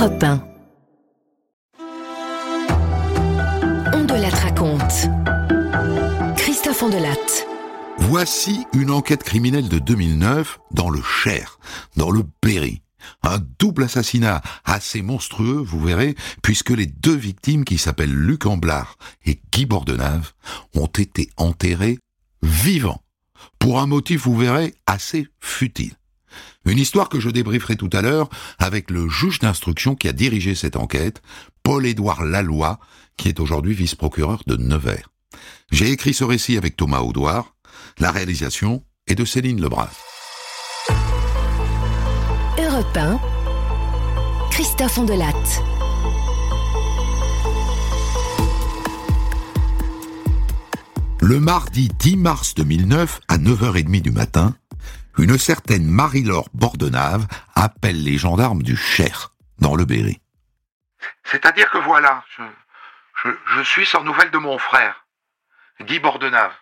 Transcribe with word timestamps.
Europe 0.00 0.22
1. 0.22 0.42
On 3.92 4.04
de 4.04 4.14
la 4.14 4.30
raconte. 4.30 5.10
Christophe 6.38 6.82
Ondelatte. 6.82 7.46
Voici 7.98 8.64
une 8.72 8.90
enquête 8.90 9.22
criminelle 9.22 9.68
de 9.68 9.78
2009 9.78 10.58
dans 10.70 10.88
le 10.88 11.02
Cher, 11.02 11.58
dans 11.98 12.10
le 12.10 12.22
Berry. 12.42 12.80
Un 13.22 13.40
double 13.58 13.82
assassinat 13.82 14.40
assez 14.64 15.02
monstrueux, 15.02 15.62
vous 15.62 15.80
verrez, 15.80 16.14
puisque 16.42 16.70
les 16.70 16.86
deux 16.86 17.16
victimes 17.16 17.66
qui 17.66 17.76
s'appellent 17.76 18.10
Luc 18.10 18.46
Amblard 18.46 18.96
et 19.26 19.38
Guy 19.52 19.66
Bordenave 19.66 20.32
ont 20.74 20.86
été 20.86 21.28
enterrés 21.36 21.98
vivants. 22.42 23.02
Pour 23.58 23.80
un 23.80 23.86
motif, 23.86 24.22
vous 24.22 24.36
verrez, 24.36 24.74
assez 24.86 25.26
futile. 25.40 25.99
Une 26.70 26.78
histoire 26.78 27.08
que 27.08 27.18
je 27.18 27.30
débrieferai 27.30 27.74
tout 27.74 27.90
à 27.92 28.00
l'heure 28.00 28.28
avec 28.60 28.92
le 28.92 29.08
juge 29.08 29.40
d'instruction 29.40 29.96
qui 29.96 30.06
a 30.06 30.12
dirigé 30.12 30.54
cette 30.54 30.76
enquête, 30.76 31.20
Paul-Édouard 31.64 32.24
Laloy, 32.24 32.78
qui 33.16 33.28
est 33.28 33.40
aujourd'hui 33.40 33.74
vice-procureur 33.74 34.44
de 34.46 34.54
Nevers. 34.54 35.10
J'ai 35.72 35.90
écrit 35.90 36.14
ce 36.14 36.22
récit 36.22 36.56
avec 36.56 36.76
Thomas 36.76 37.00
Audouard. 37.00 37.56
La 37.98 38.12
réalisation 38.12 38.84
est 39.08 39.16
de 39.16 39.24
Céline 39.24 39.60
Lebras. 39.60 39.90
Europe 42.56 42.96
1. 42.96 43.18
Christophe 44.52 44.96
Ondelatte. 44.98 45.62
Le 51.20 51.40
mardi 51.40 51.90
10 51.98 52.16
mars 52.16 52.54
2009, 52.54 53.20
à 53.26 53.38
9h30 53.38 54.02
du 54.02 54.12
matin, 54.12 54.54
une 55.22 55.36
certaine 55.36 55.86
Marie-Laure 55.86 56.48
Bordenave 56.54 57.26
appelle 57.54 58.02
les 58.02 58.16
gendarmes 58.16 58.62
du 58.62 58.76
Cher, 58.76 59.32
dans 59.58 59.76
le 59.76 59.84
Berry. 59.84 60.20
C'est-à-dire 61.24 61.70
que 61.70 61.78
voilà, 61.78 62.24
je, 63.22 63.62
suis 63.62 63.84
sans 63.84 64.02
nouvelles 64.02 64.30
de 64.30 64.38
mon 64.38 64.58
frère, 64.58 65.04
Guy 65.82 65.98
Bordenave, 65.98 66.54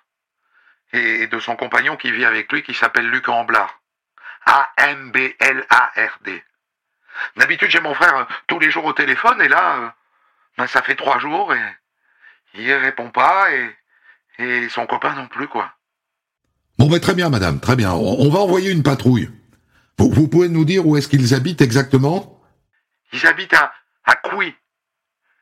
et 0.93 1.27
de 1.29 1.39
son 1.39 1.55
compagnon 1.55 1.97
qui 1.97 2.11
vit 2.11 2.25
avec 2.25 2.51
lui 2.53 2.63
qui 2.63 2.75
s'appelle 2.75 3.09
Luc 3.09 3.29
Amblard. 3.29 3.81
A-M-B-L-A-R-D. 4.47 6.45
D'habitude, 7.37 7.71
j'ai 7.71 7.81
mon 7.81 7.95
frère 7.95 8.17
euh, 8.17 8.25
tous 8.47 8.59
les 8.59 8.71
jours 8.71 8.85
au 8.87 8.93
téléphone, 8.93 9.41
et 9.43 9.49
là, 9.49 9.77
euh, 9.77 9.89
ben, 10.57 10.67
ça 10.67 10.83
fait 10.83 10.95
trois 10.95 11.19
jours, 11.19 11.53
et 11.53 11.77
il 12.55 12.73
répond 12.73 13.11
pas, 13.11 13.53
et, 13.53 13.77
et 14.39 14.69
son 14.69 14.87
copain 14.87 15.15
non 15.15 15.27
plus, 15.27 15.49
quoi. 15.49 15.73
Bon, 16.79 16.89
ben 16.89 17.01
très 17.01 17.15
bien, 17.15 17.29
madame, 17.29 17.59
très 17.61 17.77
bien. 17.77 17.93
On, 17.93 18.21
on 18.21 18.31
va 18.31 18.39
envoyer 18.39 18.71
une 18.71 18.83
patrouille. 18.83 19.29
Vous, 19.99 20.11
vous 20.11 20.29
pouvez 20.29 20.49
nous 20.49 20.65
dire 20.65 20.87
où 20.87 20.97
est-ce 20.97 21.09
qu'ils 21.09 21.35
habitent 21.35 21.61
exactement? 21.61 22.41
Ils 23.13 23.27
habitent 23.27 23.55
à, 23.55 23.73
à 24.05 24.15
Couy. 24.15 24.55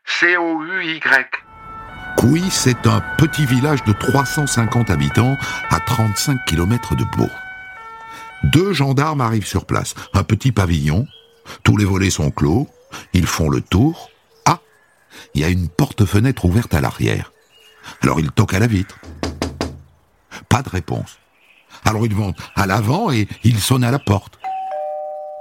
C-O-U-Y. 0.06 1.02
Couy, 2.16 2.42
c'est 2.50 2.86
un 2.86 3.02
petit 3.18 3.44
village 3.44 3.84
de 3.84 3.92
350 3.92 4.88
habitants 4.88 5.36
à 5.70 5.80
35 5.80 6.44
km 6.46 6.94
de 6.96 7.04
Bourg. 7.16 7.30
Deux 8.44 8.72
gendarmes 8.72 9.20
arrivent 9.20 9.46
sur 9.46 9.66
place. 9.66 9.94
Un 10.14 10.22
petit 10.22 10.52
pavillon. 10.52 11.06
Tous 11.64 11.76
les 11.76 11.84
volets 11.84 12.10
sont 12.10 12.30
clos. 12.30 12.68
Ils 13.12 13.26
font 13.26 13.50
le 13.50 13.60
tour. 13.60 14.10
Ah 14.46 14.60
Il 15.34 15.42
y 15.42 15.44
a 15.44 15.48
une 15.48 15.68
porte-fenêtre 15.68 16.44
ouverte 16.46 16.72
à 16.72 16.80
l'arrière. 16.80 17.32
Alors 18.02 18.20
ils 18.20 18.30
toquent 18.30 18.54
à 18.54 18.58
la 18.58 18.66
vitre. 18.66 18.98
Pas 20.48 20.62
de 20.62 20.68
réponse. 20.70 21.18
Alors 21.84 22.06
ils 22.06 22.14
vont 22.14 22.34
à 22.54 22.66
l'avant 22.66 23.10
et 23.10 23.28
ils 23.44 23.60
sonnent 23.60 23.84
à 23.84 23.90
la 23.90 23.98
porte. 23.98 24.38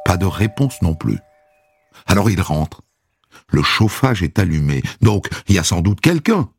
Pas 0.05 0.17
de 0.17 0.25
réponse 0.25 0.81
non 0.81 0.95
plus. 0.95 1.19
Alors 2.05 2.29
ils 2.29 2.41
rentrent. 2.41 2.81
Le 3.49 3.63
chauffage 3.63 4.23
est 4.23 4.39
allumé, 4.39 4.81
donc 5.01 5.27
il 5.47 5.55
y 5.55 5.59
a 5.59 5.63
sans 5.63 5.81
doute 5.81 6.01
quelqu'un. 6.01 6.49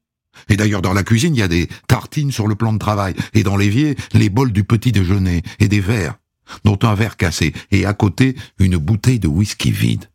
Et 0.49 0.57
d'ailleurs 0.57 0.83
dans 0.83 0.93
la 0.93 1.03
cuisine, 1.03 1.35
il 1.35 1.39
y 1.39 1.43
a 1.43 1.49
des 1.49 1.69
tartines 1.89 2.33
sur 2.33 2.47
le 2.47 2.55
plan 2.55 2.73
de 2.73 2.79
travail, 2.79 3.15
et 3.33 3.43
dans 3.43 3.57
l'évier, 3.57 3.97
les 4.13 4.29
bols 4.29 4.53
du 4.53 4.65
petit 4.65 4.93
déjeuner, 4.93 5.43
et 5.59 5.69
des 5.69 5.81
verres, 5.81 6.17
dont 6.65 6.79
un 6.83 6.95
verre 6.95 7.17
cassé, 7.17 7.53
et 7.71 7.87
à 7.87 7.95
côté, 7.95 8.37
une 8.59 8.77
bouteille 8.77 9.19
de 9.19 9.29
whisky 9.29 9.71
vide. 9.71 10.11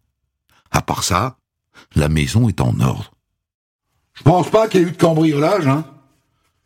À 0.72 0.82
part 0.82 1.04
ça, 1.04 1.38
la 1.96 2.08
maison 2.08 2.48
est 2.48 2.62
en 2.62 2.80
ordre. 2.80 3.12
Je 4.14 4.24
pense 4.24 4.50
pas 4.50 4.68
qu'il 4.68 4.82
y 4.82 4.84
ait 4.84 4.88
eu 4.88 4.92
de 4.92 4.98
cambriolage, 4.98 5.68
hein. 5.68 5.86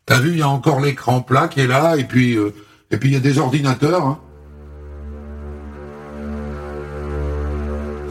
T'as 0.04 0.20
vu, 0.20 0.32
il 0.32 0.38
y 0.38 0.42
a 0.42 0.48
encore 0.48 0.80
l'écran 0.80 1.20
plat 1.20 1.48
qui 1.48 1.60
est 1.60 1.66
là, 1.66 1.96
et 1.96 2.04
puis, 2.04 2.36
euh, 2.36 2.54
et 2.90 2.96
puis 2.96 3.10
il 3.10 3.12
y 3.12 3.16
a 3.16 3.20
des 3.20 3.38
ordinateurs, 3.38 4.04
hein. 4.04 4.18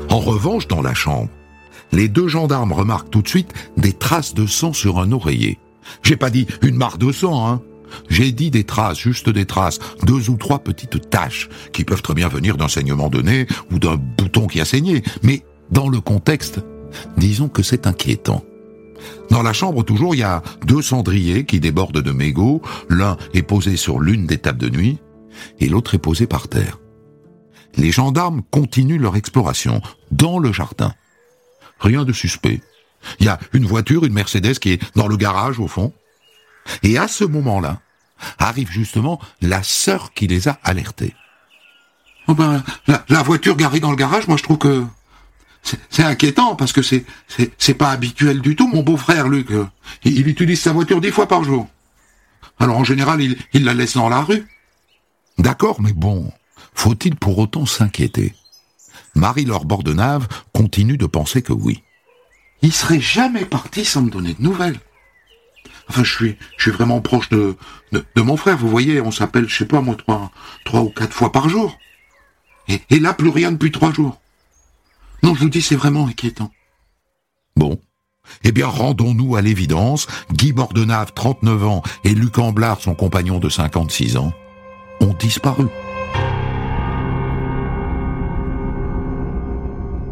En 0.10 0.20
revanche, 0.20 0.68
dans 0.68 0.82
la 0.82 0.94
chambre, 0.94 1.30
les 1.92 2.08
deux 2.08 2.28
gendarmes 2.28 2.72
remarquent 2.72 3.10
tout 3.10 3.22
de 3.22 3.28
suite 3.28 3.54
des 3.78 3.94
traces 3.94 4.34
de 4.34 4.46
sang 4.48 4.74
sur 4.74 5.00
un 5.00 5.12
oreiller. 5.12 5.60
J'ai 6.04 6.16
pas 6.16 6.30
dit 6.30 6.48
une 6.62 6.76
mare 6.76 6.98
de 6.98 7.12
sang, 7.12 7.48
hein. 7.48 7.62
J'ai 8.10 8.32
dit 8.32 8.52
des 8.52 8.64
traces, 8.64 9.00
juste 9.00 9.30
des 9.30 9.46
traces, 9.46 9.80
deux 10.04 10.30
ou 10.30 10.38
trois 10.38 10.60
petites 10.60 11.10
taches, 11.10 11.50
qui 11.72 11.84
peuvent 11.84 12.02
très 12.02 12.14
bien 12.14 12.28
venir 12.28 12.58
d'un 12.58 12.68
saignement 12.68 13.10
nez 13.10 13.48
ou 13.72 13.80
d'un 13.80 13.96
bouton 13.96 14.48
qui 14.48 14.60
a 14.60 14.66
saigné. 14.66 15.04
Mais 15.24 15.44
dans 15.72 15.88
le 15.90 16.02
contexte, 16.02 16.60
disons 17.18 17.48
que 17.48 17.64
c'est 17.64 17.88
inquiétant. 17.88 18.44
Dans 19.30 19.44
la 19.44 19.54
chambre, 19.54 19.84
toujours, 19.84 20.16
il 20.16 20.20
y 20.20 20.24
a 20.24 20.42
deux 20.66 20.82
cendriers 20.82 21.46
qui 21.46 21.60
débordent 21.60 22.02
de 22.02 22.12
mégots. 22.12 22.62
L'un 22.90 23.18
est 23.34 23.42
posé 23.42 23.78
sur 23.78 24.00
l'une 24.00 24.26
des 24.26 24.38
tables 24.38 24.60
de 24.60 24.70
nuit 24.70 25.00
et 25.60 25.68
l'autre 25.68 25.96
est 25.96 26.00
posé 26.00 26.28
par 26.28 26.48
terre. 26.48 26.80
Les 27.78 27.92
gendarmes 27.92 28.42
continuent 28.52 29.02
leur 29.02 29.16
exploration 29.16 29.82
dans 30.12 30.40
le 30.40 30.54
jardin. 30.54 30.94
Rien 31.80 32.06
de 32.06 32.14
suspect. 32.14 32.62
Il 33.20 33.26
y 33.26 33.30
a 33.30 33.40
une 33.54 33.66
voiture, 33.66 34.06
une 34.06 34.14
Mercedes 34.14 34.60
qui 34.60 34.72
est 34.72 34.96
dans 34.96 35.08
le 35.08 35.18
garage 35.18 35.60
au 35.60 35.68
fond. 35.68 35.94
Et 36.84 36.98
à 36.98 37.08
ce 37.08 37.24
moment-là, 37.24 37.82
arrive 38.40 38.72
justement 38.72 39.20
la 39.42 39.62
sœur 39.62 40.14
qui 40.14 40.28
les 40.28 40.48
a 40.48 40.58
alertés. 40.64 41.14
Oh 42.28 42.34
ben, 42.34 42.64
la, 42.88 43.06
la 43.10 43.22
voiture 43.22 43.56
garée 43.56 43.80
dans 43.80 43.92
le 43.92 43.98
garage, 43.98 44.28
moi 44.28 44.38
je 44.38 44.44
trouve 44.44 44.58
que 44.58 44.84
c'est- 45.90 46.04
inquiétant 46.04 46.56
parce 46.56 46.72
que 46.72 46.82
c'est 46.82 47.06
c'est 47.28 47.52
c'est 47.58 47.74
pas 47.74 47.92
habituel 47.92 48.40
du 48.42 48.56
tout. 48.56 48.68
Mon 48.68 48.84
beau-frère 48.84 49.28
Luc, 49.28 49.52
euh, 49.52 49.66
il, 50.04 50.20
il 50.20 50.28
utilise 50.28 50.62
sa 50.62 50.72
voiture 50.74 51.02
dix 51.02 51.12
fois 51.12 51.28
par 51.28 51.44
jour. 51.44 51.68
Alors 52.60 52.78
en 52.78 52.84
général, 52.84 53.22
il, 53.22 53.38
il 53.54 53.64
la 53.66 53.74
laisse 53.74 53.96
dans 53.96 54.10
la 54.10 54.22
rue. 54.22 54.46
D'accord, 55.38 55.82
mais 55.82 55.92
bon, 55.92 56.32
faut-il 56.74 57.16
pour 57.16 57.38
autant 57.40 57.66
s'inquiéter? 57.66 58.34
Marie-Laure 59.16 59.66
Bordenave 59.66 60.28
continue 60.54 60.98
de 60.98 61.06
penser 61.06 61.42
que 61.42 61.54
oui. 61.54 61.84
Il 62.62 62.72
serait 62.74 63.02
jamais 63.02 63.46
parti 63.46 63.84
sans 63.86 64.02
me 64.02 64.10
donner 64.10 64.34
de 64.34 64.42
nouvelles. 64.42 64.80
Enfin, 65.90 66.04
je 66.04 66.12
suis, 66.14 66.38
je 66.58 66.64
suis 66.64 66.72
vraiment 66.72 67.00
proche 67.02 67.30
de, 67.30 67.56
de, 67.92 68.04
de 68.16 68.22
mon 68.22 68.38
frère. 68.38 68.58
Vous 68.58 68.70
voyez, 68.70 69.02
on 69.02 69.12
s'appelle, 69.12 69.48
je 69.48 69.56
sais 69.56 69.66
pas 69.66 69.82
moi, 69.82 69.96
trois, 69.96 70.32
trois 70.64 70.82
ou 70.82 70.90
quatre 70.90 71.14
fois 71.14 71.32
par 71.32 71.48
jour. 71.48 71.78
Et, 72.68 72.82
et 72.90 73.00
là, 73.00 73.14
plus 73.14 73.30
rien 73.30 73.52
depuis 73.52 73.72
trois 73.72 73.94
jours. 73.94 74.20
Non, 75.26 75.34
je 75.34 75.40
vous 75.40 75.50
dis, 75.50 75.64
c'est 75.64 75.76
vraiment 75.76 76.06
inquiétant. 76.06 76.52
Bon. 77.56 77.80
Eh 78.44 78.52
bien, 78.52 78.68
rendons-nous 78.68 79.36
à 79.36 79.42
l'évidence. 79.42 80.06
Guy 80.32 80.54
Bordenave, 80.54 81.14
39 81.16 81.66
ans, 81.66 81.82
et 82.04 82.14
Luc 82.14 82.38
Amblard, 82.38 82.80
son 82.80 82.94
compagnon 82.94 83.40
de 83.40 83.50
56 83.50 84.18
ans, 84.18 84.34
ont 85.02 85.16
disparu. 85.16 85.66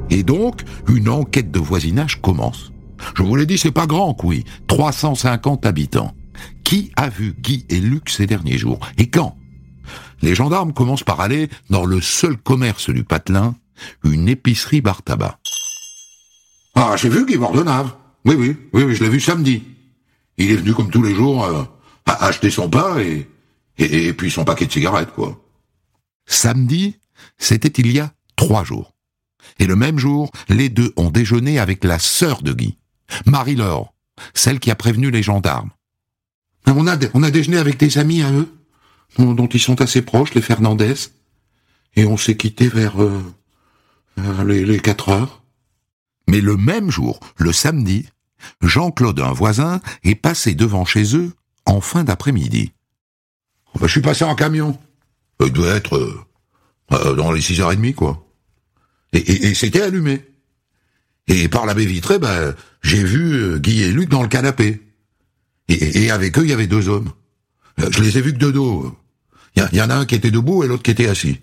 Et 0.10 0.24
donc, 0.24 0.64
une 0.90 1.10
enquête 1.10 1.52
de 1.52 1.60
voisinage 1.60 2.20
commence. 2.20 2.72
Je 3.16 3.22
vous 3.22 3.36
l'ai 3.36 3.46
dit, 3.46 3.60
c'est 3.60 3.70
pas 3.70 3.86
grand, 3.86 4.18
oui. 4.24 4.44
350 4.66 5.68
habitants. 5.68 6.16
Qui 6.64 6.92
a 6.96 7.10
vu 7.10 7.36
Guy 7.40 7.68
et 7.70 7.80
Luc 7.80 8.10
ces 8.10 8.26
derniers 8.26 8.58
jours? 8.58 8.80
Et 8.98 9.12
quand? 9.12 9.38
Les 10.24 10.34
gendarmes 10.34 10.74
commencent 10.74 11.04
par 11.04 11.22
aller 11.22 11.50
dans 11.70 11.86
le 11.86 12.02
seul 12.02 12.36
commerce 12.36 12.90
du 12.90 13.04
patelin, 13.04 13.54
une 14.04 14.30
épicerie 14.30 14.82
bar 14.82 15.04
tabac. 15.04 15.40
Ah, 16.76 16.96
j'ai 16.98 17.10
vu 17.10 17.26
Guy 17.26 17.38
Bordenave. 17.38 17.96
Oui, 18.26 18.36
oui, 18.36 18.56
oui, 18.74 18.84
oui, 18.84 18.96
je 18.96 19.04
l'ai 19.04 19.10
vu 19.10 19.20
samedi. 19.20 19.64
Il 20.38 20.52
est 20.52 20.56
venu 20.56 20.74
comme 20.74 20.90
tous 20.90 21.04
les 21.04 21.14
jours 21.14 21.46
euh, 21.46 21.64
à 22.06 22.26
acheter 22.26 22.50
son 22.50 22.70
pain 22.70 22.98
et, 23.00 23.28
et, 23.78 24.08
et 24.08 24.14
puis 24.14 24.32
son 24.32 24.46
paquet 24.46 24.66
de 24.66 24.72
cigarettes, 24.72 25.12
quoi. 25.14 25.40
Samedi, 26.26 26.98
c'était 27.38 27.82
il 27.82 27.92
y 27.92 28.00
a 28.00 28.14
trois 28.36 28.64
jours. 28.64 28.96
Et 29.60 29.68
le 29.68 29.76
même 29.76 30.00
jour, 30.00 30.32
les 30.50 30.70
deux 30.70 30.94
ont 30.96 31.12
déjeuné 31.12 31.60
avec 31.60 31.84
la 31.84 32.00
sœur 32.00 32.42
de 32.42 32.54
Guy, 32.54 32.78
Marie-Laure, 33.26 33.94
celle 34.34 34.60
qui 34.60 34.72
a 34.72 34.76
prévenu 34.76 35.12
les 35.12 35.22
gendarmes. 35.22 35.72
On 36.66 36.88
a, 36.88 36.98
on 37.14 37.24
a 37.24 37.30
déjeuné 37.30 37.58
avec 37.58 37.78
des 37.78 37.98
amis 37.98 38.24
à 38.24 38.32
eux, 38.32 38.50
dont, 39.18 39.34
dont 39.34 39.48
ils 39.48 39.60
sont 39.60 39.82
assez 39.82 40.02
proches, 40.02 40.34
les 40.34 40.42
Fernandez, 40.42 40.96
et 41.96 42.06
on 42.06 42.18
s'est 42.18 42.38
quitté 42.38 42.70
vers, 42.70 43.04
euh, 43.04 43.22
vers 44.18 44.44
les, 44.46 44.66
les 44.66 44.80
4 44.80 45.10
heures. 45.10 45.44
Mais 46.28 46.42
le 46.42 46.56
même 46.58 46.90
jour, 46.90 47.20
le 47.38 47.52
samedi, 47.52 48.08
Jean-Claude, 48.62 49.20
un 49.20 49.34
voisin, 49.34 49.82
est 50.04 50.16
passé 50.16 50.56
devant 50.56 50.86
chez 50.86 51.16
eux 51.16 51.32
en 51.66 51.82
fin 51.82 52.04
d'après-midi. 52.04 52.72
Oh, 53.74 53.80
bah, 53.80 53.88
je 53.88 53.92
suis 53.92 54.02
passé 54.02 54.24
en 54.24 54.36
camion. 54.36 54.78
Il 55.44 55.52
doit 55.52 55.74
être 55.76 55.98
euh, 55.98 56.20
euh, 56.94 57.16
dans 57.16 57.32
les 57.32 57.42
6h30, 57.42 57.94
quoi. 57.96 58.26
Et, 59.14 59.18
et- 59.20 59.46
et 59.48 59.54
c'était 59.54 59.82
allumé. 59.82 60.26
Et 61.28 61.48
par 61.48 61.66
la 61.66 61.74
baie 61.74 61.86
vitrée, 61.86 62.20
ben, 62.20 62.56
j'ai 62.82 63.04
vu 63.04 63.34
euh, 63.34 63.60
Guy 63.60 63.82
et 63.84 63.92
Luc 63.92 64.10
dans 64.10 64.22
le 64.22 64.28
canapé. 64.28 64.82
Et, 65.70 66.04
et 66.04 66.12
avec 66.12 66.38
eux, 66.38 66.44
il 66.44 66.50
y 66.50 66.54
avait 66.54 66.68
deux 66.68 66.90
hommes. 66.90 67.12
Euh, 67.80 67.90
Je 67.92 68.02
les 68.02 68.18
ai 68.18 68.22
vus 68.22 68.34
que 68.34 68.38
de 68.40 68.52
dos. 68.52 68.96
Il 69.56 69.68
y, 69.72 69.78
y 69.78 69.82
en 69.82 69.90
a 69.90 69.96
un 69.96 70.06
qui 70.06 70.16
était 70.16 70.32
debout 70.32 70.64
et 70.64 70.68
l'autre 70.68 70.84
qui 70.84 70.92
était 70.92 71.08
assis. 71.08 71.40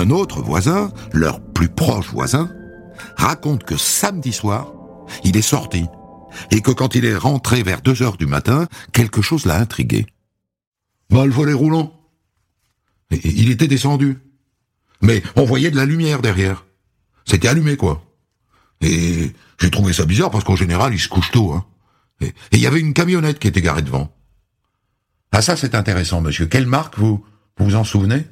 Un 0.00 0.08
autre 0.08 0.40
voisin, 0.40 0.94
leur 1.12 1.42
plus 1.42 1.68
proche 1.68 2.08
voisin, 2.08 2.50
raconte 3.18 3.64
que 3.64 3.76
samedi 3.76 4.32
soir, 4.32 4.72
il 5.24 5.36
est 5.36 5.42
sorti 5.42 5.84
et 6.50 6.62
que 6.62 6.70
quand 6.70 6.94
il 6.94 7.04
est 7.04 7.16
rentré 7.16 7.62
vers 7.62 7.82
deux 7.82 8.02
heures 8.02 8.16
du 8.16 8.24
matin, 8.24 8.66
quelque 8.92 9.20
chose 9.20 9.44
l'a 9.44 9.58
intrigué. 9.58 10.06
Bah, 11.10 11.26
le 11.26 11.32
volet 11.32 11.52
roulant. 11.52 11.92
Il 13.10 13.50
était 13.50 13.66
descendu. 13.66 14.16
Mais 15.02 15.22
on 15.36 15.44
voyait 15.44 15.70
de 15.70 15.76
la 15.76 15.84
lumière 15.84 16.22
derrière. 16.22 16.64
C'était 17.26 17.48
allumé, 17.48 17.76
quoi. 17.76 18.02
Et 18.80 19.32
j'ai 19.60 19.70
trouvé 19.70 19.92
ça 19.92 20.06
bizarre 20.06 20.30
parce 20.30 20.44
qu'en 20.44 20.56
général, 20.56 20.94
il 20.94 21.00
se 21.00 21.08
couche 21.08 21.30
tôt. 21.30 21.52
Hein. 21.52 21.66
Et 22.22 22.32
il 22.52 22.60
y 22.60 22.66
avait 22.66 22.80
une 22.80 22.94
camionnette 22.94 23.38
qui 23.38 23.48
était 23.48 23.60
garée 23.60 23.82
devant. 23.82 24.16
Ah 25.32 25.42
ça, 25.42 25.56
c'est 25.56 25.74
intéressant, 25.74 26.22
monsieur. 26.22 26.46
Quelle 26.46 26.66
marque, 26.66 26.98
vous, 26.98 27.22
vous 27.58 27.74
en 27.74 27.84
souvenez? 27.84 28.24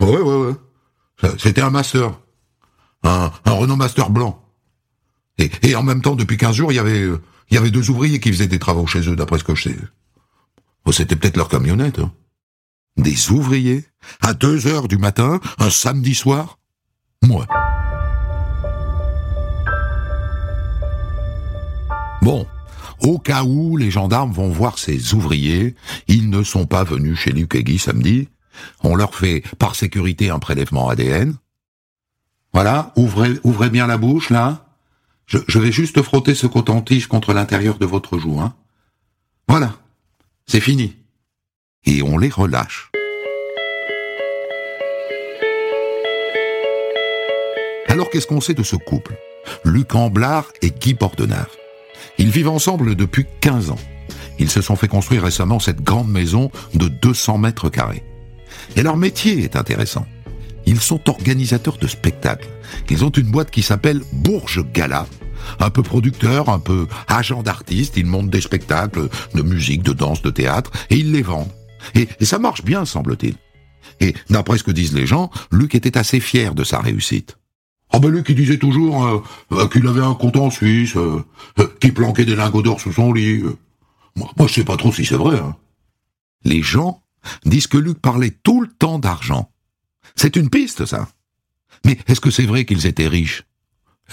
Ouais, 0.00 0.20
ouais, 0.20 0.46
ouais. 0.46 1.30
C'était 1.38 1.62
un 1.62 1.70
Master. 1.70 2.18
Un, 3.02 3.30
un 3.44 3.52
Renault 3.52 3.76
Master 3.76 4.10
blanc. 4.10 4.42
Et, 5.38 5.74
en 5.74 5.82
même 5.82 6.00
temps, 6.00 6.16
depuis 6.16 6.36
15 6.36 6.56
jours, 6.56 6.72
il 6.72 6.76
y 6.76 6.78
avait, 6.78 7.06
il 7.50 7.54
y 7.54 7.58
avait 7.58 7.70
deux 7.70 7.90
ouvriers 7.90 8.20
qui 8.20 8.32
faisaient 8.32 8.48
des 8.48 8.58
travaux 8.58 8.86
chez 8.86 9.08
eux, 9.08 9.16
d'après 9.16 9.38
ce 9.38 9.44
que 9.44 9.54
je 9.54 9.64
sais. 9.64 9.76
C'était 10.92 11.16
peut-être 11.16 11.36
leur 11.36 11.48
camionnette. 11.48 11.98
Hein. 11.98 12.12
Des 12.96 13.30
ouvriers 13.30 13.84
À 14.22 14.32
deux 14.32 14.66
heures 14.66 14.88
du 14.88 14.96
matin, 14.96 15.40
un 15.58 15.68
samedi 15.68 16.14
soir 16.14 16.58
Moi. 17.22 17.46
Bon, 22.22 22.46
au 23.00 23.18
cas 23.18 23.44
où 23.44 23.76
les 23.76 23.90
gendarmes 23.90 24.32
vont 24.32 24.48
voir 24.48 24.78
ces 24.78 25.14
ouvriers, 25.14 25.74
ils 26.08 26.30
ne 26.30 26.42
sont 26.42 26.66
pas 26.66 26.82
venus 26.82 27.18
chez 27.18 27.32
Luc 27.32 27.54
et 27.54 27.62
Guy 27.62 27.78
samedi. 27.78 28.28
On 28.82 28.94
leur 28.94 29.14
fait 29.14 29.42
par 29.58 29.74
sécurité 29.74 30.30
un 30.30 30.38
prélèvement 30.38 30.88
ADN. 30.88 31.36
Voilà, 32.52 32.92
ouvrez, 32.96 33.70
bien 33.70 33.86
la 33.86 33.98
bouche 33.98 34.30
là. 34.30 34.66
Je, 35.26 35.58
vais 35.58 35.72
juste 35.72 36.00
frotter 36.02 36.34
ce 36.34 36.46
coton-tige 36.46 37.08
contre 37.08 37.34
l'intérieur 37.34 37.78
de 37.78 37.86
votre 37.86 38.16
joue. 38.18 38.40
Hein. 38.40 38.54
Voilà, 39.48 39.74
c'est 40.46 40.60
fini. 40.60 40.96
Et 41.84 42.02
on 42.02 42.16
les 42.16 42.30
relâche. 42.30 42.90
Alors 47.88 48.08
qu'est-ce 48.10 48.26
qu'on 48.26 48.40
sait 48.40 48.54
de 48.54 48.62
ce 48.62 48.76
couple? 48.76 49.16
Luc 49.64 49.94
Amblard 49.94 50.46
et 50.62 50.70
Guy 50.70 50.94
Bordenave. 50.94 51.50
Ils 52.18 52.30
vivent 52.30 52.48
ensemble 52.48 52.94
depuis 52.94 53.26
15 53.40 53.70
ans. 53.70 53.78
Ils 54.38 54.50
se 54.50 54.60
sont 54.60 54.76
fait 54.76 54.88
construire 54.88 55.22
récemment 55.22 55.58
cette 55.58 55.82
grande 55.82 56.10
maison 56.10 56.50
de 56.74 56.88
200 56.88 57.38
mètres 57.38 57.68
carrés. 57.68 58.04
Et 58.74 58.82
leur 58.82 58.96
métier 58.96 59.44
est 59.44 59.56
intéressant. 59.56 60.06
Ils 60.66 60.80
sont 60.80 61.08
organisateurs 61.08 61.78
de 61.78 61.86
spectacles. 61.86 62.48
Ils 62.90 63.04
ont 63.04 63.10
une 63.10 63.30
boîte 63.30 63.50
qui 63.52 63.62
s'appelle 63.62 64.02
Bourges 64.12 64.64
Gala. 64.72 65.06
Un 65.60 65.70
peu 65.70 65.82
producteur, 65.82 66.48
un 66.48 66.58
peu 66.58 66.88
agent 67.06 67.42
d'artistes. 67.42 67.96
Ils 67.96 68.06
montent 68.06 68.30
des 68.30 68.40
spectacles 68.40 69.08
de 69.34 69.42
musique, 69.42 69.84
de 69.84 69.92
danse, 69.92 70.22
de 70.22 70.30
théâtre 70.30 70.72
et 70.90 70.96
ils 70.96 71.12
les 71.12 71.22
vendent. 71.22 71.52
Et, 71.94 72.08
et 72.18 72.24
ça 72.24 72.40
marche 72.40 72.64
bien, 72.64 72.84
semble-t-il. 72.84 73.36
Et 74.00 74.14
d'après 74.28 74.58
ce 74.58 74.64
que 74.64 74.72
disent 74.72 74.92
les 74.94 75.06
gens, 75.06 75.30
Luc 75.52 75.74
était 75.76 75.96
assez 75.96 76.18
fier 76.18 76.54
de 76.54 76.64
sa 76.64 76.80
réussite. 76.80 77.38
Ah 77.92 78.00
ben 78.00 78.08
Luc, 78.10 78.26
il 78.28 78.34
disait 78.34 78.58
toujours 78.58 79.06
euh, 79.06 79.22
euh, 79.52 79.68
qu'il 79.68 79.86
avait 79.86 80.02
un 80.02 80.14
compte 80.14 80.36
en 80.36 80.50
Suisse, 80.50 80.96
euh, 80.96 81.24
qu'il 81.80 81.94
planquait 81.94 82.24
des 82.24 82.34
lingots 82.34 82.62
d'or 82.62 82.80
sous 82.80 82.92
son 82.92 83.12
lit. 83.12 83.44
Moi, 84.16 84.28
moi, 84.36 84.48
je 84.48 84.54
sais 84.54 84.64
pas 84.64 84.76
trop 84.76 84.92
si 84.92 85.04
c'est 85.04 85.14
vrai. 85.14 85.38
hein. 85.38 85.54
Les 86.44 86.62
gens 86.62 87.02
disent 87.44 87.66
que 87.66 87.78
Luc 87.78 88.00
parlait 88.00 88.36
tout 88.42 88.60
le 88.60 88.68
temps 88.68 88.98
d'argent. 88.98 89.50
C'est 90.14 90.36
une 90.36 90.50
piste, 90.50 90.86
ça. 90.86 91.08
Mais 91.84 91.98
est-ce 92.06 92.20
que 92.20 92.30
c'est 92.30 92.46
vrai 92.46 92.64
qu'ils 92.64 92.86
étaient 92.86 93.08
riches? 93.08 93.44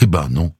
Eh 0.01 0.05
ben 0.05 0.27
non. 0.29 0.53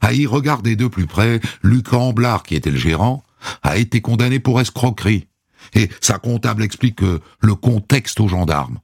À 0.00 0.12
y 0.12 0.26
regarder 0.26 0.76
de 0.76 0.86
plus 0.86 1.06
près, 1.06 1.40
Luc 1.62 1.92
Amblard, 1.92 2.42
qui 2.42 2.54
était 2.54 2.70
le 2.70 2.78
gérant, 2.78 3.22
a 3.62 3.78
été 3.78 4.00
condamné 4.00 4.40
pour 4.40 4.60
escroquerie. 4.60 5.26
Et 5.74 5.88
sa 6.00 6.18
comptable 6.18 6.62
explique 6.62 6.96
que 6.96 7.20
le 7.40 7.54
contexte 7.54 8.20
aux 8.20 8.28
gendarmes. 8.28 8.78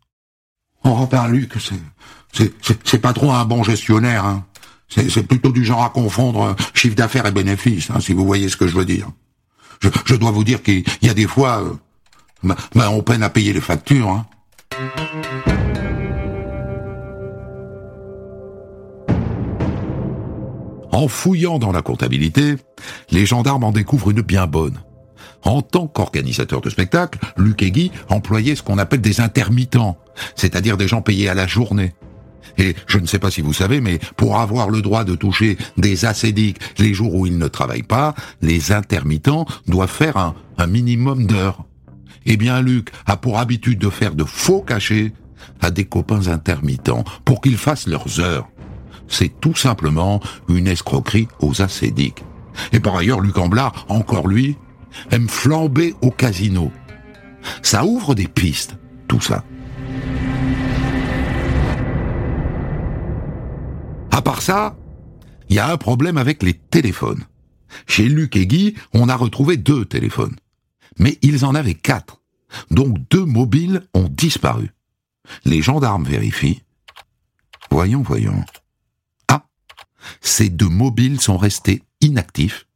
Oh 0.85 1.09
ben 1.11 1.27
Luc, 1.29 1.55
c'est, 2.33 2.53
c'est, 2.85 2.99
pas 2.99 3.13
trop 3.13 3.33
un 3.33 3.45
bon 3.45 3.63
gestionnaire. 3.63 4.25
Hein. 4.25 4.47
C'est, 4.89 5.27
plutôt 5.27 5.51
du 5.51 5.65
genre 5.65 5.83
à 5.83 5.91
confondre 5.91 6.43
euh, 6.43 6.55
chiffre 6.75 6.95
d'affaires 6.95 7.27
et 7.27 7.33
bénéfices, 7.33 7.91
hein, 7.91 7.99
si 7.99 8.13
vous 8.13 8.25
voyez 8.25 8.49
ce 8.49 8.57
que 8.57 8.69
je 8.69 8.77
veux 8.77 8.85
dire. 8.85 9.09
Je, 9.81 9.89
je 10.05 10.15
dois 10.15 10.31
vous 10.31 10.45
dire 10.45 10.63
qu'il 10.63 10.85
y 11.03 11.09
a 11.09 11.15
des 11.15 11.27
fois, 11.27 11.65
on 12.75 13.03
peine 13.03 13.23
à 13.23 13.31
payer 13.31 13.53
les 13.53 13.61
factures. 13.61 14.09
Hein. 14.09 14.27
En 20.97 21.09
fouillant 21.09 21.59
dans 21.59 21.73
la 21.73 21.83
comptabilité, 21.83 22.57
les 23.11 23.27
gendarmes 23.27 23.65
en 23.65 23.71
découvrent 23.71 24.11
une 24.11 24.23
bien 24.23 24.47
bonne. 24.47 24.81
En 25.43 25.61
tant 25.61 25.87
qu'organisateur 25.87 26.61
de 26.63 26.71
spectacle, 26.71 27.19
Luc 27.37 27.63
et 27.63 27.71
Guy 27.71 27.93
ce 28.09 28.63
qu'on 28.63 28.79
appelle 28.79 29.03
des 29.03 29.21
intermittents, 29.21 29.99
c'est-à-dire 30.35 30.77
des 30.77 30.89
gens 30.89 31.03
payés 31.03 31.29
à 31.29 31.35
la 31.35 31.47
journée. 31.47 31.93
Et 32.59 32.75
je 32.87 32.99
ne 32.99 33.07
sais 33.07 33.19
pas 33.19 33.31
si 33.31 33.43
vous 33.43 33.53
savez, 33.53 33.83
mais 33.83 33.99
pour 34.17 34.39
avoir 34.39 34.71
le 34.71 34.81
droit 34.81 35.05
de 35.05 35.15
toucher 35.15 35.59
des 35.77 36.07
acédiques 36.07 36.61
les 36.79 36.95
jours 36.95 37.15
où 37.15 37.27
ils 37.27 37.37
ne 37.37 37.49
travaillent 37.49 37.83
pas, 37.83 38.15
les 38.41 38.73
intermittents 38.73 39.45
doivent 39.67 39.91
faire 39.91 40.35
un 40.57 40.67
minimum 40.67 41.27
d'heures. 41.27 41.67
Eh 42.27 42.37
bien, 42.37 42.61
Luc 42.61 42.91
a 43.07 43.17
pour 43.17 43.39
habitude 43.39 43.79
de 43.79 43.89
faire 43.89 44.15
de 44.15 44.25
faux 44.25 44.61
cachets 44.61 45.13
à 45.61 45.71
des 45.71 45.85
copains 45.85 46.27
intermittents 46.27 47.05
pour 47.25 47.41
qu'ils 47.41 47.57
fassent 47.57 47.87
leurs 47.87 48.21
heures. 48.21 48.49
C'est 49.09 49.41
tout 49.41 49.55
simplement 49.55 50.21
une 50.49 50.67
escroquerie 50.67 51.29
aux 51.41 51.63
acédiques. 51.63 52.25
Et 52.73 52.81
par 52.81 52.97
ailleurs, 52.97 53.21
Luc 53.21 53.39
Amblard, 53.39 53.87
encore 53.89 54.27
lui, 54.27 54.57
aime 55.13 55.29
flamber 55.29 55.95
au 56.03 56.11
casino. 56.11 56.73
Ça 57.63 57.85
ouvre 57.85 58.15
des 58.15 58.27
pistes, 58.27 58.77
tout 59.07 59.21
ça. 59.21 59.45
À 64.11 64.23
part 64.23 64.43
ça, 64.43 64.77
il 65.49 65.57
y 65.57 65.59
a 65.61 65.71
un 65.71 65.77
problème 65.77 66.19
avec 66.19 66.43
les 66.43 66.55
téléphones. 66.55 67.23
Chez 67.87 68.09
Luc 68.09 68.35
et 68.37 68.47
Guy, 68.47 68.75
on 68.95 69.09
a 69.09 69.15
retrouvé 69.15 69.57
deux 69.57 69.85
téléphones. 69.85 70.35
Mais 70.99 71.19
ils 71.23 71.45
en 71.45 71.55
avaient 71.55 71.75
quatre. 71.75 72.21
Donc 72.71 72.97
deux 73.11 73.25
mobiles 73.25 73.83
ont 73.95 74.09
disparu. 74.09 74.73
Les 75.45 75.63
gendarmes 75.63 76.05
vérifient. 76.05 76.63
Voyons, 77.71 78.03
voyons. 78.03 78.45
Ah, 79.29 79.47
ces 80.21 80.49
deux 80.49 80.69
mobiles 80.69 81.21
sont 81.21 81.37
restés 81.37 81.83
inactifs. 82.01 82.67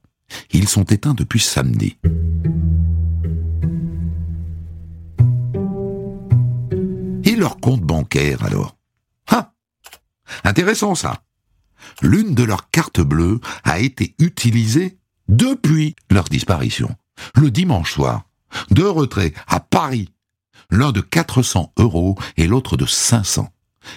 Ils 0.52 0.68
sont 0.68 0.84
éteints 0.84 1.14
depuis 1.14 1.40
samedi. 1.40 1.96
Et 7.24 7.36
leur 7.36 7.58
compte 7.60 7.82
bancaire 7.82 8.44
alors? 8.44 8.76
Ah 9.28 9.52
Intéressant 10.44 10.94
ça. 10.94 11.22
L'une 12.02 12.34
de 12.34 12.42
leurs 12.42 12.70
cartes 12.70 13.00
bleues 13.00 13.40
a 13.64 13.78
été 13.80 14.14
utilisée 14.18 14.98
depuis 15.28 15.94
leur 16.10 16.24
disparition, 16.24 16.94
le 17.34 17.50
dimanche 17.50 17.92
soir. 17.92 18.24
Deux 18.70 18.90
retraits 18.90 19.34
à 19.46 19.60
Paris, 19.60 20.10
l'un 20.70 20.92
de 20.92 21.00
400 21.00 21.72
euros 21.78 22.16
et 22.36 22.46
l'autre 22.46 22.76
de 22.76 22.86
500. 22.86 23.48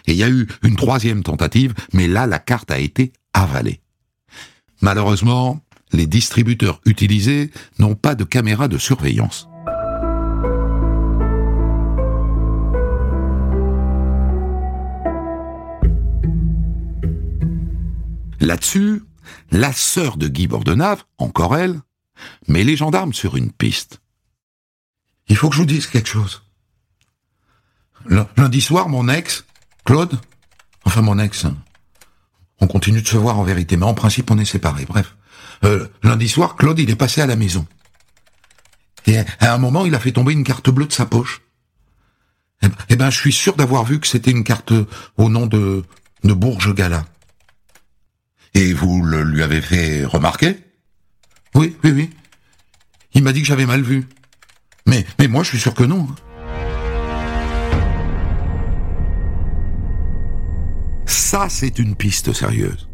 Et 0.08 0.13
il 0.13 0.18
y 0.18 0.24
a 0.24 0.30
eu 0.30 0.48
une 0.63 0.75
troisième 0.75 1.24
tentative, 1.24 1.74
mais 1.94 2.08
là 2.08 2.27
la 2.27 2.39
carte 2.39 2.72
a 2.72 2.80
été 2.80 3.13
avalée. 3.34 3.82
Malheureusement, 4.82 5.60
les 5.92 6.08
distributeurs 6.08 6.82
utilisés 6.86 7.51
n'ont 7.80 7.96
pas 7.96 8.15
de 8.15 8.24
caméra 8.24 8.68
de 8.68 8.77
surveillance. 8.77 9.48
Là-dessus, 18.39 19.03
la 19.51 19.72
sœur 19.72 20.18
de 20.18 20.27
Guy 20.27 20.48
Bordenave, 20.48 21.03
encore 21.18 21.56
elle, 21.56 21.80
met 22.48 22.63
les 22.63 22.75
gendarmes 22.75 23.13
sur 23.13 23.36
une 23.36 23.51
piste. 23.51 24.00
Il 25.27 25.38
faut 25.38 25.50
que 25.50 25.56
je 25.56 25.62
vous 25.62 25.65
dise 25.65 25.88
quelque 25.88 26.10
chose. 26.10 26.44
Lundi 28.38 28.62
soir, 28.62 28.89
mon 28.89 29.08
ex, 29.08 29.46
Claude, 29.86 30.20
enfin 30.84 31.01
mon 31.01 31.20
ex, 31.20 31.46
hein, 31.46 31.56
on 32.60 32.68
continue 32.68 33.01
de 33.01 33.08
se 33.08 33.18
voir 33.18 33.39
en 33.39 33.44
vérité, 33.44 33.77
mais 33.77 33.86
en 33.86 33.94
principe 33.94 34.30
on 34.32 34.38
est 34.38 34.46
séparés, 34.46 34.86
bref. 34.86 35.15
Euh, 35.63 35.88
lundi 36.03 36.27
soir, 36.27 36.56
Claude, 36.56 36.80
il 36.80 36.89
est 36.89 36.96
passé 36.96 37.22
à 37.22 37.25
la 37.25 37.36
maison. 37.36 37.65
Et 39.06 39.18
à 39.18 39.53
un 39.53 39.58
moment, 39.58 39.86
il 39.86 39.96
a 39.96 40.00
fait 40.00 40.12
tomber 40.12 40.34
une 40.34 40.44
carte 40.44 40.70
bleue 40.70 40.88
de 40.88 40.94
sa 40.94 41.06
poche. 41.06 41.42
Eh 42.62 42.68
ben, 42.68 42.75
eh 42.89 42.96
ben, 42.96 43.10
je 43.10 43.18
suis 43.18 43.34
sûr 43.34 43.56
d'avoir 43.56 43.84
vu 43.84 44.00
que 44.00 44.08
c'était 44.08 44.32
une 44.32 44.44
carte 44.44 44.74
au 45.18 45.30
nom 45.30 45.46
de, 45.46 45.84
de 46.24 46.34
Bourges-Gala. 46.34 47.06
Et 48.53 48.72
vous 48.74 49.03
le 49.03 49.24
lui 49.24 49.44
avez 49.44 49.62
fait 49.62 50.06
remarquer? 50.06 50.58
Oui, 51.55 51.75
oui, 51.83 51.91
oui. 51.91 52.10
Il 53.13 53.24
m'a 53.24 53.31
dit 53.31 53.41
que 53.41 53.48
j'avais 53.48 53.65
mal 53.65 53.81
vu. 53.81 54.07
Mais, 54.86 55.05
mais 55.19 55.27
moi, 55.27 55.43
je 55.43 55.50
suis 55.50 55.60
sûr 55.60 55.74
que 55.74 55.83
non. 55.83 56.07
Ça, 61.05 61.48
c'est 61.50 61.79
une 61.79 61.95
piste 61.95 62.33
sérieuse. 62.33 62.88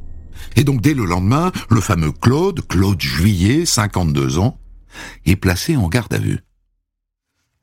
Et 0.55 0.63
donc, 0.63 0.81
dès 0.81 0.93
le 0.93 1.05
lendemain, 1.05 1.51
le 1.69 1.81
fameux 1.81 2.11
Claude, 2.11 2.65
Claude 2.67 3.01
Juillet, 3.01 3.65
52 3.65 4.39
ans, 4.39 4.59
est 5.25 5.35
placé 5.35 5.75
en 5.75 5.87
garde 5.87 6.13
à 6.13 6.17
vue. 6.19 6.39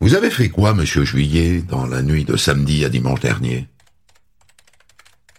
Vous 0.01 0.15
avez 0.15 0.31
fait 0.31 0.49
quoi, 0.49 0.75
monsieur 0.75 1.05
Juillet, 1.05 1.63
dans 1.63 1.87
la 1.87 2.03
nuit 2.03 2.25
de 2.25 2.37
samedi 2.37 2.85
à 2.85 2.89
dimanche 2.89 3.21
dernier? 3.21 3.69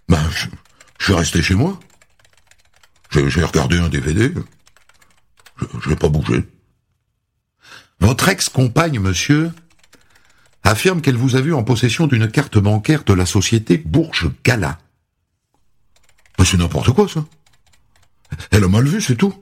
Ben, 0.10 0.30
je, 0.32 0.48
je 1.00 1.06
suis 1.06 1.14
resté 1.14 1.42
chez 1.42 1.56
moi. 1.56 1.80
J'ai 3.12 3.44
regardé 3.44 3.78
un 3.78 3.90
DVD. 3.90 4.34
Je 5.82 5.90
n'ai 5.90 5.96
pas 5.96 6.10
bougé. 6.10 6.44
Votre 8.00 8.30
ex-compagne, 8.30 9.00
monsieur, 9.00 9.52
affirme 10.64 11.02
qu'elle 11.02 11.16
vous 11.16 11.36
a 11.36 11.42
vu 11.42 11.54
en 11.54 11.64
possession 11.64 12.08
d'une 12.08 12.30
carte 12.30 12.58
bancaire 12.58 13.04
de 13.04 13.14
la 13.14 13.26
société 13.26 13.78
Bourges 13.78 14.32
Gala. 14.44 14.80
c'est 16.44 16.58
n'importe 16.58 16.92
quoi, 16.92 17.08
ça. 17.08 17.26
Elle 18.52 18.64
a 18.64 18.68
mal 18.68 18.88
vu, 18.88 19.02
c'est 19.02 19.16
tout. 19.16 19.34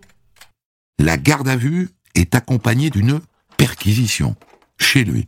La 1.00 1.18
garde 1.18 1.48
à 1.48 1.56
vue 1.56 1.90
est 2.14 2.36
accompagnée 2.36 2.90
d'une 2.90 3.20
perquisition, 3.58 4.36
chez 4.78 5.04
lui. 5.04 5.28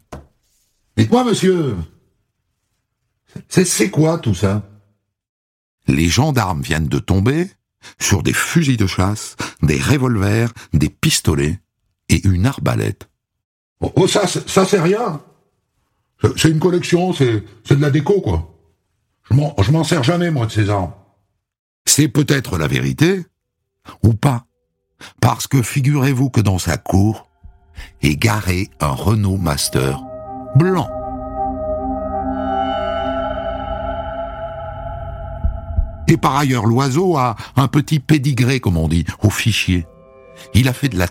Dites-moi, 0.96 1.24
monsieur, 1.26 1.76
c'est 3.50 3.90
quoi 3.90 4.20
tout 4.20 4.36
ça? 4.36 4.70
Les 5.88 6.08
gendarmes 6.10 6.62
viennent 6.62 6.88
de 6.88 7.00
tomber 7.00 7.50
sur 8.00 8.24
des 8.24 8.34
fusils 8.34 8.78
de 8.78 8.88
chasse, 8.88 9.36
des 9.62 9.80
revolvers, 9.80 10.52
des 10.74 10.90
pistolets 10.90 11.60
et 12.10 12.26
une 12.28 12.46
arbalète. 12.46 13.10
Oh, 13.82 13.92
oh 13.96 14.08
ça, 14.08 14.28
ça 14.28 14.66
c'est 14.66 14.82
rien. 14.82 15.22
C'est 16.36 16.50
une 16.50 16.60
collection, 16.60 17.14
c'est 17.14 17.44
de 17.70 17.82
la 17.82 17.92
déco, 17.92 18.22
quoi. 18.22 18.54
Je 19.30 19.72
m'en 19.72 19.84
sers 19.84 20.04
jamais, 20.04 20.32
moi, 20.32 20.46
de 20.46 20.52
ces 20.52 20.70
armes. 20.70 20.94
C'est 21.86 22.08
peut-être 22.08 22.58
la 22.58 22.68
vérité, 22.68 23.26
ou 24.04 24.14
pas. 24.14 24.46
Parce 25.22 25.48
que 25.48 25.62
figurez-vous 25.62 26.30
que 26.30 26.42
dans 26.42 26.58
sa 26.58 26.78
cour 26.78 27.30
est 28.02 28.16
garé 28.16 28.70
un 28.80 28.90
Renault 28.90 29.38
Master 29.38 30.02
blanc. 30.56 30.90
Et 36.08 36.18
par 36.18 36.38
ailleurs, 36.38 36.66
l'oiseau 36.66 37.18
a 37.18 37.36
un 37.56 37.68
petit 37.68 38.00
pédigré, 38.00 38.60
comme 38.60 38.78
on 38.78 38.88
dit, 38.88 39.06
au 39.22 39.30
fichier. 39.30 39.86
Il 40.54 40.68
a 40.68 40.74
fait 40.74 40.90
de 40.90 40.98
la 40.98 41.08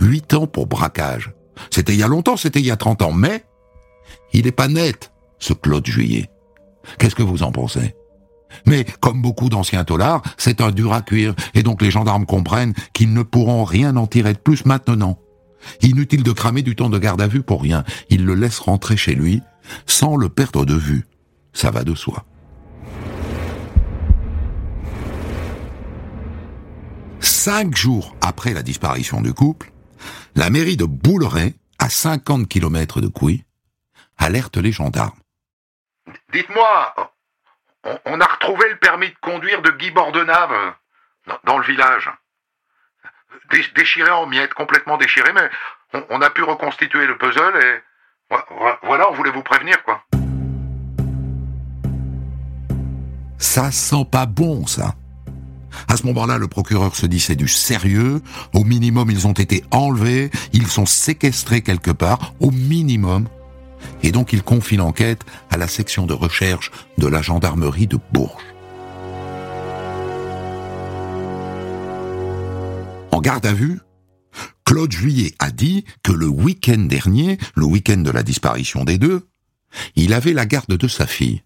huit 0.00 0.34
ans 0.34 0.46
pour 0.46 0.66
braquage. 0.66 1.32
C'était 1.70 1.94
il 1.94 1.98
y 1.98 2.02
a 2.02 2.08
longtemps, 2.08 2.36
c'était 2.36 2.60
il 2.60 2.66
y 2.66 2.70
a 2.70 2.76
trente 2.76 3.02
ans, 3.02 3.12
mais 3.12 3.44
il 4.32 4.44
n'est 4.44 4.52
pas 4.52 4.68
net, 4.68 5.12
ce 5.38 5.52
Claude 5.52 5.86
Juillet. 5.86 6.30
Qu'est-ce 6.98 7.14
que 7.14 7.22
vous 7.22 7.42
en 7.42 7.52
pensez? 7.52 7.94
Mais, 8.66 8.84
comme 9.00 9.20
beaucoup 9.20 9.48
d'anciens 9.48 9.84
taulards, 9.84 10.22
c'est 10.36 10.60
un 10.60 10.70
dur 10.70 10.92
à 10.92 11.02
cuire, 11.02 11.34
et 11.54 11.62
donc 11.62 11.82
les 11.82 11.90
gendarmes 11.90 12.26
comprennent 12.26 12.74
qu'ils 12.92 13.12
ne 13.12 13.22
pourront 13.22 13.64
rien 13.64 13.96
en 13.96 14.06
tirer 14.06 14.32
de 14.32 14.38
plus 14.38 14.64
maintenant. 14.64 15.18
Inutile 15.82 16.22
de 16.22 16.32
cramer 16.32 16.62
du 16.62 16.76
temps 16.76 16.88
de 16.88 16.98
garde 16.98 17.20
à 17.20 17.26
vue 17.26 17.42
pour 17.42 17.62
rien. 17.62 17.84
Ils 18.10 18.24
le 18.24 18.34
laissent 18.34 18.60
rentrer 18.60 18.96
chez 18.96 19.14
lui, 19.14 19.42
sans 19.86 20.16
le 20.16 20.28
perdre 20.28 20.64
de 20.64 20.74
vue. 20.74 21.06
Ça 21.52 21.70
va 21.70 21.84
de 21.84 21.94
soi. 21.94 22.24
Cinq 27.40 27.76
jours 27.76 28.16
après 28.20 28.52
la 28.52 28.64
disparition 28.64 29.20
du 29.20 29.32
couple, 29.32 29.70
la 30.34 30.50
mairie 30.50 30.76
de 30.76 30.84
Bouleret, 30.84 31.54
à 31.78 31.88
50 31.88 32.48
km 32.48 33.00
de 33.00 33.06
Couy, 33.06 33.44
alerte 34.18 34.56
les 34.56 34.72
gendarmes. 34.72 35.20
Dites-moi, 36.32 37.12
on, 38.06 38.20
a 38.20 38.26
retrouvé 38.26 38.68
le 38.68 38.76
permis 38.78 39.10
de 39.10 39.14
conduire 39.20 39.62
de 39.62 39.70
Guy 39.70 39.92
Bordenave 39.92 40.74
dans, 41.44 41.58
le 41.58 41.64
village. 41.64 42.10
déchiré 43.76 44.10
en 44.10 44.26
miettes, 44.26 44.54
complètement 44.54 44.96
déchiré, 44.96 45.32
mais 45.32 45.48
on, 46.10 46.20
a 46.20 46.30
pu 46.30 46.42
reconstituer 46.42 47.06
le 47.06 47.16
puzzle 47.18 47.56
et 47.64 48.36
voilà, 48.82 49.08
on 49.10 49.14
voulait 49.14 49.30
vous 49.30 49.44
prévenir, 49.44 49.80
quoi. 49.84 50.02
Ça 53.38 53.70
sent 53.70 54.06
pas 54.10 54.26
bon, 54.26 54.66
ça. 54.66 54.96
À 55.86 55.96
ce 55.96 56.04
moment-là, 56.06 56.38
le 56.38 56.48
procureur 56.48 56.96
se 56.96 57.06
dit 57.06 57.20
c'est 57.20 57.36
du 57.36 57.48
sérieux. 57.48 58.20
Au 58.52 58.64
minimum, 58.64 59.10
ils 59.10 59.26
ont 59.26 59.32
été 59.32 59.64
enlevés, 59.70 60.30
ils 60.52 60.66
sont 60.66 60.86
séquestrés 60.86 61.62
quelque 61.62 61.90
part, 61.90 62.34
au 62.40 62.50
minimum. 62.50 63.28
Et 64.02 64.10
donc, 64.10 64.32
il 64.32 64.42
confie 64.42 64.76
l'enquête 64.76 65.20
à 65.50 65.56
la 65.56 65.68
section 65.68 66.06
de 66.06 66.14
recherche 66.14 66.70
de 66.98 67.06
la 67.06 67.22
gendarmerie 67.22 67.86
de 67.86 67.98
Bourges. 68.12 68.42
En 73.12 73.20
garde 73.20 73.46
à 73.46 73.52
vue, 73.52 73.80
Claude 74.64 74.92
Juillet 74.92 75.32
a 75.38 75.50
dit 75.50 75.84
que 76.02 76.12
le 76.12 76.26
week-end 76.26 76.78
dernier, 76.78 77.38
le 77.54 77.64
week-end 77.64 77.96
de 77.96 78.10
la 78.10 78.22
disparition 78.22 78.84
des 78.84 78.98
deux, 78.98 79.26
il 79.96 80.12
avait 80.12 80.32
la 80.32 80.46
garde 80.46 80.76
de 80.76 80.88
sa 80.88 81.06
fille. 81.06 81.42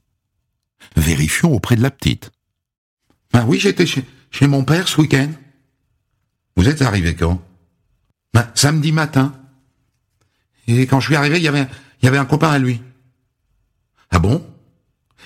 Vérifions 0.96 1.52
auprès 1.52 1.76
de 1.76 1.82
la 1.82 1.90
petite. 1.90 2.32
Ben 3.32 3.44
oui, 3.46 3.58
j'étais 3.58 3.86
chez, 3.86 4.04
chez 4.32 4.48
mon 4.48 4.64
père 4.64 4.88
ce 4.88 5.00
week-end. 5.00 5.30
Vous 6.56 6.68
êtes 6.68 6.82
arrivé 6.82 7.14
quand? 7.14 7.40
Ben, 8.34 8.50
Samedi 8.54 8.90
matin. 8.90 9.32
Et 10.66 10.86
quand 10.86 10.98
je 11.00 11.06
suis 11.06 11.16
arrivé, 11.16 11.36
il 11.36 11.42
y 11.42 11.48
avait, 11.48 11.68
y 12.02 12.08
avait 12.08 12.18
un 12.18 12.24
copain 12.24 12.50
à 12.50 12.58
lui. 12.58 12.82
Ah 14.10 14.18
bon? 14.18 14.44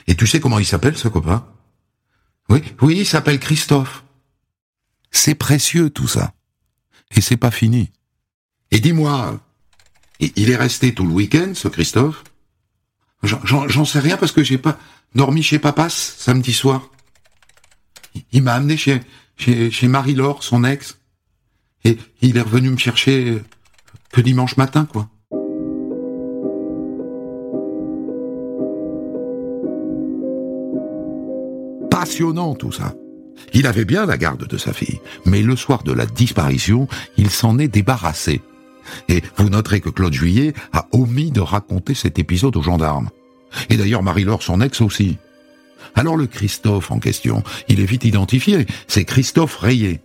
Et 0.06 0.14
tu 0.14 0.26
sais 0.26 0.40
comment 0.40 0.58
il 0.58 0.66
s'appelle, 0.66 0.96
ce 0.96 1.08
copain? 1.08 1.46
Oui, 2.48 2.62
oui, 2.82 2.98
il 2.98 3.06
s'appelle 3.06 3.40
Christophe. 3.40 4.04
C'est 5.10 5.34
précieux 5.34 5.90
tout 5.90 6.08
ça. 6.08 6.34
Et 7.12 7.20
c'est 7.20 7.36
pas 7.36 7.50
fini. 7.50 7.90
Et 8.70 8.80
dis-moi, 8.80 9.40
il 10.20 10.50
est 10.50 10.56
resté 10.56 10.94
tout 10.94 11.06
le 11.06 11.12
week-end, 11.12 11.52
ce 11.54 11.68
Christophe? 11.68 12.25
J'en 13.22 13.84
sais 13.84 14.00
rien 14.00 14.16
parce 14.16 14.32
que 14.32 14.42
j'ai 14.42 14.58
pas 14.58 14.78
dormi 15.14 15.42
chez 15.42 15.58
Papas 15.58 15.88
samedi 15.90 16.52
soir. 16.52 16.90
Il 18.32 18.42
m'a 18.42 18.54
amené 18.54 18.76
chez, 18.76 19.00
chez, 19.37 19.88
Marie-Laure, 19.88 20.42
son 20.42 20.64
ex. 20.64 20.99
Et 21.85 21.99
il 22.23 22.37
est 22.37 22.42
revenu 22.42 22.70
me 22.70 22.76
chercher 22.76 23.42
que 24.12 24.20
dimanche 24.20 24.56
matin, 24.56 24.87
quoi. 24.90 25.08
Passionnant 31.90 32.54
tout 32.54 32.73
ça. 32.73 32.94
Il 33.52 33.66
avait 33.66 33.85
bien 33.85 34.06
la 34.06 34.16
garde 34.16 34.46
de 34.46 34.56
sa 34.56 34.73
fille, 34.73 35.00
mais 35.25 35.42
le 35.42 35.56
soir 35.56 35.82
de 35.82 35.92
la 35.92 36.06
disparition, 36.06 36.88
il 37.16 37.30
s'en 37.30 37.58
est 37.58 37.68
débarrassé. 37.68 38.40
Et 39.08 39.23
vous 39.37 39.50
noterez 39.50 39.80
que 39.80 39.90
Claude 39.90 40.12
Juillet 40.12 40.54
a 40.73 40.87
omis 40.92 41.30
de 41.30 41.40
raconter 41.40 41.94
cet 41.94 42.18
épisode 42.18 42.56
aux 42.56 42.62
gendarmes. 42.62 43.11
Et 43.70 43.76
d'ailleurs 43.76 44.02
Marie-Laure, 44.02 44.42
son 44.42 44.61
ex 44.61 44.80
aussi. 44.80 45.18
Alors 45.96 46.16
le 46.16 46.26
Christophe 46.26 46.90
en 46.90 46.98
question, 46.98 47.42
il 47.68 47.80
est 47.80 47.86
vite 47.86 48.04
identifié, 48.04 48.66
c'est 48.86 49.04
Christophe 49.04 49.56
Rayet, 49.56 50.02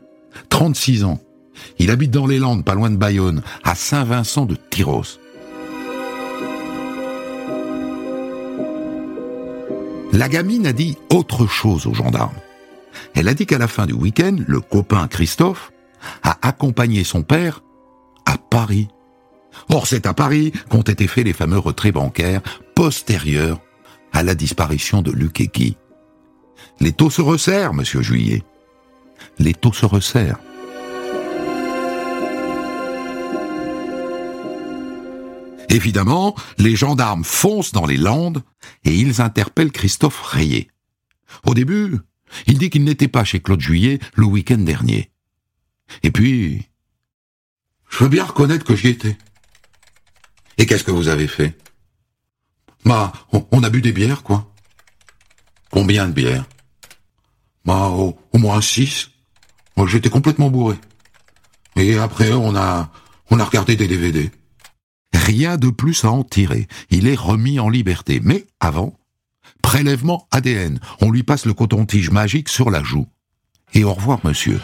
36 0.50 1.03
ans. 1.03 1.19
Il 1.79 1.91
habite 1.91 2.12
dans 2.12 2.27
les 2.27 2.39
Landes, 2.39 2.63
pas 2.63 2.75
loin 2.75 2.89
de 2.89 2.95
Bayonne, 2.95 3.43
à 3.63 3.75
Saint-Vincent 3.75 4.45
de 4.45 4.55
Tyros. 4.55 5.19
La 10.13 10.29
gamine 10.29 10.65
a 10.65 10.74
dit 10.74 10.98
autre 11.10 11.45
chose 11.45 11.86
aux 11.88 11.93
gendarmes. 11.93 12.36
Elle 13.13 13.27
a 13.27 13.33
dit 13.33 13.45
qu'à 13.45 13.57
la 13.57 13.67
fin 13.67 13.86
du 13.86 13.93
week-end, 13.93 14.38
le 14.48 14.62
copain 14.62 15.07
Christophe 15.07 15.71
a 16.24 16.38
accompagné 16.41 17.03
son 17.03 17.21
père 17.21 17.63
à 18.25 18.38
Paris. 18.38 18.88
Or, 19.69 19.88
c'est 19.88 20.05
à 20.05 20.13
Paris 20.13 20.53
qu'ont 20.69 20.81
été 20.81 21.07
faits 21.07 21.25
les 21.25 21.33
fameux 21.33 21.60
retraits 21.60 21.93
bancaires 21.93 22.41
postérieurs 22.75 23.60
à 24.12 24.24
la 24.24 24.36
disparition 24.36 25.01
de 25.01 25.12
Luc 25.12 25.41
et. 25.41 25.77
Les 26.80 26.91
taux 26.91 27.10
se 27.10 27.22
resserrent, 27.22 27.74
monsieur 27.74 28.01
Juillet. 28.01 28.44
Les 29.39 29.53
taux 29.53 29.74
se 29.74 29.86
resserrent. 29.86 30.39
Évidemment, 35.70 36.36
les 36.58 36.75
gendarmes 36.75 37.24
foncent 37.24 37.72
dans 37.72 37.86
les 37.86 37.98
Landes 37.98 38.44
et 38.84 38.94
ils 38.94 39.22
interpellent 39.22 39.72
Christophe 39.72 40.22
Rayet. 40.22 40.68
Au 41.46 41.53
début, 41.53 41.98
il 42.48 42.58
dit 42.58 42.70
qu'il 42.70 42.84
n'était 42.84 43.08
pas 43.08 43.24
chez 43.24 43.39
Claude 43.39 43.62
Juillet 43.62 44.00
le 44.15 44.25
week-end 44.25 44.58
dernier. 44.58 45.12
Et 46.03 46.12
puis, 46.12 46.68
je 47.89 48.03
veux 48.03 48.10
bien 48.10 48.25
reconnaître 48.25 48.65
que 48.65 48.75
j'y 48.75 48.89
étais. 48.89 49.18
Et 50.58 50.65
qu'est-ce 50.65 50.84
que 50.84 50.91
vous 50.91 51.08
avez 51.08 51.27
fait? 51.27 51.58
Bah, 52.85 53.11
on, 53.51 53.63
a 53.63 53.69
bu 53.69 53.81
des 53.81 53.91
bières, 53.91 54.23
quoi. 54.23 54.51
Combien 55.69 56.07
de 56.07 56.13
bières? 56.13 56.45
Bah, 57.65 57.89
au, 57.89 58.17
au 58.33 58.38
moins 58.38 58.61
six. 58.61 59.09
Moi, 59.77 59.88
j'étais 59.88 60.09
complètement 60.09 60.50
bourré. 60.50 60.77
Et 61.75 61.97
après, 61.97 62.31
on 62.33 62.55
a, 62.55 62.91
on 63.29 63.39
a 63.39 63.43
regardé 63.43 63.75
des 63.75 63.88
DVD. 63.88 64.31
Rien 65.13 65.57
de 65.57 65.69
plus 65.69 66.03
à 66.05 66.11
en 66.11 66.23
tirer. 66.23 66.67
Il 66.89 67.07
est 67.07 67.15
remis 67.15 67.59
en 67.59 67.69
liberté. 67.69 68.19
Mais 68.23 68.45
avant, 68.59 68.97
prélèvement 69.61 70.27
ADN. 70.31 70.79
On 71.01 71.11
lui 71.11 71.23
passe 71.23 71.45
le 71.45 71.53
coton-tige 71.53 72.09
magique 72.09 72.50
sur 72.50 72.71
la 72.71 72.83
joue. 72.83 73.07
Et 73.73 73.83
au 73.83 73.93
revoir, 73.93 74.19
monsieur. 74.23 74.59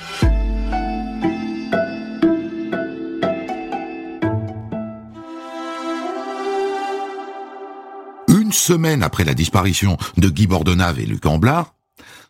Une 8.47 8.53
semaine 8.53 9.03
après 9.03 9.25
la 9.25 9.33
disparition 9.33 9.97
de 10.15 10.29
Guy 10.29 10.47
Bordenave 10.47 11.01
et 11.01 11.05
Luc 11.05 11.25
Amblard, 11.25 11.75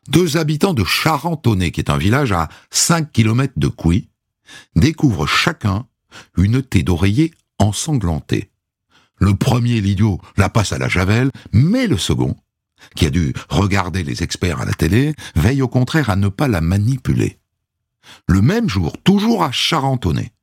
deux 0.10 0.36
habitants 0.36 0.74
de 0.74 0.84
Charentonnet, 0.84 1.70
qui 1.70 1.80
est 1.80 1.92
un 1.92 1.98
village 2.00 2.32
à 2.32 2.50
5 2.72 3.12
km 3.12 3.54
de 3.56 3.68
Couy, 3.68 4.10
découvrent 4.76 5.28
chacun 5.28 5.86
une 6.36 6.64
thé 6.64 6.82
d'oreiller 6.82 7.36
ensanglantée. 7.60 8.50
Le 9.18 9.36
premier, 9.36 9.80
l'idiot, 9.80 10.20
la 10.38 10.50
passe 10.50 10.74
à 10.74 10.80
la 10.80 10.90
javel, 10.90 11.30
mais 11.52 11.86
le 11.86 12.00
second, 12.00 12.36
qui 12.96 13.06
a 13.06 13.12
dû 13.12 13.36
regarder 13.50 14.02
les 14.02 14.24
experts 14.24 14.60
à 14.62 14.66
la 14.66 14.74
télé, 14.74 15.14
veille 15.36 15.62
au 15.62 15.68
contraire 15.68 16.10
à 16.10 16.16
ne 16.16 16.30
pas 16.30 16.48
la 16.48 16.62
manipuler. 16.62 17.38
Le 18.26 18.42
même 18.42 18.68
jour, 18.68 18.98
toujours 19.04 19.44
à 19.44 19.52
Charentonnet, 19.52 20.34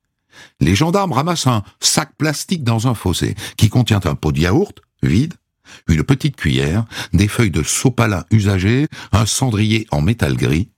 les 0.61 0.76
gendarmes 0.76 1.11
ramassent 1.11 1.49
un 1.49 1.64
sac 1.81 2.12
plastique 2.16 2.62
dans 2.62 2.87
un 2.87 2.95
fossé 2.95 3.35
qui 3.57 3.71
contient 3.71 4.02
un 4.04 4.14
pot 4.14 4.31
de 4.31 4.38
yaourt, 4.38 4.81
vide, 5.02 5.35
une 5.88 6.02
petite 6.02 6.37
cuillère, 6.37 6.85
des 7.12 7.28
feuilles 7.28 7.50
de 7.50 7.62
sopalin 7.62 8.25
usagées, 8.30 8.88
un 9.12 9.26
cendrier 9.26 9.87
en 9.90 10.00
métal 10.00 10.37
gris 10.37 10.71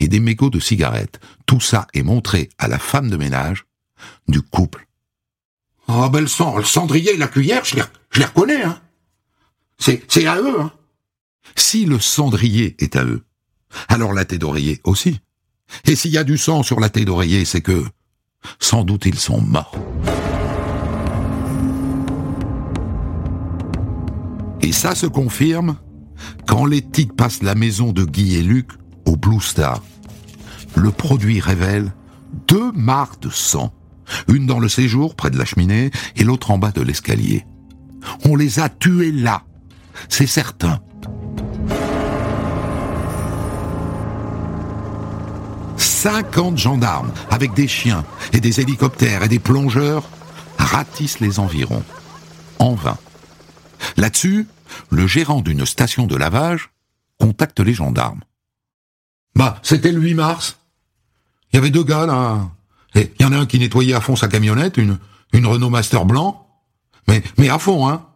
et 0.00 0.08
des 0.08 0.20
mégots 0.20 0.50
de 0.50 0.60
cigarettes. 0.60 1.20
Tout 1.46 1.60
ça 1.60 1.86
est 1.94 2.02
montré 2.02 2.48
à 2.58 2.68
la 2.68 2.78
femme 2.78 3.10
de 3.10 3.16
ménage 3.16 3.64
du 4.28 4.42
couple. 4.42 4.86
Oh, 5.88 6.08
ben 6.08 6.20
le, 6.20 6.26
cendrier 6.64 7.14
et 7.14 7.16
la 7.16 7.28
cuillère, 7.28 7.64
je 7.64 7.76
les, 7.76 7.82
je 8.10 8.20
les 8.20 8.26
reconnais, 8.26 8.62
hein. 8.62 8.80
C'est, 9.78 10.02
c'est 10.08 10.26
à 10.26 10.36
eux, 10.36 10.60
hein. 10.60 10.72
Si 11.56 11.84
le 11.84 11.98
cendrier 11.98 12.76
est 12.78 12.96
à 12.96 13.04
eux, 13.04 13.24
alors 13.88 14.12
la 14.12 14.24
tête 14.24 14.40
d'oreiller 14.40 14.80
aussi. 14.84 15.20
Et 15.84 15.96
s'il 15.96 16.12
y 16.12 16.18
a 16.18 16.24
du 16.24 16.38
sang 16.38 16.62
sur 16.62 16.80
la 16.80 16.88
tête 16.88 17.04
d'oreiller, 17.04 17.44
c'est 17.44 17.62
que, 17.62 17.84
sans 18.60 18.84
doute, 18.84 19.06
ils 19.06 19.18
sont 19.18 19.40
morts. 19.40 19.76
Et 24.62 24.72
ça 24.72 24.94
se 24.94 25.06
confirme 25.06 25.76
quand 26.46 26.64
l'éthique 26.64 27.14
passe 27.16 27.42
la 27.42 27.54
maison 27.54 27.92
de 27.92 28.04
Guy 28.04 28.36
et 28.36 28.42
Luc 28.42 28.68
au 29.06 29.16
Blue 29.16 29.40
Star. 29.40 29.82
Le 30.76 30.90
produit 30.90 31.40
révèle 31.40 31.92
deux 32.46 32.72
marques 32.72 33.20
de 33.22 33.30
sang, 33.30 33.72
une 34.28 34.46
dans 34.46 34.60
le 34.60 34.68
séjour 34.68 35.14
près 35.16 35.30
de 35.30 35.38
la 35.38 35.44
cheminée 35.44 35.90
et 36.16 36.24
l'autre 36.24 36.50
en 36.50 36.58
bas 36.58 36.70
de 36.70 36.80
l'escalier. 36.80 37.44
On 38.24 38.36
les 38.36 38.60
a 38.60 38.68
tués 38.68 39.12
là, 39.12 39.42
c'est 40.08 40.26
certain. 40.26 40.80
Cinquante 45.76 46.58
gendarmes 46.58 47.12
avec 47.30 47.54
des 47.54 47.68
chiens 47.68 48.04
et 48.32 48.40
des 48.40 48.60
hélicoptères 48.60 49.22
et 49.22 49.28
des 49.28 49.38
plongeurs 49.38 50.08
ratissent 50.58 51.20
les 51.20 51.38
environs. 51.38 51.84
En 52.58 52.74
vain. 52.74 52.96
Là-dessus, 53.96 54.46
le 54.90 55.06
gérant 55.06 55.40
d'une 55.40 55.66
station 55.66 56.06
de 56.06 56.16
lavage 56.16 56.70
contacte 57.18 57.60
les 57.60 57.74
gendarmes. 57.74 58.22
Bah, 59.34 59.58
c'était 59.62 59.92
le 59.92 60.00
8 60.00 60.14
mars. 60.14 60.58
Il 61.52 61.56
y 61.56 61.58
avait 61.58 61.70
deux 61.70 61.84
gars 61.84 62.06
là. 62.06 62.50
Il 62.94 63.10
y 63.20 63.24
en 63.24 63.32
a 63.32 63.38
un 63.38 63.46
qui 63.46 63.58
nettoyait 63.58 63.94
à 63.94 64.00
fond 64.00 64.16
sa 64.16 64.28
camionnette, 64.28 64.76
une, 64.76 64.98
une 65.32 65.46
Renault 65.46 65.70
Master 65.70 66.04
blanc. 66.04 66.46
Mais, 67.08 67.22
mais 67.38 67.48
à 67.48 67.58
fond, 67.58 67.88
hein. 67.88 68.06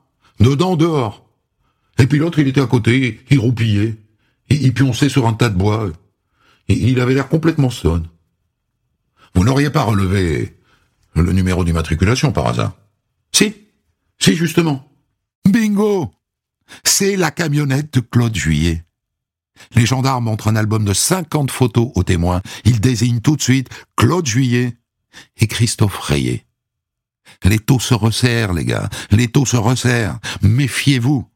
Dedans, 0.41 0.77
dehors. 0.77 1.27
Et 1.99 2.07
puis 2.07 2.19
l'autre, 2.19 2.39
il 2.39 2.49
était 2.49 2.61
à 2.61 2.67
côté, 2.67 3.21
il 3.31 3.39
roupillait. 3.39 3.97
Il, 4.49 4.75
pionçait 4.75 5.09
sur 5.09 5.27
un 5.27 5.33
tas 5.33 5.49
de 5.49 5.57
bois. 5.57 5.91
Il 6.69 7.01
avait 7.01 7.15
l'air 7.15 7.29
complètement 7.29 7.71
sonne. 7.71 8.07
Vous 9.35 9.45
n'auriez 9.45 9.71
pas 9.71 9.83
relevé 9.83 10.57
le 11.15 11.33
numéro 11.33 11.65
d'immatriculation 11.65 12.33
par 12.33 12.47
hasard? 12.47 12.73
Si, 13.33 13.55
si 14.19 14.37
justement. 14.37 14.89
C'est 16.85 17.17
la 17.17 17.31
camionnette 17.31 17.93
de 17.95 18.01
Claude 18.01 18.35
Juillet. 18.35 18.85
Les 19.75 19.87
gendarmes 19.87 20.25
montrent 20.25 20.49
un 20.49 20.57
album 20.57 20.85
de 20.85 20.93
50 20.93 21.51
photos 21.51 21.91
aux 21.95 22.03
témoins. 22.03 22.43
Ils 22.65 22.81
désignent 22.81 23.21
tout 23.21 23.37
de 23.37 23.43
suite 23.43 23.69
Claude 23.97 24.27
Juillet 24.27 24.77
et 25.39 25.47
Christophe 25.47 25.99
Rayet. 25.99 26.45
Les 27.45 27.59
taux 27.59 27.81
se 27.81 27.95
resserrent, 27.95 28.53
les 28.53 28.65
gars. 28.65 28.89
Les 29.11 29.29
taux 29.29 29.47
se 29.47 29.57
resserrent. 29.57 30.19
Méfiez-vous. 30.43 31.27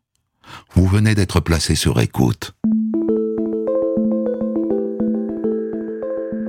Vous 0.74 0.87
venez 0.87 1.14
d'être 1.14 1.40
placé 1.40 1.74
sur 1.74 2.00
écoute. 2.00 2.55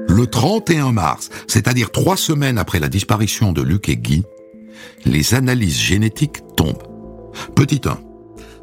Le 0.08 0.28
31 0.28 0.92
mars, 0.92 1.30
c'est-à-dire 1.48 1.92
trois 1.92 2.18
semaines 2.18 2.58
après 2.58 2.80
la 2.80 2.90
disparition 2.90 3.54
de 3.54 3.62
Luc 3.62 3.90
et 3.90 3.98
Guy, 3.98 4.24
les 5.06 5.34
analyses 5.34 5.80
génétiques 5.80 6.42
tombent. 6.56 6.91
Petit 7.56 7.82
1. 7.86 7.98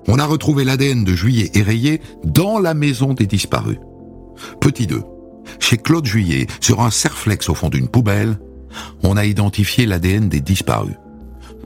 On 0.08 0.18
a 0.18 0.24
retrouvé 0.24 0.64
l'ADN 0.64 1.04
de 1.04 1.14
Juillet 1.14 1.50
et 1.54 2.00
dans 2.24 2.58
la 2.58 2.74
maison 2.74 3.14
des 3.14 3.26
disparus. 3.26 3.78
Petit 4.60 4.86
2. 4.86 5.02
Chez 5.60 5.76
Claude 5.76 6.06
Juillet, 6.06 6.46
sur 6.60 6.80
un 6.80 6.90
serflex 6.90 7.48
au 7.48 7.54
fond 7.54 7.68
d'une 7.68 7.88
poubelle, 7.88 8.38
on 9.02 9.16
a 9.16 9.24
identifié 9.24 9.86
l'ADN 9.86 10.28
des 10.28 10.40
disparus. 10.40 10.96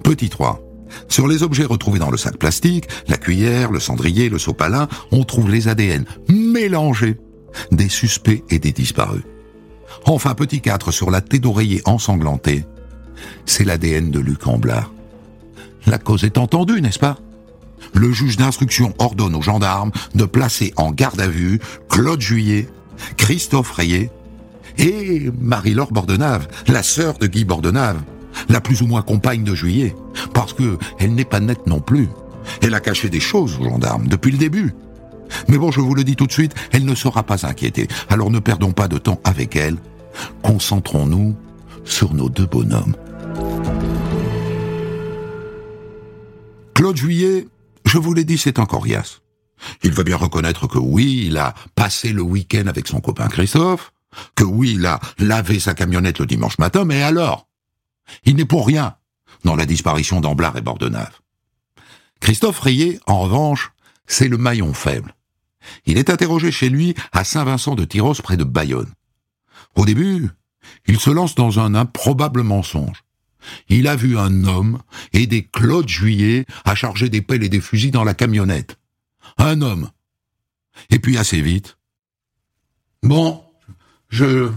Petit 0.03 0.29
3. 0.29 0.61
Sur 1.09 1.27
les 1.27 1.43
objets 1.43 1.65
retrouvés 1.65 1.99
dans 1.99 2.11
le 2.11 2.17
sac 2.17 2.37
plastique, 2.37 2.87
la 3.09 3.17
cuillère, 3.17 3.71
le 3.71 3.81
cendrier, 3.81 4.29
le 4.29 4.39
sopalin, 4.39 4.89
on 5.11 5.25
trouve 5.25 5.51
les 5.51 5.69
ADN 5.69 6.05
mélangés 6.29 7.19
des 7.71 7.89
suspects 7.89 8.43
et 8.51 8.59
des 8.59 8.73
disparus. 8.73 9.23
Enfin, 10.05 10.35
petit 10.35 10.61
4, 10.61 10.91
sur 10.91 11.11
la 11.11 11.21
tête 11.21 11.43
d'oreiller 11.43 11.83
ensanglantée, 11.85 12.65
c'est 13.47 13.65
l'ADN 13.65 14.11
de 14.11 14.21
Luc 14.21 14.47
Amblard. 14.47 14.93
La 15.87 15.99
cause 15.99 16.25
est 16.25 16.39
entendue, 16.39 16.81
n'est-ce 16.81 16.99
pas? 16.99 17.19
Le 17.95 18.13
juge 18.13 18.37
d'instruction 18.37 18.95
ordonne 18.99 19.35
aux 19.35 19.43
gendarmes 19.43 19.91
de 20.15 20.25
placer 20.25 20.73
en 20.77 20.93
garde 20.93 21.21
à 21.21 21.29
vue 21.29 21.61
Claude 21.89 22.21
Juillet, 22.21 22.69
Christophe 23.17 23.73
Rayet 23.73 24.11
et 24.79 25.31
Marie-Laure 25.41 25.93
Bordenave, 25.93 26.49
la 26.69 26.83
sœur 26.83 27.19
de 27.19 27.27
Guy 27.27 27.45
Bordenave, 27.45 28.01
la 28.49 28.61
plus 28.61 28.83
ou 28.83 28.87
moins 28.87 29.03
compagne 29.03 29.45
de 29.45 29.55
Juillet, 29.55 29.95
parce 30.33 30.53
que 30.53 30.79
elle 30.99 31.15
n'est 31.15 31.25
pas 31.25 31.41
nette 31.41 31.67
non 31.67 31.81
plus. 31.81 32.09
Elle 32.63 32.75
a 32.75 32.81
caché 32.81 33.09
des 33.09 33.21
choses 33.21 33.59
aux 33.61 33.65
gendarmes 33.65 34.07
depuis 34.09 34.33
le 34.33 34.39
début. 34.39 34.75
Mais 35.49 35.59
bon, 35.59 35.71
je 35.71 35.81
vous 35.81 35.95
le 35.95 36.05
dis 36.05 36.17
tout 36.17 36.27
de 36.27 36.33
suite, 36.33 36.55
elle 36.73 36.85
ne 36.85 36.95
sera 36.95 37.23
pas 37.23 37.47
inquiétée. 37.47 37.89
Alors 38.09 38.31
ne 38.31 38.39
perdons 38.39 38.73
pas 38.73 38.89
de 38.89 38.99
temps 38.99 39.21
avec 39.25 39.57
elle. 39.57 39.77
Concentrons-nous 40.43 41.35
sur 41.85 42.15
nos 42.15 42.29
deux 42.29 42.47
bonhommes. 42.47 42.95
Claude 46.83 46.97
Juillet, 46.97 47.47
je 47.87 47.97
vous 47.97 48.13
l'ai 48.13 48.25
dit, 48.25 48.37
c'est 48.37 48.59
un 48.59 48.67
coriace. 48.67 49.23
Il 49.85 49.93
veut 49.93 50.03
bien 50.03 50.17
reconnaître 50.17 50.67
que 50.67 50.79
oui, 50.79 51.27
il 51.29 51.39
a 51.39 51.55
passé 51.77 52.13
le 52.13 52.23
week-end 52.23 52.67
avec 52.67 52.89
son 52.89 53.01
copain 53.01 53.29
Christophe, 53.29 53.93
que 54.35 54.43
oui, 54.43 54.73
il 54.75 54.85
a 54.85 54.99
lavé 55.19 55.61
sa 55.61 55.75
camionnette 55.75 56.19
le 56.19 56.27
dimanche 56.27 56.59
matin, 56.59 56.85
mais 56.85 57.01
alors 57.01 57.47
Il 58.25 58.35
n'est 58.35 58.45
pour 58.45 58.67
rien 58.67 58.97
dans 59.45 59.55
la 59.55 59.65
disparition 59.65 60.21
d'Amblard 60.21 60.57
et 60.57 60.61
Bordenave. 60.61 61.21
Christophe 62.19 62.59
Rayet, 62.59 62.99
en 63.07 63.21
revanche, 63.21 63.71
c'est 64.09 64.27
le 64.27 64.37
maillon 64.37 64.75
faible. 64.75 65.15
Il 65.87 65.99
est 65.99 66.11
interrogé 66.11 66.51
chez 66.51 66.69
lui 66.69 66.97
à 67.13 67.23
Saint-Vincent 67.23 67.77
de 67.77 67.85
Tyros 67.85 68.21
près 68.25 68.37
de 68.37 68.43
Bayonne. 68.43 68.93
Au 69.77 69.85
début, 69.85 70.31
il 70.89 70.99
se 70.99 71.11
lance 71.11 71.37
dans 71.37 71.61
un 71.61 71.77
improbable 71.77 72.43
mensonge. 72.43 73.05
Il 73.69 73.89
a 73.89 73.97
vu 73.97 74.19
un 74.19 74.45
homme 74.45 74.81
et 75.13 75.27
des 75.27 75.45
Claude 75.45 75.89
Juillet 75.89 76.47
à 76.65 76.75
charger 76.75 77.09
des 77.09 77.23
pelles 77.23 77.43
et 77.43 77.49
des 77.49 77.61
fusils 77.61 77.91
dans 77.91 78.05
la 78.05 78.15
camionnette. 78.15 78.77
Un 79.39 79.63
homme. 79.63 79.91
Et 80.91 80.99
puis 80.99 81.19
assez 81.19 81.41
vite. 81.41 81.77
Bon, 83.03 83.45
je... 84.09 84.51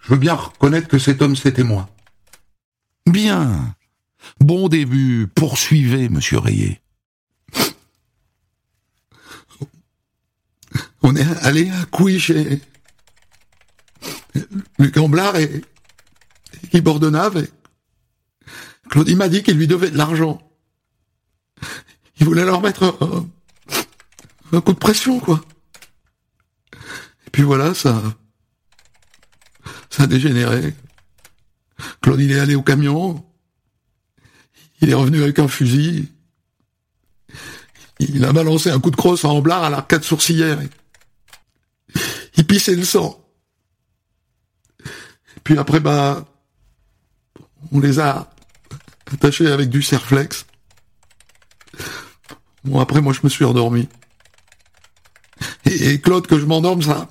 Je 0.00 0.08
veux 0.08 0.18
bien 0.18 0.34
reconnaître 0.34 0.88
que 0.88 0.98
cet 0.98 1.22
homme 1.22 1.36
c'était 1.36 1.62
moi. 1.62 1.88
Bien. 3.06 3.74
Bon 4.40 4.68
début. 4.68 5.28
Poursuivez, 5.32 6.08
monsieur 6.08 6.38
Rayet. 6.38 6.80
On 11.02 11.16
est 11.16 11.26
allé 11.42 11.70
à 11.70 11.84
Couy 11.86 12.18
chez 12.20 12.60
Luc 14.78 14.96
Amblard 14.96 15.36
et, 15.36 15.62
Guy 16.70 16.80
Bordenave. 16.80 17.38
Et 17.38 17.50
Claudie 18.88 19.16
m'a 19.16 19.28
dit 19.28 19.42
qu'il 19.42 19.56
lui 19.56 19.66
devait 19.66 19.90
de 19.90 19.96
l'argent. 19.96 20.40
Il 22.18 22.26
voulait 22.26 22.44
leur 22.44 22.60
mettre 22.60 22.96
un, 23.00 23.26
un 24.52 24.60
coup 24.60 24.72
de 24.72 24.78
pression, 24.78 25.18
quoi. 25.18 25.40
puis 27.32 27.42
voilà, 27.42 27.74
ça, 27.74 28.02
ça 29.90 30.04
a 30.04 30.06
dégénéré. 30.06 30.74
Claude, 32.00 32.20
il 32.20 32.32
est 32.32 32.38
allé 32.38 32.54
au 32.54 32.62
camion. 32.62 33.24
Il 34.80 34.90
est 34.90 34.94
revenu 34.94 35.22
avec 35.22 35.38
un 35.38 35.48
fusil. 35.48 36.08
Il 37.98 38.24
a 38.24 38.32
balancé 38.32 38.70
un 38.70 38.80
coup 38.80 38.90
de 38.90 38.96
crosse 38.96 39.24
en 39.24 39.40
blard 39.40 39.64
à 39.64 39.70
l'arcade 39.70 40.02
sourcilière. 40.02 40.58
Il 42.36 42.46
pissait 42.46 42.74
le 42.74 42.84
sang. 42.84 43.18
Puis 45.44 45.56
après, 45.58 45.80
bah, 45.80 46.26
on 47.70 47.80
les 47.80 48.00
a 48.00 48.30
attachés 49.12 49.46
avec 49.46 49.68
du 49.68 49.82
serflex. 49.82 50.46
Bon, 52.64 52.80
après, 52.80 53.00
moi, 53.00 53.12
je 53.12 53.20
me 53.22 53.28
suis 53.28 53.44
endormi. 53.44 53.88
Et, 55.64 56.00
Claude, 56.00 56.26
que 56.26 56.38
je 56.38 56.46
m'endorme, 56.46 56.82
ça, 56.82 57.08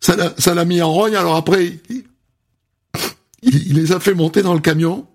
ça 0.00 0.54
l'a 0.54 0.64
mis 0.64 0.80
en 0.82 0.92
rogne. 0.92 1.14
Alors 1.14 1.36
après, 1.36 1.80
il, 3.42 3.74
les 3.74 3.92
a 3.92 4.00
fait 4.00 4.14
monter 4.14 4.42
dans 4.42 4.54
le 4.54 4.60
camion. 4.60 5.06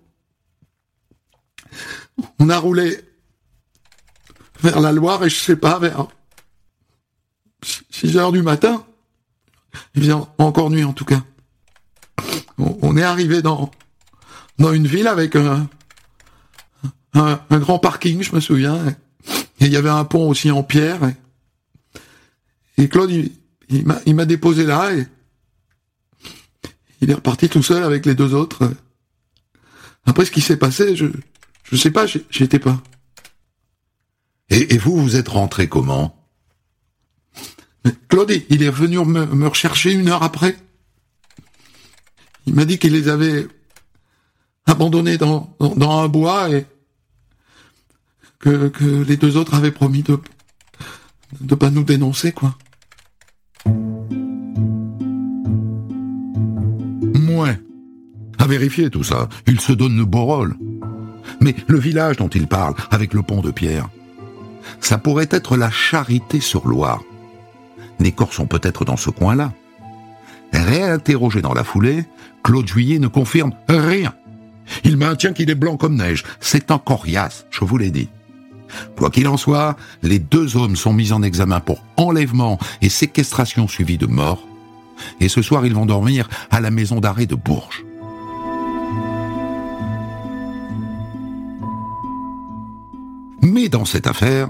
On 2.38 2.48
a 2.48 2.58
roulé 2.58 3.00
vers 4.60 4.80
la 4.80 4.92
Loire 4.92 5.24
et 5.24 5.30
je 5.30 5.36
sais 5.36 5.56
pas, 5.56 5.78
vers 5.78 6.06
6 7.90 8.16
heures 8.16 8.32
du 8.32 8.42
matin. 8.42 8.84
Il 9.94 10.02
vient 10.02 10.28
encore 10.38 10.70
nuit 10.70 10.84
en 10.84 10.92
tout 10.92 11.04
cas. 11.04 11.22
On, 12.58 12.96
est 12.96 13.02
arrivé 13.02 13.40
dans, 13.42 13.70
dans 14.58 14.72
une 14.72 14.86
ville 14.86 15.06
avec 15.06 15.36
un, 15.36 15.68
un, 17.14 17.58
grand 17.58 17.78
parking, 17.78 18.22
je 18.22 18.34
me 18.34 18.40
souviens. 18.40 18.84
Et 19.60 19.66
il 19.66 19.72
y 19.72 19.76
avait 19.76 19.88
un 19.88 20.04
pont 20.04 20.28
aussi 20.28 20.50
en 20.50 20.62
pierre. 20.62 21.00
Et, 22.76 22.88
Claude, 22.88 23.10
il, 23.10 23.32
il 23.68 24.14
m'a 24.14 24.24
déposé 24.24 24.64
là 24.64 24.92
et 24.92 25.06
il 27.00 27.10
est 27.10 27.14
reparti 27.14 27.48
tout 27.48 27.62
seul 27.62 27.84
avec 27.84 28.06
les 28.06 28.14
deux 28.14 28.34
autres. 28.34 28.70
Après 30.04 30.24
ce 30.24 30.30
qui 30.30 30.40
s'est 30.40 30.56
passé, 30.56 30.96
je 30.96 31.06
je 31.70 31.76
sais 31.76 31.90
pas, 31.90 32.06
j'étais 32.06 32.58
pas. 32.58 32.82
Et, 34.48 34.74
et, 34.74 34.78
vous, 34.78 34.96
vous 34.96 35.16
êtes 35.16 35.28
rentré 35.28 35.68
comment? 35.68 36.14
Claude, 38.08 38.32
il 38.48 38.62
est 38.62 38.70
venu 38.70 39.04
me, 39.04 39.26
me 39.26 39.46
rechercher 39.46 39.92
une 39.92 40.08
heure 40.08 40.22
après. 40.22 40.56
Il 42.48 42.54
m'a 42.54 42.64
dit 42.64 42.78
qu'il 42.78 42.94
les 42.94 43.08
avait 43.08 43.46
abandonnés 44.64 45.18
dans, 45.18 45.54
un 45.60 46.08
bois 46.08 46.48
et 46.48 46.64
que, 48.38 48.72
les 49.06 49.18
deux 49.18 49.36
autres 49.36 49.54
avaient 49.54 49.70
promis 49.70 50.02
de 50.02 50.18
de 51.42 51.54
pas 51.54 51.68
nous 51.68 51.84
dénoncer, 51.84 52.32
quoi. 52.32 52.56
Mouais. 57.14 57.60
À 58.38 58.46
vérifier 58.46 58.88
tout 58.88 59.04
ça. 59.04 59.28
Il 59.46 59.60
se 59.60 59.72
donne 59.74 59.98
le 59.98 60.06
beau 60.06 60.24
rôle. 60.24 60.56
Mais 61.42 61.54
le 61.66 61.78
village 61.78 62.16
dont 62.16 62.30
il 62.30 62.46
parle, 62.46 62.74
avec 62.90 63.12
le 63.12 63.20
pont 63.20 63.42
de 63.42 63.50
pierre, 63.50 63.90
ça 64.80 64.96
pourrait 64.96 65.28
être 65.30 65.58
la 65.58 65.70
Charité 65.70 66.40
sur 66.40 66.66
Loire. 66.66 67.02
Les 68.00 68.12
corps 68.12 68.32
sont 68.32 68.46
peut-être 68.46 68.86
dans 68.86 68.96
ce 68.96 69.10
coin-là. 69.10 69.52
Réinterrogé 70.52 71.42
dans 71.42 71.54
la 71.54 71.64
foulée, 71.64 72.04
Claude 72.42 72.66
Juillet 72.66 72.98
ne 72.98 73.08
confirme 73.08 73.52
rien. 73.68 74.14
Il 74.84 74.96
maintient 74.96 75.32
qu'il 75.32 75.50
est 75.50 75.54
blanc 75.54 75.76
comme 75.76 75.96
neige. 75.96 76.24
C'est 76.40 76.70
encore 76.70 77.02
coriace, 77.02 77.46
je 77.50 77.64
vous 77.64 77.78
l'ai 77.78 77.90
dit. 77.90 78.08
Quoi 78.96 79.10
qu'il 79.10 79.28
en 79.28 79.36
soit, 79.36 79.76
les 80.02 80.18
deux 80.18 80.56
hommes 80.56 80.76
sont 80.76 80.92
mis 80.92 81.12
en 81.12 81.22
examen 81.22 81.60
pour 81.60 81.82
enlèvement 81.96 82.58
et 82.82 82.88
séquestration 82.88 83.66
suivie 83.66 83.98
de 83.98 84.06
mort. 84.06 84.46
Et 85.20 85.28
ce 85.28 85.42
soir, 85.42 85.64
ils 85.64 85.74
vont 85.74 85.86
dormir 85.86 86.28
à 86.50 86.60
la 86.60 86.70
maison 86.70 87.00
d'arrêt 87.00 87.26
de 87.26 87.34
Bourges. 87.34 87.84
Mais 93.42 93.68
dans 93.68 93.84
cette 93.84 94.06
affaire, 94.06 94.48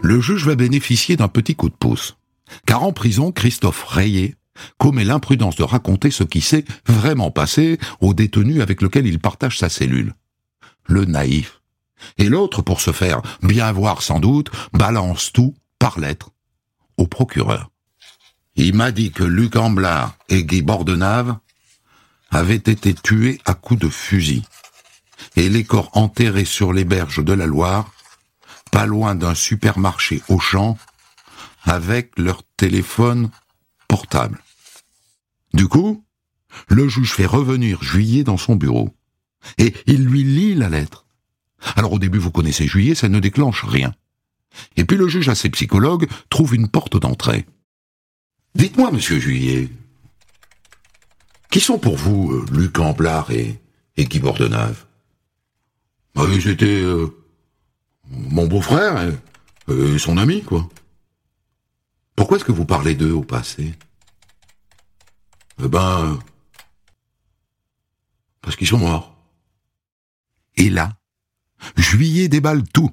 le 0.00 0.20
juge 0.20 0.46
va 0.46 0.54
bénéficier 0.54 1.16
d'un 1.16 1.28
petit 1.28 1.56
coup 1.56 1.68
de 1.68 1.74
pouce. 1.74 2.16
Car 2.66 2.82
en 2.84 2.92
prison, 2.92 3.32
Christophe 3.32 3.82
Rayet 3.84 4.34
commet 4.78 5.04
l'imprudence 5.04 5.56
de 5.56 5.62
raconter 5.62 6.10
ce 6.10 6.24
qui 6.24 6.40
s'est 6.40 6.64
vraiment 6.86 7.30
passé 7.30 7.78
au 8.00 8.14
détenu 8.14 8.62
avec 8.62 8.82
lequel 8.82 9.06
il 9.06 9.18
partage 9.18 9.58
sa 9.58 9.68
cellule. 9.68 10.14
Le 10.86 11.04
naïf. 11.04 11.60
Et 12.18 12.28
l'autre, 12.28 12.62
pour 12.62 12.80
se 12.80 12.92
faire 12.92 13.20
bien 13.42 13.70
voir 13.72 14.02
sans 14.02 14.20
doute, 14.20 14.50
balance 14.72 15.32
tout, 15.32 15.54
par 15.78 15.98
lettre, 15.98 16.30
au 16.96 17.06
procureur. 17.06 17.70
Il 18.56 18.74
m'a 18.74 18.90
dit 18.90 19.12
que 19.12 19.24
Luc 19.24 19.56
Amblard 19.56 20.16
et 20.28 20.44
Guy 20.44 20.62
Bordenave 20.62 21.36
avaient 22.30 22.54
été 22.54 22.94
tués 22.94 23.40
à 23.44 23.54
coups 23.54 23.80
de 23.80 23.88
fusil, 23.88 24.44
et 25.36 25.48
les 25.48 25.64
corps 25.64 25.90
enterrés 25.94 26.44
sur 26.44 26.72
les 26.72 26.84
berges 26.84 27.24
de 27.24 27.32
la 27.32 27.46
Loire, 27.46 27.92
pas 28.70 28.86
loin 28.86 29.14
d'un 29.14 29.34
supermarché 29.34 30.22
au 30.28 30.38
champ, 30.38 30.78
avec 31.64 32.18
leur 32.18 32.42
téléphone 32.56 33.30
portable. 33.88 34.38
Du 35.54 35.66
coup, 35.68 36.04
le 36.68 36.88
juge 36.88 37.12
fait 37.12 37.26
revenir 37.26 37.82
Juillet 37.82 38.24
dans 38.24 38.36
son 38.36 38.56
bureau. 38.56 38.90
Et 39.58 39.74
il 39.86 40.04
lui 40.04 40.22
lit 40.22 40.54
la 40.54 40.68
lettre. 40.68 41.06
Alors 41.76 41.92
au 41.92 41.98
début, 41.98 42.18
vous 42.18 42.30
connaissez 42.30 42.66
Juillet, 42.66 42.94
ça 42.94 43.08
ne 43.08 43.20
déclenche 43.20 43.64
rien. 43.64 43.94
Et 44.76 44.84
puis 44.84 44.96
le 44.96 45.08
juge, 45.08 45.28
à 45.28 45.34
ses 45.34 45.50
psychologues, 45.50 46.08
trouve 46.28 46.54
une 46.54 46.68
porte 46.68 46.98
d'entrée. 46.98 47.46
Dites-moi, 48.54 48.90
monsieur 48.90 49.18
Juillet, 49.18 49.68
qui 51.50 51.60
sont 51.60 51.78
pour 51.78 51.96
vous 51.96 52.32
euh, 52.32 52.44
Luc 52.52 52.78
Amblard 52.78 53.30
et, 53.30 53.60
Guy 53.96 54.18
Bordenave? 54.18 54.86
Bah, 56.14 56.24
Ils 56.32 56.48
étaient 56.48 56.82
euh, 56.82 57.08
mon 58.10 58.46
beau-frère 58.46 59.12
et 59.68 59.98
son 59.98 60.16
ami, 60.16 60.42
quoi. 60.42 60.68
Pourquoi 62.16 62.36
est-ce 62.36 62.44
que 62.44 62.52
vous 62.52 62.64
parlez 62.64 62.94
d'eux 62.94 63.12
au 63.12 63.22
passé? 63.22 63.74
Eh 65.62 65.68
ben... 65.68 66.18
Parce 68.40 68.56
qu'ils 68.56 68.66
sont 68.66 68.78
morts. 68.78 69.14
Et 70.56 70.70
là, 70.70 70.92
Juillet 71.76 72.28
déballe 72.28 72.64
tout. 72.68 72.90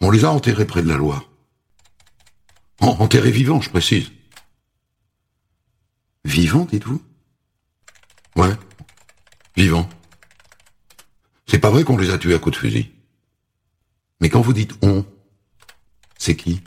On 0.00 0.10
les 0.10 0.24
a 0.24 0.30
enterrés 0.30 0.66
près 0.66 0.82
de 0.82 0.88
la 0.88 0.96
Loire. 0.96 1.24
enterrés 2.80 3.30
vivants, 3.30 3.60
je 3.60 3.70
précise. 3.70 4.10
Vivants, 6.24 6.66
dites-vous? 6.70 7.02
Ouais, 8.36 8.54
vivants. 9.56 9.88
C'est 11.46 11.58
pas 11.58 11.70
vrai 11.70 11.84
qu'on 11.84 11.96
les 11.96 12.10
a 12.10 12.18
tués 12.18 12.34
à 12.34 12.38
coups 12.38 12.56
de 12.56 12.60
fusil. 12.60 12.92
Mais 14.20 14.28
quand 14.28 14.40
vous 14.40 14.52
dites 14.52 14.74
on, 14.82 15.04
c'est 16.18 16.36
qui? 16.36 16.60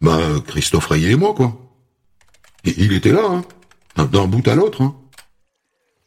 Bah, 0.00 0.18
Christophe 0.46 0.86
Rayet 0.86 1.12
et 1.12 1.16
moi, 1.16 1.34
quoi. 1.34 1.56
il 2.64 2.92
était 2.92 3.12
là, 3.12 3.22
hein, 3.24 3.44
d'un 4.06 4.26
bout 4.26 4.46
à 4.48 4.54
l'autre. 4.54 4.82
Hein. 4.82 4.94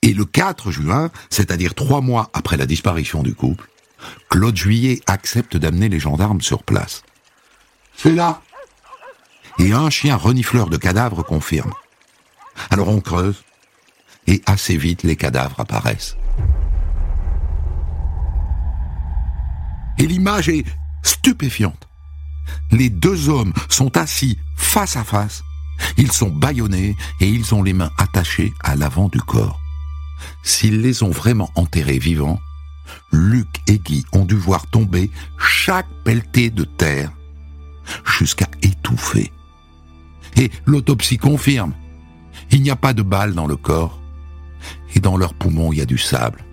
Et 0.02 0.14
le 0.14 0.26
4 0.26 0.72
juin, 0.72 1.12
c'est-à-dire 1.30 1.76
trois 1.76 2.02
mois 2.02 2.30
après 2.34 2.58
la 2.58 2.66
disparition 2.66 3.22
du 3.22 3.36
couple, 3.36 3.70
Claude 4.30 4.56
Juillet 4.56 5.02
accepte 5.06 5.58
d'amener 5.58 5.90
les 5.90 6.00
gendarmes 6.00 6.42
sur 6.42 6.64
place. 6.64 7.04
C'est 7.96 8.14
là. 8.14 8.42
Et 9.60 9.74
un 9.74 9.90
chien 9.90 10.16
renifleur 10.16 10.70
de 10.70 10.78
cadavres 10.78 11.24
confirme. 11.24 11.74
Alors 12.70 12.90
on 12.90 13.00
creuse, 13.00 13.44
et 14.28 14.42
assez 14.46 14.78
vite 14.78 15.04
les 15.04 15.16
cadavres 15.16 15.60
apparaissent. 15.60 16.16
Et 20.00 20.08
l'image 20.08 20.50
est 20.50 20.66
stupéfiante. 21.04 21.88
Les 22.72 22.90
deux 22.90 23.30
hommes 23.30 23.54
sont 23.70 23.96
assis 23.98 24.40
face 24.58 24.98
à 24.98 25.04
face. 25.04 25.44
Ils 25.98 26.12
sont 26.12 26.30
bâillonnés 26.30 26.96
et 27.20 27.28
ils 27.28 27.54
ont 27.54 27.64
les 27.64 27.74
mains 27.74 27.92
attachées 27.98 28.54
à 28.64 28.76
l'avant 28.76 29.08
du 29.10 29.20
corps. 29.20 29.60
S'ils 30.44 30.82
les 30.82 31.04
ont 31.04 31.12
vraiment 31.12 31.50
enterrés 31.56 32.00
vivants, 32.00 32.40
Luc 33.12 33.48
et 33.68 33.80
Guy 33.80 34.06
ont 34.14 34.26
dû 34.26 34.36
voir 34.36 34.68
tomber 34.68 35.10
chaque 35.38 35.88
pelleté 36.04 36.50
de 36.50 36.64
terre 36.64 37.12
jusqu'à 38.06 38.48
étouffer. 38.62 39.32
Et 40.38 40.52
l'autopsie 40.66 41.18
confirme, 41.18 41.74
il 42.52 42.62
n'y 42.62 42.70
a 42.70 42.76
pas 42.76 42.94
de 42.94 43.02
balles 43.02 43.34
dans 43.34 43.48
le 43.48 43.56
corps 43.56 44.00
et 44.96 45.00
dans 45.00 45.18
leurs 45.18 45.34
poumons 45.34 45.72
il 45.72 45.80
y 45.80 45.82
a 45.82 45.86
du 45.86 45.98
sable. 45.98 46.44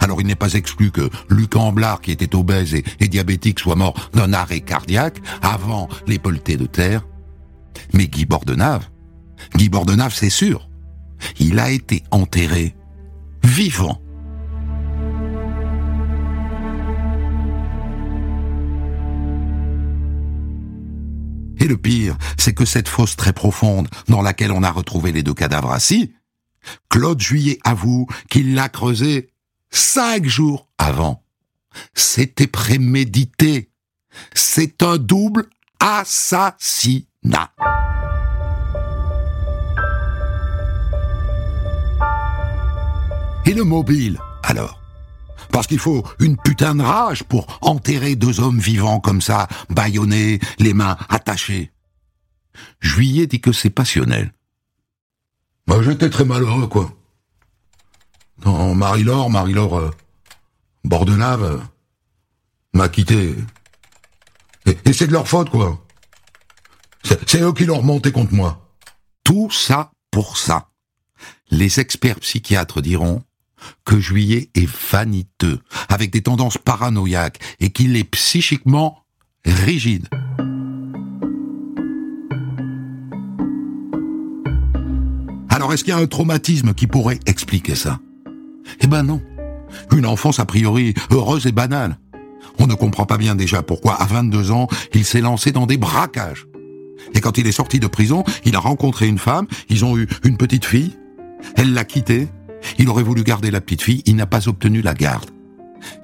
Alors 0.00 0.20
il 0.20 0.26
n'est 0.26 0.34
pas 0.34 0.54
exclu 0.54 0.90
que 0.90 1.08
Luc 1.28 1.54
Amblard, 1.56 2.00
qui 2.00 2.10
était 2.10 2.34
obèse 2.34 2.74
et, 2.74 3.08
diabétique, 3.08 3.60
soit 3.60 3.76
mort 3.76 3.94
d'un 4.12 4.32
arrêt 4.32 4.60
cardiaque 4.60 5.20
avant 5.42 5.88
les 6.06 6.18
pelletés 6.18 6.56
de 6.56 6.66
terre. 6.66 7.02
Mais 7.92 8.06
Guy 8.06 8.24
Bordenave, 8.24 8.88
Guy 9.56 9.68
Bordenave, 9.68 10.14
c'est 10.14 10.30
sûr, 10.30 10.68
il 11.38 11.58
a 11.58 11.70
été 11.70 12.02
enterré 12.10 12.74
vivant. 13.42 14.00
Et 21.58 21.68
le 21.68 21.76
pire, 21.76 22.16
c'est 22.38 22.54
que 22.54 22.64
cette 22.64 22.88
fosse 22.88 23.14
très 23.14 23.32
profonde, 23.32 23.88
dans 24.08 24.20
laquelle 24.20 24.50
on 24.50 24.64
a 24.64 24.70
retrouvé 24.72 25.12
les 25.12 25.22
deux 25.22 25.34
cadavres 25.34 25.70
assis, 25.70 26.12
Claude 26.88 27.20
Juillet 27.20 27.58
avoue 27.62 28.08
qu'il 28.28 28.54
l'a 28.54 28.68
creusée 28.68 29.30
cinq 29.70 30.26
jours 30.26 30.68
avant. 30.76 31.24
C'était 31.94 32.48
prémédité. 32.48 33.70
C'est 34.34 34.82
un 34.82 34.98
double 34.98 35.48
assassinat. 35.78 37.11
Et 43.44 43.54
le 43.54 43.64
mobile, 43.64 44.20
alors? 44.44 44.80
Parce 45.50 45.66
qu'il 45.66 45.78
faut 45.78 46.04
une 46.20 46.36
putain 46.36 46.74
de 46.74 46.82
rage 46.82 47.24
pour 47.24 47.58
enterrer 47.60 48.14
deux 48.14 48.40
hommes 48.40 48.58
vivants 48.58 49.00
comme 49.00 49.20
ça, 49.20 49.48
bâillonnés, 49.68 50.38
les 50.58 50.72
mains 50.72 50.96
attachées. 51.08 51.72
Juillet 52.80 53.26
dit 53.26 53.40
que 53.40 53.52
c'est 53.52 53.70
passionnel. 53.70 54.32
Bah, 55.66 55.82
j'étais 55.82 56.08
très 56.08 56.24
malheureux, 56.24 56.66
quoi. 56.66 56.92
Dans 58.38 58.74
Marie-Laure, 58.74 59.28
Marie-Laure, 59.28 59.78
euh, 59.78 59.90
Bordenave, 60.84 61.42
euh, 61.42 61.58
m'a 62.74 62.88
quitté. 62.88 63.34
Et, 64.66 64.92
c'est 64.92 65.08
de 65.08 65.12
leur 65.12 65.28
faute, 65.28 65.50
quoi. 65.50 65.81
C'est 67.04 67.42
eux 67.42 67.52
qui 67.52 67.64
l'ont 67.64 67.78
remonté 67.78 68.12
contre 68.12 68.34
moi. 68.34 68.68
Tout 69.24 69.50
ça 69.50 69.90
pour 70.10 70.36
ça. 70.36 70.68
Les 71.50 71.80
experts 71.80 72.20
psychiatres 72.20 72.80
diront 72.80 73.22
que 73.84 73.98
Juillet 73.98 74.50
est 74.54 74.68
vaniteux, 74.90 75.60
avec 75.88 76.10
des 76.10 76.22
tendances 76.22 76.58
paranoïaques, 76.58 77.38
et 77.60 77.70
qu'il 77.70 77.96
est 77.96 78.04
psychiquement 78.04 79.04
rigide. 79.44 80.08
Alors 85.48 85.72
est-ce 85.72 85.84
qu'il 85.84 85.94
y 85.94 85.96
a 85.96 86.00
un 86.00 86.06
traumatisme 86.06 86.74
qui 86.74 86.86
pourrait 86.86 87.20
expliquer 87.26 87.74
ça? 87.74 88.00
Eh 88.80 88.86
ben 88.86 89.02
non. 89.02 89.22
Une 89.92 90.06
enfance 90.06 90.40
a 90.40 90.44
priori 90.44 90.94
heureuse 91.10 91.46
et 91.46 91.52
banale. 91.52 91.98
On 92.58 92.66
ne 92.66 92.74
comprend 92.74 93.06
pas 93.06 93.18
bien 93.18 93.34
déjà 93.34 93.62
pourquoi, 93.62 93.94
à 93.94 94.06
22 94.06 94.50
ans, 94.50 94.66
il 94.92 95.04
s'est 95.04 95.20
lancé 95.20 95.52
dans 95.52 95.66
des 95.66 95.76
braquages. 95.76 96.46
Et 97.14 97.20
quand 97.20 97.38
il 97.38 97.46
est 97.46 97.52
sorti 97.52 97.80
de 97.80 97.86
prison, 97.86 98.24
il 98.44 98.56
a 98.56 98.60
rencontré 98.60 99.06
une 99.06 99.18
femme, 99.18 99.46
ils 99.68 99.84
ont 99.84 99.96
eu 99.96 100.08
une 100.24 100.36
petite 100.36 100.64
fille, 100.64 100.96
elle 101.56 101.72
l'a 101.72 101.84
quitté, 101.84 102.28
il 102.78 102.88
aurait 102.88 103.02
voulu 103.02 103.22
garder 103.22 103.50
la 103.50 103.60
petite 103.60 103.82
fille, 103.82 104.02
il 104.06 104.16
n'a 104.16 104.26
pas 104.26 104.48
obtenu 104.48 104.82
la 104.82 104.94
garde. 104.94 105.30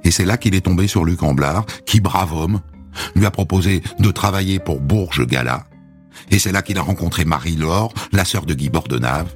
Et 0.05 0.11
c'est 0.11 0.25
là 0.25 0.37
qu'il 0.37 0.55
est 0.55 0.63
tombé 0.63 0.87
sur 0.89 1.05
Luc 1.05 1.23
Amblard, 1.23 1.67
qui, 1.87 2.01
brave 2.01 2.33
homme, 2.33 2.61
lui 3.15 3.27
a 3.27 3.31
proposé 3.31 3.83
de 3.99 4.11
travailler 4.11 4.59
pour 4.59 4.81
Bourges 4.81 5.27
Gala. 5.27 5.67
Et 6.31 6.39
c'est 6.39 6.53
là 6.53 6.63
qu'il 6.63 6.79
a 6.79 6.83
rencontré 6.83 7.25
Marie-Laure, 7.25 7.95
la 8.13 8.25
sœur 8.25 8.45
de 8.45 8.55
Guy 8.55 8.71
Bordenave, 8.71 9.35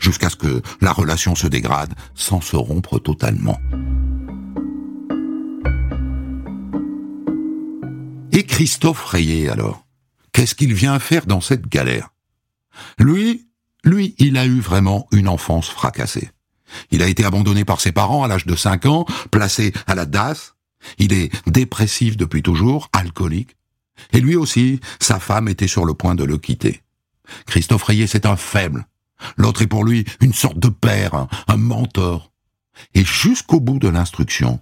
jusqu'à 0.00 0.28
ce 0.28 0.36
que 0.36 0.62
la 0.80 0.92
relation 0.92 1.34
se 1.34 1.46
dégrade 1.46 1.94
sans 2.14 2.40
se 2.40 2.56
rompre 2.56 2.98
totalement. 2.98 3.58
Et 8.32 8.42
Christophe 8.42 9.04
Rayet 9.04 9.48
alors 9.48 9.85
Qu'est-ce 10.36 10.54
qu'il 10.54 10.74
vient 10.74 10.98
faire 10.98 11.24
dans 11.24 11.40
cette 11.40 11.66
galère? 11.66 12.10
Lui, 12.98 13.48
lui, 13.84 14.14
il 14.18 14.36
a 14.36 14.44
eu 14.44 14.60
vraiment 14.60 15.08
une 15.10 15.28
enfance 15.28 15.70
fracassée. 15.70 16.30
Il 16.90 17.02
a 17.02 17.08
été 17.08 17.24
abandonné 17.24 17.64
par 17.64 17.80
ses 17.80 17.90
parents 17.90 18.22
à 18.22 18.28
l'âge 18.28 18.44
de 18.44 18.54
5 18.54 18.84
ans, 18.84 19.06
placé 19.30 19.72
à 19.86 19.94
la 19.94 20.04
DAS. 20.04 20.54
Il 20.98 21.14
est 21.14 21.32
dépressif 21.48 22.18
depuis 22.18 22.42
toujours, 22.42 22.90
alcoolique. 22.92 23.56
Et 24.12 24.20
lui 24.20 24.36
aussi, 24.36 24.78
sa 25.00 25.20
femme 25.20 25.48
était 25.48 25.68
sur 25.68 25.86
le 25.86 25.94
point 25.94 26.14
de 26.14 26.24
le 26.24 26.36
quitter. 26.36 26.82
Christophe 27.46 27.84
Rayet, 27.84 28.06
c'est 28.06 28.26
un 28.26 28.36
faible. 28.36 28.86
L'autre 29.38 29.62
est 29.62 29.66
pour 29.66 29.84
lui 29.84 30.04
une 30.20 30.34
sorte 30.34 30.58
de 30.58 30.68
père, 30.68 31.28
un, 31.48 31.56
mentor. 31.56 32.30
Et 32.92 33.06
jusqu'au 33.06 33.58
bout 33.58 33.78
de 33.78 33.88
l'instruction, 33.88 34.60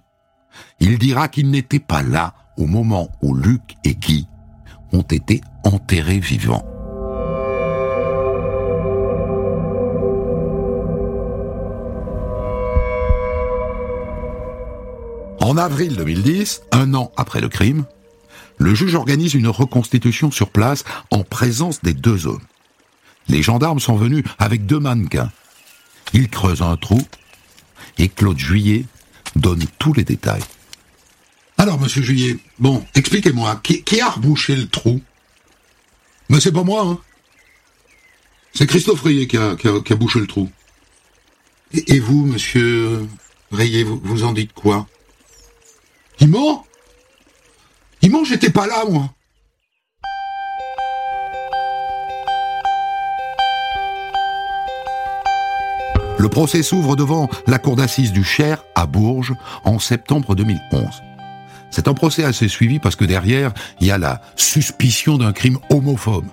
il 0.79 0.97
dira 0.99 1.27
qu'il 1.27 1.51
n'était 1.51 1.79
pas 1.79 2.01
là 2.01 2.33
au 2.55 2.65
moment 2.65 3.11
où 3.21 3.35
Luc 3.35 3.75
et 3.83 3.95
Guy 3.95 4.25
ont 4.95 5.01
été 5.01 5.41
enterrés 5.63 6.19
vivants. 6.19 6.65
En 15.41 15.57
avril 15.57 15.95
2010, 15.95 16.63
un 16.71 16.93
an 16.95 17.11
après 17.17 17.39
le 17.39 17.49
crime, 17.49 17.85
le 18.57 18.73
juge 18.73 18.95
organise 18.95 19.33
une 19.35 19.47
reconstitution 19.47 20.31
sur 20.31 20.49
place 20.49 20.85
en 21.11 21.23
présence 21.23 21.81
des 21.81 21.93
deux 21.93 22.25
hommes. 22.25 22.41
Les 23.27 23.43
gendarmes 23.43 23.79
sont 23.79 23.95
venus 23.95 24.23
avec 24.39 24.65
deux 24.65 24.79
mannequins. 24.79 25.31
Ils 26.13 26.29
creusent 26.29 26.61
un 26.61 26.77
trou 26.77 27.01
et 27.97 28.07
Claude 28.07 28.39
Juillet 28.39 28.85
donne 29.35 29.63
tous 29.77 29.93
les 29.93 30.03
détails. 30.03 30.43
Alors, 31.65 31.79
monsieur 31.79 32.03
Juillet, 32.03 32.37
bon, 32.59 32.85
expliquez-moi, 32.93 33.59
qui, 33.63 33.99
a 33.99 34.09
rebouché 34.11 34.55
le 34.55 34.67
trou? 34.67 35.01
Mais 36.29 36.39
c'est 36.39 36.51
pas 36.51 36.61
moi, 36.61 36.83
hein. 36.83 36.99
C'est 38.53 38.67
Christophe 38.67 39.01
Rayet 39.01 39.25
qui 39.25 39.35
a, 39.35 39.95
bouché 39.95 40.19
le 40.19 40.27
trou. 40.27 40.47
Et, 41.73 41.99
vous, 41.99 42.23
monsieur 42.23 43.07
Rayet, 43.51 43.81
vous, 43.81 43.99
vous 44.03 44.23
en 44.23 44.33
dites 44.33 44.53
quoi? 44.53 44.85
Il 46.19 46.27
ment? 46.27 46.67
Il 48.03 48.11
ment, 48.11 48.23
j'étais 48.23 48.51
pas 48.51 48.67
là, 48.67 48.85
moi. 48.87 49.11
Le 56.19 56.29
procès 56.29 56.61
s'ouvre 56.61 56.95
devant 56.95 57.27
la 57.47 57.57
cour 57.57 57.75
d'assises 57.75 58.11
du 58.11 58.23
Cher 58.23 58.63
à 58.75 58.85
Bourges 58.85 59.33
en 59.63 59.79
septembre 59.79 60.35
2011. 60.35 61.01
C'est 61.75 61.89
un 61.89 61.93
procès 61.93 62.23
assez 62.23 62.47
suivi 62.47 62.79
parce 62.79 62.95
que 62.95 63.03
derrière, 63.03 63.53
il 63.81 63.87
y 63.87 63.91
a 63.91 63.97
la 63.97 64.21
suspicion 64.37 65.17
d'un 65.17 65.33
crime 65.33 65.59
homophobe. 65.69 66.23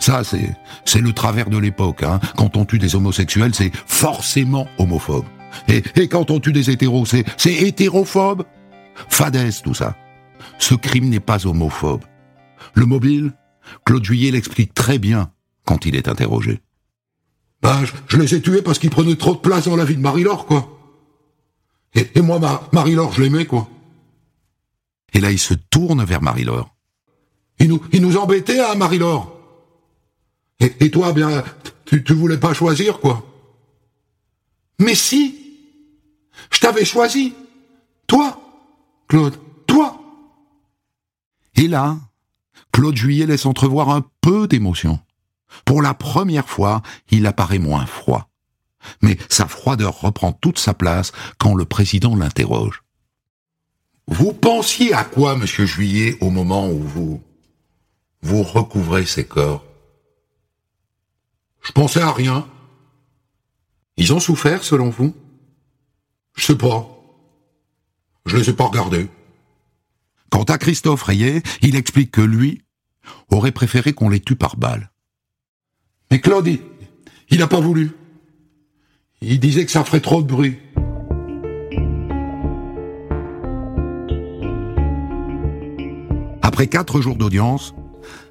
Ça, 0.00 0.20
c'est, 0.22 1.00
le 1.00 1.12
travers 1.14 1.48
de 1.48 1.56
l'époque. 1.56 2.02
Hein. 2.02 2.20
Quand 2.36 2.58
on 2.58 2.66
tue 2.66 2.78
des 2.78 2.94
homosexuels, 2.94 3.54
c'est 3.54 3.72
forcément 3.86 4.68
homophobe. 4.76 5.24
Et, 5.66 5.82
et 5.96 6.08
quand 6.08 6.30
on 6.30 6.40
tue 6.40 6.52
des 6.52 6.68
hétéros, 6.68 7.06
c'est, 7.06 7.24
c'est 7.38 7.54
hétérophobe. 7.54 8.44
Fadès, 9.08 9.62
tout 9.64 9.72
ça. 9.72 9.96
Ce 10.58 10.74
crime 10.74 11.08
n'est 11.08 11.20
pas 11.20 11.46
homophobe. 11.46 12.02
Le 12.74 12.84
mobile, 12.84 13.32
Claude 13.86 14.04
Juillet 14.04 14.30
l'explique 14.30 14.74
très 14.74 14.98
bien 14.98 15.30
quand 15.64 15.86
il 15.86 15.96
est 15.96 16.06
interrogé. 16.06 16.60
Bah, 17.62 17.80
je, 18.08 18.18
les 18.18 18.34
ai 18.34 18.42
tués 18.42 18.60
parce 18.60 18.78
qu'ils 18.78 18.90
prenaient 18.90 19.16
trop 19.16 19.32
de 19.32 19.40
place 19.40 19.64
dans 19.64 19.76
la 19.76 19.86
vie 19.86 19.96
de 19.96 20.02
Marie-Laure, 20.02 20.44
quoi. 20.44 20.68
Et, 21.94 22.20
moi, 22.20 22.38
Marie-Laure, 22.72 23.14
je 23.14 23.22
l'aimais, 23.22 23.46
quoi. 23.46 23.70
Et 25.12 25.20
là, 25.20 25.30
il 25.30 25.38
se 25.38 25.54
tourne 25.54 26.04
vers 26.04 26.22
Marie-Laure. 26.22 26.74
Il 27.58 27.68
nous, 27.68 27.82
il 27.92 28.02
nous 28.02 28.16
embêtait, 28.16 28.60
hein, 28.60 28.74
Marie-Laure. 28.74 29.38
Et, 30.60 30.90
toi, 30.90 31.12
bien, 31.12 31.42
tu, 31.84 32.04
tu 32.04 32.12
voulais 32.12 32.38
pas 32.38 32.54
choisir, 32.54 33.00
quoi. 33.00 33.26
Mais 34.78 34.94
si, 34.94 35.38
je 36.50 36.60
t'avais 36.60 36.84
choisi. 36.84 37.34
Toi. 38.06 38.38
Claude, 39.08 39.38
toi 39.66 40.00
Et 41.56 41.68
là, 41.68 41.98
Claude 42.72 42.96
Juillet 42.96 43.26
laisse 43.26 43.44
entrevoir 43.44 43.90
un 43.90 44.04
peu 44.20 44.46
d'émotion. 44.46 45.00
Pour 45.64 45.82
la 45.82 45.94
première 45.94 46.48
fois, 46.48 46.82
il 47.10 47.26
apparaît 47.26 47.58
moins 47.58 47.86
froid. 47.86 48.30
Mais 49.02 49.18
sa 49.28 49.46
froideur 49.46 50.00
reprend 50.00 50.32
toute 50.32 50.58
sa 50.58 50.74
place 50.74 51.12
quand 51.38 51.54
le 51.54 51.64
président 51.64 52.16
l'interroge. 52.16 52.81
Vous 54.12 54.34
pensiez 54.34 54.92
à 54.92 55.04
quoi, 55.04 55.36
monsieur 55.36 55.64
Juillet, 55.64 56.18
au 56.20 56.28
moment 56.28 56.68
où 56.68 56.78
vous, 56.78 57.22
vous 58.20 58.42
recouvrez 58.42 59.06
ces 59.06 59.24
corps? 59.24 59.64
Je 61.62 61.72
pensais 61.72 62.02
à 62.02 62.12
rien. 62.12 62.46
Ils 63.96 64.12
ont 64.12 64.20
souffert, 64.20 64.64
selon 64.64 64.90
vous? 64.90 65.16
Je 66.36 66.44
sais 66.44 66.58
pas. 66.58 66.86
Je 68.26 68.36
les 68.36 68.50
ai 68.50 68.52
pas 68.52 68.66
regardés. 68.66 69.08
Quant 70.28 70.44
à 70.44 70.58
Christophe 70.58 71.04
Rayet, 71.04 71.42
il 71.62 71.74
explique 71.74 72.10
que 72.10 72.20
lui 72.20 72.60
aurait 73.30 73.50
préféré 73.50 73.94
qu'on 73.94 74.10
les 74.10 74.20
tue 74.20 74.36
par 74.36 74.58
balle. 74.58 74.92
Mais 76.10 76.20
Claude, 76.20 76.58
il 77.30 77.38
n'a 77.38 77.46
pas 77.46 77.60
voulu. 77.60 77.92
Il 79.22 79.40
disait 79.40 79.64
que 79.64 79.72
ça 79.72 79.84
ferait 79.84 80.00
trop 80.00 80.20
de 80.20 80.28
bruit. 80.28 80.58
Après 86.52 86.66
quatre 86.66 87.00
jours 87.00 87.16
d'audience, 87.16 87.74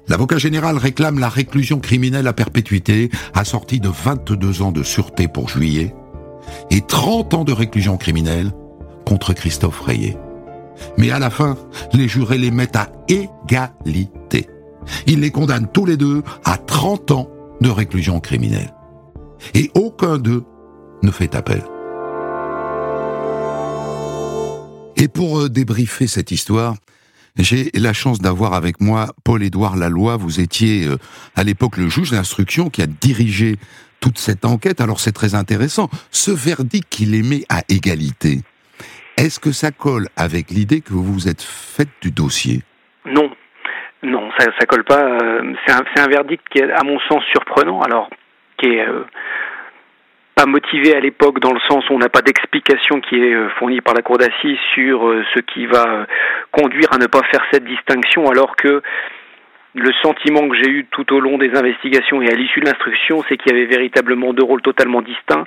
l'avocat 0.06 0.38
général 0.38 0.76
réclame 0.78 1.18
la 1.18 1.28
réclusion 1.28 1.80
criminelle 1.80 2.28
à 2.28 2.32
perpétuité, 2.32 3.10
assortie 3.34 3.80
de 3.80 3.88
22 3.88 4.62
ans 4.62 4.70
de 4.70 4.84
sûreté 4.84 5.26
pour 5.26 5.48
juillet, 5.48 5.92
et 6.70 6.82
30 6.82 7.34
ans 7.34 7.42
de 7.42 7.52
réclusion 7.52 7.96
criminelle 7.96 8.52
contre 9.04 9.32
Christophe 9.32 9.80
Rayet. 9.80 10.16
Mais 10.98 11.10
à 11.10 11.18
la 11.18 11.30
fin, 11.30 11.58
les 11.94 12.06
jurés 12.06 12.38
les 12.38 12.52
mettent 12.52 12.76
à 12.76 12.92
égalité. 13.08 14.46
Il 15.08 15.18
les 15.18 15.32
condamne 15.32 15.66
tous 15.66 15.84
les 15.84 15.96
deux 15.96 16.22
à 16.44 16.58
30 16.58 17.10
ans 17.10 17.28
de 17.60 17.70
réclusion 17.70 18.20
criminelle. 18.20 18.72
Et 19.54 19.72
aucun 19.74 20.18
d'eux 20.18 20.44
ne 21.02 21.10
fait 21.10 21.34
appel. 21.34 21.64
Et 24.96 25.08
pour 25.08 25.40
euh, 25.40 25.48
débriefer 25.48 26.06
cette 26.06 26.30
histoire, 26.30 26.76
j'ai 27.38 27.70
la 27.74 27.92
chance 27.92 28.20
d'avoir 28.20 28.54
avec 28.54 28.80
moi 28.80 29.06
Paul-Édouard 29.24 29.76
Laloy. 29.76 30.16
Vous 30.16 30.40
étiez 30.40 30.86
euh, 30.86 30.96
à 31.36 31.44
l'époque 31.44 31.76
le 31.76 31.88
juge 31.88 32.10
d'instruction 32.10 32.68
qui 32.68 32.82
a 32.82 32.86
dirigé 32.86 33.56
toute 34.00 34.18
cette 34.18 34.44
enquête. 34.44 34.80
Alors 34.80 35.00
c'est 35.00 35.12
très 35.12 35.34
intéressant. 35.34 35.88
Ce 36.10 36.30
verdict 36.30 36.88
qu'il 36.90 37.14
émet 37.14 37.44
à 37.48 37.62
égalité, 37.68 38.40
est-ce 39.16 39.40
que 39.40 39.52
ça 39.52 39.70
colle 39.70 40.08
avec 40.16 40.50
l'idée 40.50 40.80
que 40.80 40.92
vous 40.92 41.04
vous 41.04 41.28
êtes 41.28 41.42
faite 41.42 41.90
du 42.00 42.10
dossier? 42.10 42.62
Non. 43.06 43.30
Non, 44.02 44.30
ça, 44.36 44.46
ça 44.58 44.66
colle 44.66 44.84
pas. 44.84 45.00
Euh, 45.00 45.54
c'est 45.64 45.72
un, 45.72 45.84
un, 45.96 46.08
verdict 46.08 46.42
qui 46.50 46.58
est, 46.58 46.72
à 46.72 46.82
mon 46.82 46.98
sens, 47.08 47.22
surprenant. 47.30 47.80
Alors, 47.82 48.10
qui 48.58 48.66
est 48.66 48.86
euh, 48.86 49.04
motivé 50.46 50.94
à 50.94 51.00
l'époque 51.00 51.40
dans 51.40 51.52
le 51.52 51.60
sens 51.68 51.88
où 51.88 51.94
on 51.94 51.98
n'a 51.98 52.08
pas 52.08 52.22
d'explication 52.22 53.00
qui 53.00 53.16
est 53.16 53.34
euh, 53.34 53.48
fournie 53.58 53.80
par 53.80 53.94
la 53.94 54.02
cour 54.02 54.18
d'assises 54.18 54.58
sur 54.74 55.08
euh, 55.08 55.24
ce 55.34 55.40
qui 55.40 55.66
va 55.66 56.06
conduire 56.50 56.88
à 56.92 56.98
ne 56.98 57.06
pas 57.06 57.22
faire 57.30 57.44
cette 57.50 57.64
distinction, 57.64 58.28
alors 58.28 58.56
que 58.56 58.82
le 59.74 59.90
sentiment 60.02 60.48
que 60.48 60.56
j'ai 60.56 60.68
eu 60.68 60.86
tout 60.90 61.10
au 61.14 61.20
long 61.20 61.38
des 61.38 61.56
investigations 61.56 62.20
et 62.20 62.30
à 62.30 62.34
l'issue 62.34 62.60
de 62.60 62.66
l'instruction, 62.66 63.24
c'est 63.28 63.36
qu'il 63.38 63.52
y 63.52 63.54
avait 63.54 63.66
véritablement 63.66 64.34
deux 64.34 64.44
rôles 64.44 64.60
totalement 64.60 65.00
distincts, 65.00 65.44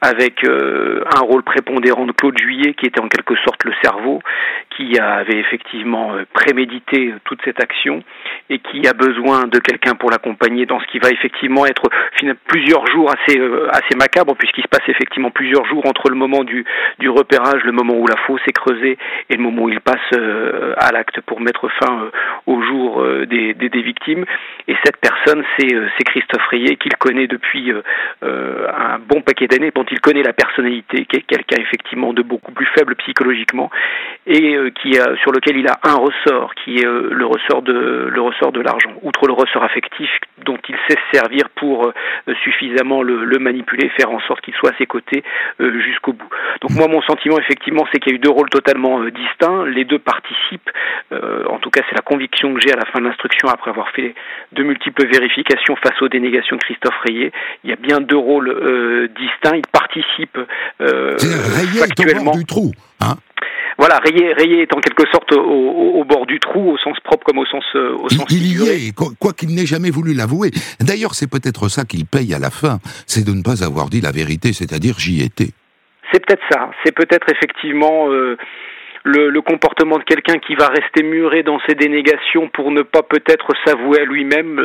avec 0.00 0.44
euh, 0.44 1.04
un 1.16 1.20
rôle 1.20 1.42
prépondérant 1.42 2.04
de 2.04 2.12
Claude 2.12 2.36
Juillet, 2.36 2.74
qui 2.74 2.86
était 2.86 3.00
en 3.00 3.08
quelque 3.08 3.36
sorte 3.36 3.64
le 3.64 3.72
cerveau, 3.82 4.20
qui 4.78 4.98
avait 4.98 5.38
effectivement 5.38 6.14
euh, 6.14 6.24
prémédité 6.32 7.12
toute 7.24 7.40
cette 7.44 7.60
action 7.60 8.04
et 8.48 8.60
qui 8.60 8.86
a 8.86 8.92
besoin 8.92 9.48
de 9.48 9.58
quelqu'un 9.58 9.94
pour 9.96 10.10
l'accompagner 10.10 10.66
dans 10.66 10.78
ce 10.80 10.86
qui 10.86 11.00
va 11.00 11.10
effectivement 11.10 11.66
être 11.66 11.90
plusieurs 12.46 12.86
jours 12.86 13.10
assez 13.10 13.38
euh, 13.38 13.68
assez 13.72 13.96
macabre, 13.96 14.36
puisqu'il 14.36 14.62
se 14.62 14.68
passe 14.68 14.88
effectivement 14.88 15.30
plusieurs 15.30 15.66
jours 15.66 15.84
entre 15.86 16.08
le 16.08 16.14
moment 16.14 16.44
du 16.44 16.64
du 17.00 17.08
repérage, 17.08 17.64
le 17.64 17.72
moment 17.72 17.94
où 17.94 18.06
la 18.06 18.16
fosse 18.26 18.40
est 18.46 18.52
creusée 18.52 18.96
et 19.28 19.36
le 19.36 19.42
moment 19.42 19.64
où 19.64 19.68
il 19.68 19.80
passe 19.80 19.98
euh, 20.14 20.74
à 20.78 20.92
l'acte 20.92 21.20
pour 21.22 21.40
mettre 21.40 21.68
fin 21.80 22.02
euh, 22.04 22.10
au 22.46 22.62
jour 22.62 23.04
des, 23.26 23.54
des 23.54 23.82
victimes. 23.82 24.24
Et 24.68 24.76
cette 24.84 24.98
personne, 24.98 25.42
c'est 25.58 25.74
euh, 25.74 25.88
Christophe 26.04 26.46
Rayet, 26.50 26.76
qu'il 26.76 26.94
connaît 26.96 27.26
depuis 27.26 27.72
euh, 27.72 27.82
euh, 28.22 28.66
un 28.68 28.98
bon 28.98 29.20
paquet 29.22 29.46
d'années, 29.46 29.72
dont 29.74 29.84
il 29.90 30.00
connaît 30.00 30.22
la 30.22 30.32
personnalité, 30.32 31.04
qui 31.06 31.16
est 31.16 31.22
quelqu'un 31.22 31.60
effectivement 31.60 32.12
de 32.12 32.22
beaucoup 32.22 32.52
plus 32.52 32.66
faible 32.76 32.94
psychologiquement, 32.96 33.70
et 34.26 34.56
qui 34.70 34.98
a, 34.98 35.16
sur 35.22 35.32
lequel 35.32 35.56
il 35.56 35.68
a 35.68 35.78
un 35.82 35.94
ressort, 35.94 36.54
qui 36.54 36.78
est 36.78 36.84
le 36.84 37.26
ressort 37.26 37.62
de 37.62 38.08
le 38.10 38.20
ressort 38.20 38.52
de 38.52 38.60
l'argent. 38.60 38.92
Outre 39.02 39.26
le 39.26 39.32
ressort 39.32 39.64
affectif 39.64 40.10
dont 40.44 40.58
il 40.68 40.76
sait 40.88 40.96
se 40.96 41.18
servir 41.18 41.48
pour 41.56 41.92
suffisamment 42.42 43.02
le, 43.02 43.24
le 43.24 43.38
manipuler, 43.38 43.90
faire 43.96 44.10
en 44.10 44.20
sorte 44.20 44.40
qu'il 44.40 44.54
soit 44.54 44.70
à 44.70 44.76
ses 44.78 44.86
côtés 44.86 45.22
jusqu'au 45.58 46.12
bout. 46.12 46.28
Donc 46.60 46.70
moi, 46.72 46.88
mon 46.88 47.02
sentiment 47.02 47.38
effectivement, 47.38 47.86
c'est 47.92 47.98
qu'il 47.98 48.12
y 48.12 48.14
a 48.14 48.16
eu 48.16 48.20
deux 48.20 48.30
rôles 48.30 48.50
totalement 48.50 49.00
distincts. 49.04 49.66
Les 49.66 49.84
deux 49.84 49.98
participent. 49.98 50.70
en 51.12 51.58
tout 51.58 51.70
cas, 51.70 51.82
c'est 51.88 51.96
la 51.96 52.02
conviction 52.02 52.54
que 52.54 52.60
j'ai 52.60 52.72
à 52.72 52.76
la 52.76 52.86
fin 52.86 53.00
de 53.00 53.04
l'instruction 53.04 53.48
après 53.48 53.70
avoir 53.70 53.90
fait 53.90 54.14
de 54.52 54.62
multiples 54.62 55.06
vérifications 55.06 55.76
face 55.76 56.00
aux 56.02 56.08
dénégations 56.08 56.56
de 56.56 56.62
Christophe 56.62 56.98
Rayet. 57.06 57.32
Il 57.64 57.70
y 57.70 57.72
a 57.72 57.76
bien 57.76 58.00
deux 58.00 58.16
rôles 58.16 58.48
euh, 58.48 59.08
distincts. 59.08 59.56
Il 59.56 59.66
participe 59.72 60.38
euh, 60.80 61.16
bord 62.24 62.36
du 62.36 62.44
trou, 62.44 62.72
hein 63.00 63.16
voilà, 63.78 63.98
Rayet, 63.98 64.32
Rayet 64.32 64.62
est 64.62 64.74
en 64.74 64.80
quelque 64.80 65.04
sorte 65.12 65.32
au, 65.32 65.40
au, 65.40 66.04
bord 66.04 66.26
du 66.26 66.40
trou, 66.40 66.72
au 66.72 66.78
sens 66.78 66.98
propre 67.04 67.24
comme 67.24 67.38
au 67.38 67.46
sens, 67.46 67.64
euh, 67.76 67.96
au 67.96 68.08
sens 68.08 68.26
Il, 68.28 68.44
il 68.44 68.60
y 68.60 68.88
est, 68.88 68.92
quoi 68.94 69.32
qu'il 69.32 69.54
n'ait 69.54 69.66
jamais 69.66 69.90
voulu 69.90 70.14
l'avouer. 70.14 70.50
D'ailleurs, 70.80 71.14
c'est 71.14 71.30
peut-être 71.30 71.68
ça 71.68 71.84
qu'il 71.84 72.04
paye 72.04 72.34
à 72.34 72.40
la 72.40 72.50
fin, 72.50 72.80
c'est 73.06 73.24
de 73.24 73.32
ne 73.32 73.42
pas 73.42 73.64
avoir 73.64 73.88
dit 73.88 74.00
la 74.00 74.10
vérité, 74.10 74.52
c'est-à-dire 74.52 74.98
j'y 74.98 75.22
étais. 75.22 75.50
C'est 76.12 76.24
peut-être 76.24 76.42
ça. 76.50 76.70
C'est 76.84 76.92
peut-être 76.92 77.26
effectivement 77.30 78.10
euh, 78.10 78.36
le, 79.04 79.30
le 79.30 79.40
comportement 79.40 79.98
de 79.98 80.04
quelqu'un 80.04 80.38
qui 80.38 80.54
va 80.54 80.68
rester 80.68 81.02
muré 81.02 81.42
dans 81.42 81.60
ses 81.68 81.74
dénégations 81.74 82.48
pour 82.48 82.70
ne 82.70 82.82
pas 82.82 83.02
peut-être 83.02 83.48
s'avouer 83.64 84.00
à 84.00 84.04
lui-même 84.04 84.60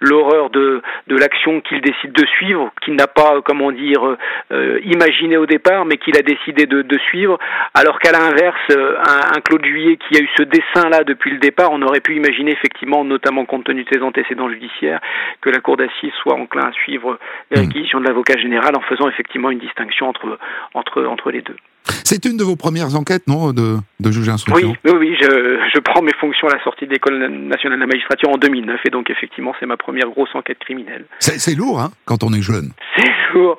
l'horreur 0.00 0.50
de, 0.50 0.82
de 1.06 1.16
l'action 1.16 1.60
qu'il 1.60 1.80
décide 1.80 2.12
de 2.12 2.26
suivre, 2.26 2.72
qu'il 2.82 2.94
n'a 2.94 3.06
pas, 3.06 3.40
comment 3.44 3.72
dire, 3.72 4.16
euh, 4.52 4.80
imaginé 4.84 5.36
au 5.36 5.46
départ, 5.46 5.84
mais 5.84 5.96
qu'il 5.96 6.16
a 6.16 6.22
décidé 6.22 6.66
de, 6.66 6.82
de 6.82 6.98
suivre, 6.98 7.38
alors 7.74 7.98
qu'à 7.98 8.12
l'inverse, 8.12 8.56
euh, 8.70 8.96
un, 8.98 9.36
un, 9.36 9.40
Claude 9.40 9.64
Juillet 9.64 9.96
qui 9.96 10.16
a 10.16 10.22
eu 10.22 10.28
ce 10.36 10.42
dessin-là 10.42 11.04
depuis 11.04 11.30
le 11.30 11.38
départ, 11.38 11.70
on 11.72 11.82
aurait 11.82 12.00
pu 12.00 12.16
imaginer 12.16 12.52
effectivement, 12.52 13.04
notamment 13.04 13.44
compte 13.44 13.64
tenu 13.64 13.84
de 13.84 13.88
ses 13.92 14.02
antécédents 14.02 14.48
judiciaires, 14.48 15.00
que 15.40 15.50
la 15.50 15.60
Cour 15.60 15.76
d'assises 15.76 16.12
soit 16.22 16.34
enclin 16.34 16.68
à 16.68 16.72
suivre 16.72 17.18
les 17.50 17.60
mmh. 17.60 17.64
réquisitions 17.66 18.00
de 18.00 18.06
l'avocat 18.06 18.38
général 18.38 18.76
en 18.76 18.80
faisant 18.82 19.08
effectivement 19.08 19.50
une 19.50 19.58
distinction 19.58 20.08
entre, 20.08 20.38
entre, 20.74 21.04
entre 21.04 21.30
les 21.30 21.42
deux. 21.42 21.56
C'est 22.04 22.24
une 22.24 22.36
de 22.36 22.44
vos 22.44 22.56
premières 22.56 22.94
enquêtes, 22.96 23.26
non, 23.26 23.52
de, 23.52 23.76
de 24.00 24.10
juge 24.10 24.26
d'instruction? 24.26 24.74
Oui, 24.84 24.92
oui, 24.92 24.98
oui 24.98 25.16
je, 25.20 25.58
je, 25.74 25.80
prends 25.80 26.02
mes 26.02 26.14
fonctions 26.20 26.48
à 26.48 26.56
la 26.56 26.62
sortie 26.62 26.86
de 26.86 26.92
l'École 26.92 27.18
nationale 27.28 27.78
de 27.78 27.84
la 27.84 27.86
magistrature 27.86 28.30
en 28.30 28.38
2009, 28.38 28.80
et 28.84 28.90
donc 28.90 29.10
effectivement, 29.10 29.54
c'est 29.60 29.66
ma 29.66 29.76
première 29.76 30.08
grosse 30.08 30.34
enquête 30.34 30.58
criminelle. 30.58 31.04
C'est 31.18 31.54
lourd, 31.54 31.80
hein, 31.80 31.90
quand 32.04 32.22
on 32.24 32.32
est 32.32 32.42
jeune. 32.42 32.70
C'est 32.96 33.34
lourd, 33.34 33.56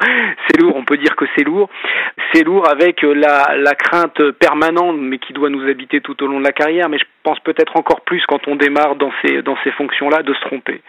c'est 0.48 0.60
lourd, 0.60 0.76
on 0.76 0.86
peut 0.86 0.98
dire 0.98 1.16
que 1.16 1.26
c'est 1.36 1.44
lourd. 1.44 1.70
C'est 2.34 2.44
lourd 2.44 2.68
avec 2.68 3.02
la, 3.04 3.56
la 3.58 3.76
crainte 3.76 4.32
permanente, 4.32 4.98
mais 5.00 5.18
qui 5.18 5.34
doit 5.34 5.50
nous 5.50 5.68
habiter 5.68 6.02
tout 6.02 6.22
au 6.24 6.28
long 6.28 6.40
de 6.40 6.44
la 6.44 6.52
carrière, 6.52 6.90
mais 6.90 6.98
je 6.98 7.06
pense 7.24 7.40
peut-être 7.42 7.76
encore 7.76 8.02
plus 8.02 8.24
quand 8.28 8.48
on 8.48 8.56
démarre 8.56 8.96
dans 8.96 9.12
ces, 9.22 9.42
dans 9.42 9.58
ces 9.64 9.72
fonctions-là, 9.72 10.24
de 10.24 10.34
se 10.34 10.42
tromper. 10.42 10.82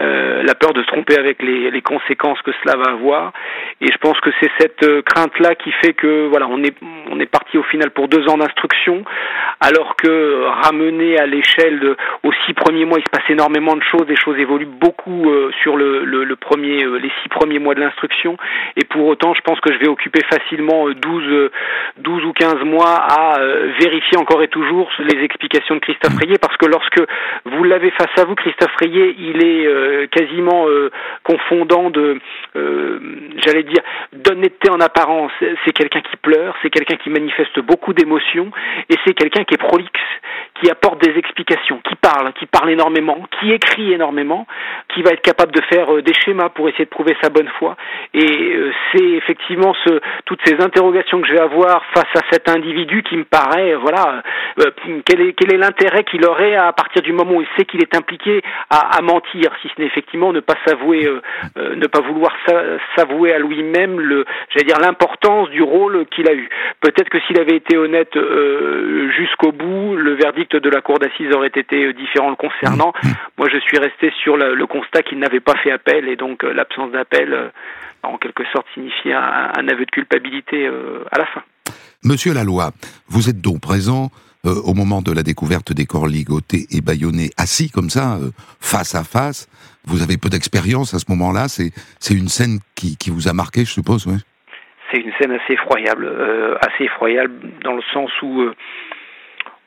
Euh, 0.00 0.42
la 0.42 0.54
peur 0.54 0.72
de 0.72 0.82
se 0.82 0.86
tromper 0.86 1.18
avec 1.18 1.42
les, 1.42 1.70
les 1.70 1.82
conséquences 1.82 2.40
que 2.42 2.50
cela 2.62 2.76
va 2.76 2.92
avoir, 2.92 3.32
et 3.80 3.92
je 3.92 3.98
pense 3.98 4.18
que 4.20 4.30
c'est 4.40 4.50
cette 4.58 4.82
euh, 4.82 5.02
crainte-là 5.02 5.54
qui 5.54 5.70
fait 5.82 5.92
que, 5.92 6.28
voilà, 6.28 6.46
on 6.48 6.62
est, 6.62 6.65
on 7.10 7.20
est 7.20 7.26
parti 7.26 7.58
au 7.58 7.62
final 7.64 7.90
pour 7.90 8.08
deux 8.08 8.28
ans 8.28 8.38
d'instruction, 8.38 9.04
alors 9.60 9.96
que 9.96 10.44
ramené 10.64 11.18
à 11.18 11.26
l'échelle 11.26 11.80
de, 11.80 11.96
aux 12.22 12.32
six 12.46 12.54
premiers 12.54 12.84
mois, 12.84 12.98
il 12.98 13.04
se 13.04 13.10
passe 13.10 13.28
énormément 13.28 13.76
de 13.76 13.82
choses, 13.82 14.06
les 14.08 14.16
choses 14.16 14.38
évoluent 14.38 14.66
beaucoup 14.66 15.30
euh, 15.30 15.50
sur 15.62 15.76
le, 15.76 16.36
premier, 16.36 16.84
euh, 16.84 16.98
les 16.98 17.10
six 17.22 17.28
premiers 17.28 17.58
mois 17.58 17.74
de 17.74 17.80
l'instruction, 17.80 18.36
et 18.76 18.84
pour 18.84 19.06
autant, 19.06 19.34
je 19.34 19.40
pense 19.42 19.60
que 19.60 19.72
je 19.72 19.78
vais 19.78 19.88
occuper 19.88 20.22
facilement 20.24 20.88
12, 20.90 21.50
12 21.98 22.24
ou 22.24 22.32
15 22.32 22.64
mois 22.64 22.94
à 22.94 23.38
vérifier 23.80 24.18
encore 24.18 24.42
et 24.42 24.48
toujours 24.48 24.90
les 24.98 25.22
explications 25.22 25.76
de 25.76 25.80
Christophe 25.80 26.16
Rayet, 26.18 26.38
parce 26.40 26.56
que 26.56 26.66
lorsque 26.66 27.00
vous 27.44 27.64
l'avez 27.64 27.90
face 27.90 28.18
à 28.18 28.24
vous, 28.24 28.34
Christophe 28.34 28.74
Rayet, 28.78 29.14
il 29.18 29.44
est 29.44 30.08
quasiment 30.10 30.66
confondant 31.22 31.90
de, 31.90 32.18
j'allais 32.54 33.62
dire, 33.62 33.82
d'honnêteté 34.12 34.70
en 34.70 34.80
apparence. 34.80 35.32
C'est 35.64 35.72
quelqu'un 35.72 36.00
qui 36.00 36.16
pleure, 36.16 36.55
c'est 36.62 36.70
quelqu'un 36.70 36.96
qui 36.96 37.10
manifeste 37.10 37.60
beaucoup 37.60 37.92
d'émotions 37.92 38.50
et 38.88 38.94
c'est 39.04 39.14
quelqu'un 39.14 39.44
qui 39.44 39.54
est 39.54 39.58
prolixe, 39.58 39.90
qui 40.60 40.70
apporte 40.70 41.00
des 41.02 41.18
explications, 41.18 41.80
qui 41.88 41.94
parle, 41.96 42.32
qui 42.34 42.46
parle 42.46 42.70
énormément, 42.70 43.26
qui 43.38 43.52
écrit 43.52 43.92
énormément, 43.92 44.46
qui 44.94 45.02
va 45.02 45.10
être 45.10 45.22
capable 45.22 45.52
de 45.52 45.60
faire 45.62 45.94
euh, 45.94 46.02
des 46.02 46.14
schémas 46.14 46.48
pour 46.48 46.68
essayer 46.68 46.84
de 46.84 46.90
prouver 46.90 47.16
sa 47.22 47.30
bonne 47.30 47.48
foi. 47.58 47.76
Et 48.14 48.54
euh, 48.54 48.72
c'est 48.92 49.04
effectivement 49.04 49.74
toutes 50.24 50.40
ces 50.44 50.60
interrogations 50.62 51.20
que 51.20 51.28
je 51.28 51.32
vais 51.32 51.40
avoir 51.40 51.84
face 51.94 52.14
à 52.14 52.22
cet 52.30 52.48
individu 52.48 53.02
qui 53.02 53.16
me 53.16 53.24
paraît, 53.24 53.72
euh, 53.72 53.78
voilà, 53.78 54.22
quel 55.04 55.20
est 55.20 55.32
quel 55.34 55.54
est 55.54 55.58
l'intérêt 55.58 56.04
qu'il 56.04 56.24
aurait 56.24 56.56
à, 56.56 56.72
partir 56.72 57.02
du 57.02 57.12
moment 57.12 57.32
où 57.32 57.42
il 57.42 57.48
sait 57.56 57.64
qu'il 57.64 57.82
est 57.82 57.94
impliqué 57.94 58.42
à, 58.70 59.00
mentir, 59.02 59.52
si 59.60 59.68
ce 59.68 59.80
n'est 59.80 59.86
effectivement 59.86 60.32
ne 60.32 60.40
pas 60.40 60.54
s'avouer, 60.66 61.08
ne 61.56 61.86
pas 61.86 62.00
vouloir 62.00 62.32
s'avouer 62.96 63.32
à 63.32 63.38
lui-même 63.38 64.00
j'allais 64.50 64.66
dire 64.66 64.78
l'importance 64.80 65.48
du 65.50 65.62
rôle 65.62 66.06
qu'il 66.06 66.28
a 66.28 66.32
eu. 66.36 66.48
Peut-être 66.80 67.08
que 67.08 67.18
s'il 67.26 67.40
avait 67.40 67.56
été 67.56 67.76
honnête 67.76 68.12
jusqu'au 69.16 69.52
bout, 69.52 69.96
le 69.96 70.14
verdict 70.14 70.56
de 70.56 70.70
la 70.70 70.80
cour 70.80 70.98
d'assises 70.98 71.32
aurait 71.34 71.48
été 71.54 71.86
euh, 71.86 71.92
différent 71.92 72.30
le 72.30 72.36
concernant. 72.36 72.92
Mmh, 73.02 73.08
mmh. 73.08 73.14
Moi, 73.38 73.48
je 73.52 73.58
suis 73.58 73.78
resté 73.78 74.12
sur 74.22 74.36
le, 74.36 74.54
le 74.54 74.66
constat 74.66 75.02
qu'il 75.02 75.18
n'avait 75.18 75.40
pas 75.40 75.56
fait 75.62 75.70
appel 75.70 76.08
et 76.08 76.16
donc 76.16 76.44
euh, 76.44 76.52
l'absence 76.52 76.92
d'appel, 76.92 77.32
euh, 77.32 77.48
en 78.02 78.18
quelque 78.18 78.44
sorte, 78.52 78.66
signifiait 78.74 79.14
un, 79.14 79.52
un 79.58 79.68
aveu 79.68 79.84
de 79.84 79.90
culpabilité 79.90 80.68
à 81.10 81.18
la 81.18 81.26
fin. 81.26 81.42
Monsieur 82.04 82.34
Laloy, 82.34 82.70
vous 83.08 83.28
êtes 83.28 83.40
donc 83.40 83.60
présent 83.60 84.10
euh, 84.44 84.54
au 84.64 84.74
moment 84.74 85.02
de 85.02 85.12
la 85.12 85.24
découverte 85.24 85.72
des 85.72 85.86
corps 85.86 86.06
ligotés 86.06 86.66
et 86.70 86.80
bâillonnés, 86.80 87.30
assis 87.36 87.68
comme 87.70 87.90
ça, 87.90 88.16
euh, 88.16 88.30
face 88.60 88.94
à 88.94 89.02
face. 89.02 89.48
Vous 89.86 90.02
avez 90.02 90.16
peu 90.16 90.28
d'expérience 90.28 90.94
à 90.94 90.98
ce 90.98 91.06
moment-là. 91.08 91.48
C'est 91.48 91.72
c'est 91.98 92.14
une 92.14 92.28
scène 92.28 92.60
qui, 92.76 92.96
qui 92.96 93.10
vous 93.10 93.26
a 93.28 93.32
marqué, 93.32 93.64
je 93.64 93.72
suppose. 93.72 94.06
C'est 94.90 94.98
une 94.98 95.12
scène 95.20 95.32
assez 95.32 95.54
effroyable, 95.54 96.08
assez 96.60 96.84
effroyable 96.84 97.34
dans 97.62 97.74
le 97.74 97.82
sens 97.92 98.10
où 98.22 98.50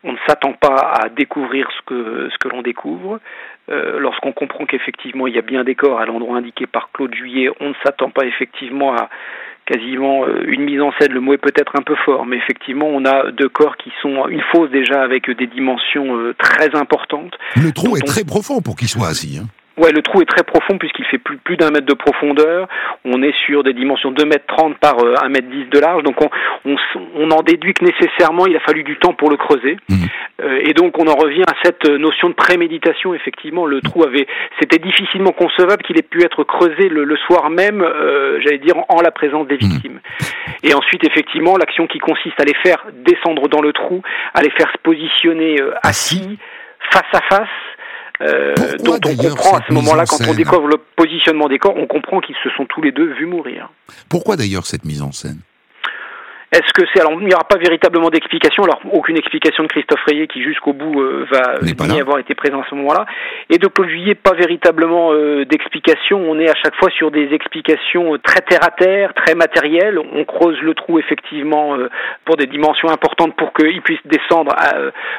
on 0.04 0.14
ne 0.14 0.18
s'attend 0.28 0.54
pas 0.54 0.94
à 1.04 1.10
découvrir 1.10 1.68
ce 1.78 1.86
que, 1.86 2.30
ce 2.32 2.38
que 2.38 2.48
l'on 2.48 2.62
découvre. 2.62 3.20
Euh, 3.70 4.00
Lorsqu'on 4.00 4.32
comprend 4.32 4.66
qu'effectivement 4.66 5.28
il 5.28 5.36
y 5.36 5.38
a 5.38 5.42
bien 5.42 5.64
des 5.64 5.76
corps 5.76 6.00
à 6.00 6.06
l'endroit 6.06 6.38
indiqué 6.38 6.68
par 6.68 6.90
Claude 6.94 7.14
Juillet, 7.14 7.50
on 7.60 7.70
ne 7.70 7.74
s'attend 7.84 8.10
pas 8.10 8.26
effectivement 8.26 8.96
à 8.96 9.10
quasiment 9.66 10.26
une 10.28 10.64
mise 10.64 10.82
en 10.82 10.92
scène. 11.00 11.14
Le 11.14 11.20
mot 11.20 11.34
est 11.34 11.38
peut-être 11.38 11.76
un 11.78 11.84
peu 11.84 11.96
fort, 12.04 12.26
mais 12.26 12.38
effectivement, 12.38 12.88
on 12.88 13.06
a 13.06 13.30
deux 13.32 13.50
corps 13.50 13.78
qui 13.78 13.92
sont 14.02 14.28
une 14.28 14.42
fosse 14.52 14.72
déjà 14.72 15.04
avec 15.04 15.30
des 15.30 15.46
dimensions 15.46 16.34
très 16.40 16.76
importantes. 16.76 17.38
Le 17.56 17.72
trou 17.72 17.96
est 17.96 18.02
très 18.02 18.24
profond 18.24 18.62
pour 18.62 18.76
qu'il 18.76 18.88
soit 18.88 19.10
assis. 19.10 19.38
Hein. 19.38 19.46
Ouais, 19.80 19.94
le 19.94 20.02
trou 20.02 20.22
est 20.22 20.26
très 20.26 20.44
profond 20.44 20.78
puisqu'il 20.78 21.06
fait 21.06 21.18
plus, 21.18 21.38
plus 21.38 21.56
d'un 21.56 21.72
mètre 21.72 21.86
de 21.86 21.94
profondeur. 21.94 22.68
On 23.06 23.24
est 23.24 23.34
sur 23.46 23.64
des 23.64 23.72
dimensions 23.72 24.12
2 24.12 24.26
mètres 24.26 24.46
30 24.48 24.78
par 24.78 25.00
1 25.00 25.06
euh, 25.06 25.30
mètre 25.30 25.48
10 25.48 25.70
de 25.70 25.80
large. 25.80 26.04
Donc 26.04 26.22
on, 26.22 26.30
on, 26.66 26.76
on, 27.16 27.32
en 27.32 27.42
déduit 27.42 27.74
que 27.74 27.86
nécessairement 27.86 28.46
il 28.46 28.58
a 28.58 28.60
fallu 28.60 28.84
du 28.84 28.98
temps 28.98 29.14
pour 29.14 29.30
le 29.30 29.38
creuser. 29.38 29.78
Mmh. 29.88 29.96
Euh, 30.42 30.60
et 30.66 30.74
donc 30.74 31.00
on 31.00 31.08
en 31.08 31.16
revient 31.16 31.44
à 31.48 31.56
cette 31.64 31.88
euh, 31.88 31.98
notion 31.98 32.28
de 32.28 32.34
préméditation. 32.34 33.14
Effectivement, 33.14 33.66
le 33.66 33.80
trou 33.80 34.04
avait, 34.04 34.28
c'était 34.60 34.80
difficilement 34.80 35.32
concevable 35.32 35.82
qu'il 35.84 35.98
ait 35.98 36.02
pu 36.02 36.24
être 36.24 36.44
creusé 36.44 36.90
le, 36.90 37.06
le 37.06 37.16
soir 37.16 37.50
même, 37.50 37.82
euh, 37.82 38.42
j'allais 38.44 38.58
dire 38.58 38.76
en 38.90 39.02
la 39.02 39.12
présence 39.12 39.48
des 39.48 39.56
mmh. 39.56 39.70
victimes. 39.70 40.00
Et 40.64 40.74
ensuite, 40.74 41.06
effectivement, 41.08 41.56
l'action 41.56 41.88
qui 41.88 42.00
consiste 42.00 42.40
à 42.42 42.44
les 42.44 42.56
faire 42.56 42.86
descendre 43.06 43.48
dans 43.48 43.62
le 43.62 43.72
trou, 43.72 44.02
à 44.34 44.42
les 44.42 44.50
faire 44.50 44.70
se 44.74 44.78
positionner 44.84 45.56
assis, 45.84 46.38
face 46.92 47.08
à 47.14 47.22
face 47.22 47.48
euh, 48.22 48.54
donc 48.84 49.00
on 49.06 49.16
comprend 49.16 49.58
à 49.58 49.62
ce 49.68 49.74
moment-là, 49.74 50.06
quand 50.06 50.28
on 50.28 50.34
découvre 50.34 50.68
le 50.68 50.78
positionnement 50.96 51.48
des 51.48 51.58
corps, 51.58 51.76
on 51.76 51.88
comprend 51.88 52.20
qu'ils 52.20 52.36
se 52.44 52.50
sont 52.58 52.66
tous 52.66 52.82
les 52.82 52.92
deux 52.92 53.14
vus 53.14 53.26
mourir. 53.26 53.70
Pourquoi 54.10 54.36
d'ailleurs 54.36 54.66
cette 54.66 54.86
mise 54.86 55.02
en 55.02 55.12
scène? 55.12 55.40
Est-ce 56.52 56.74
que 56.74 56.82
c'est 56.94 57.02
alors 57.02 57.14
il 57.20 57.28
n'y 57.28 57.34
aura 57.34 57.44
pas 57.44 57.58
véritablement 57.58 58.10
d'explication 58.10 58.64
alors 58.64 58.82
aucune 58.92 59.18
explication 59.18 59.64
de 59.64 59.68
Christophe 59.68 60.02
Rayet 60.08 60.28
qui 60.28 60.42
jusqu'au 60.42 60.74
bout 60.74 61.00
euh, 61.00 61.28
va 61.30 61.88
n'y 61.88 62.02
avoir 62.02 62.18
été 62.20 62.34
présent 62.34 62.62
à 62.62 62.66
ce 62.70 62.76
moment-là. 62.76 63.06
Et 63.50 63.58
de 63.58 63.70
Juillet 63.88 64.16
pas 64.16 64.34
véritablement 64.34 65.14
euh, 65.14 65.46
d'explication. 65.46 66.20
On 66.20 66.38
est 66.40 66.50
à 66.50 66.56
chaque 66.56 66.76
fois 66.76 66.90
sur 66.90 67.12
des 67.12 67.34
explications 67.34 68.16
euh, 68.16 68.18
très 68.18 68.42
terre 68.42 68.60
à 68.64 68.72
terre 68.72 69.14
très 69.14 69.36
matérielles. 69.36 70.00
On 70.00 70.26
creuse 70.26 70.60
le 70.62 70.74
trou 70.74 71.00
effectivement 71.00 71.78
pour 72.26 72.36
des 72.36 72.48
dimensions 72.48 72.90
importantes 72.90 73.36
pour 73.36 73.54
qu'il 73.54 73.82
puisse 73.82 74.00
descendre 74.06 74.54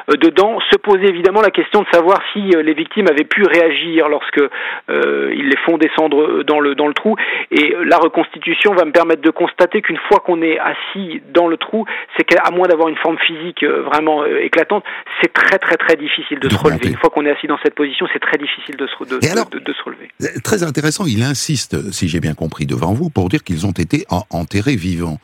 dedans. 0.09 0.59
Se 0.71 0.77
poser 0.77 1.07
évidemment 1.07 1.41
la 1.41 1.49
question 1.49 1.81
de 1.81 1.87
savoir 1.91 2.19
si 2.33 2.39
les 2.39 2.73
victimes 2.73 3.07
avaient 3.09 3.23
pu 3.23 3.43
réagir 3.43 4.09
lorsque 4.09 4.41
ils 4.89 5.49
les 5.49 5.57
font 5.65 5.77
descendre 5.77 6.43
dans 6.43 6.59
le 6.59 6.75
dans 6.75 6.87
le 6.87 6.93
trou. 6.93 7.15
Et 7.49 7.75
la 7.85 7.97
reconstitution 7.97 8.73
va 8.73 8.85
me 8.85 8.91
permettre 8.91 9.21
de 9.21 9.31
constater 9.31 9.81
qu'une 9.81 9.99
fois 10.07 10.19
qu'on 10.19 10.41
est 10.41 10.59
assis 10.59 11.20
dans 11.33 11.47
le 11.47 11.57
trou, 11.57 11.85
c'est 12.17 12.23
qu'à 12.23 12.49
moins 12.51 12.67
d'avoir 12.67 12.87
une 12.89 12.97
forme 12.97 13.17
physique 13.19 13.63
euh, 13.63 13.83
vraiment 13.83 14.23
euh, 14.23 14.43
éclatante, 14.43 14.83
c'est 15.21 15.31
très 15.33 15.59
très 15.59 15.77
très 15.77 15.95
difficile 15.95 16.39
de, 16.39 16.49
se 16.49 16.55
relever. 16.55 16.89
Une 16.89 16.97
fois 16.97 17.09
qu'on 17.09 17.25
est 17.25 17.31
assis 17.31 17.47
dans 17.47 17.59
cette 17.63 17.75
position, 17.75 18.07
c'est 18.13 18.19
très 18.19 18.37
difficile 18.37 18.75
de 18.77 18.87
se, 18.87 19.03
de, 19.03 19.59
de, 19.59 19.73
se 19.73 19.83
relever. 19.83 20.09
Euh, 20.21 20.27
très 20.43 20.63
intéressant, 20.63 21.05
il 21.05 21.23
insiste, 21.23 21.91
si 21.91 22.07
j'ai 22.07 22.19
bien 22.19 22.33
compris 22.33 22.65
devant 22.65 22.93
vous, 22.93 23.09
pour 23.09 23.29
dire 23.29 23.43
qu'ils 23.43 23.65
ont 23.65 23.71
été 23.71 24.05
enterrés 24.29 24.75
vivants. 24.75 25.19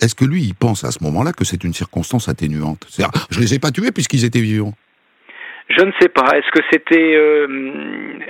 Est-ce 0.00 0.14
que 0.14 0.24
lui, 0.24 0.42
il 0.42 0.54
pense 0.54 0.84
à 0.84 0.90
ce 0.90 1.02
moment-là 1.04 1.32
que 1.32 1.44
c'est 1.44 1.64
une 1.64 1.74
circonstance 1.74 2.28
atténuante? 2.28 2.86
Je 3.30 3.40
les 3.40 3.54
ai 3.54 3.58
pas 3.58 3.70
tués 3.70 3.92
puisqu'ils 3.92 4.24
étaient 4.24 4.40
vivants. 4.40 4.74
Je 5.76 5.84
ne 5.84 5.92
sais 6.00 6.08
pas. 6.08 6.36
Est-ce 6.36 6.50
que 6.50 6.62
c'était 6.70 7.14
euh, 7.14 7.46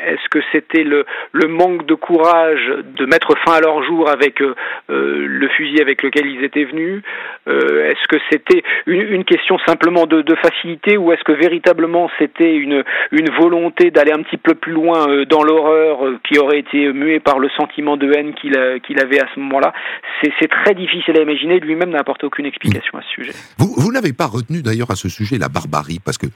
est-ce 0.06 0.28
que 0.30 0.38
c'était 0.52 0.84
le, 0.84 1.04
manque 1.48 1.86
de 1.86 1.94
courage 1.94 2.72
de 2.96 3.06
mettre 3.06 3.34
fin 3.44 3.54
à 3.54 3.60
leur 3.60 3.82
jour 3.84 4.08
avec 4.08 4.40
euh, 4.40 4.54
euh, 4.90 5.26
le 5.26 5.48
fusil 5.48 5.80
avec 5.80 6.02
lequel 6.02 6.26
ils 6.26 6.44
étaient 6.44 6.64
venus? 6.64 7.02
Est-ce 7.46 8.08
que 8.08 8.16
c'était 8.30 8.62
une, 8.86 9.24
question 9.24 9.58
simplement 9.66 10.06
de, 10.06 10.34
facilité 10.36 10.96
ou 10.96 11.12
est-ce 11.12 11.24
que 11.24 11.32
véritablement 11.32 12.08
c'était 12.18 12.54
une 12.54 12.84
volonté 13.38 13.90
d'aller 13.90 14.12
un 14.12 14.22
petit 14.22 14.36
peu 14.36 14.54
plus 14.54 14.72
loin 14.72 15.24
dans 15.28 15.42
l'horreur 15.42 15.98
qui 16.24 16.38
aurait 16.38 16.60
été 16.60 16.92
muée 16.92 17.20
par 17.20 17.38
le 17.38 17.48
sentiment 17.50 17.96
de 17.96 18.12
haine 18.12 18.34
qu'il 18.34 18.56
avait 18.56 19.20
à 19.20 19.26
ce 19.34 19.40
moment-là? 19.40 19.72
C'est 20.22 20.48
très 20.48 20.74
difficile 20.74 21.18
à 21.18 21.22
imaginer. 21.22 21.58
Lui-même 21.58 21.90
n'a 21.90 21.98
apporté 21.98 22.26
aucune 22.26 22.46
explication 22.46 22.98
à 22.98 23.02
ce 23.02 23.08
sujet. 23.08 23.32
Vous 23.58 23.92
n'avez 23.92 24.12
pas 24.12 24.26
retenu 24.26 24.62
d'ailleurs 24.62 24.90
à 24.90 24.96
ce 24.96 25.08
sujet 25.08 25.36
la 25.38 25.48
barbarie? 25.48 25.98
Parce 26.04 26.18
que 26.18 26.26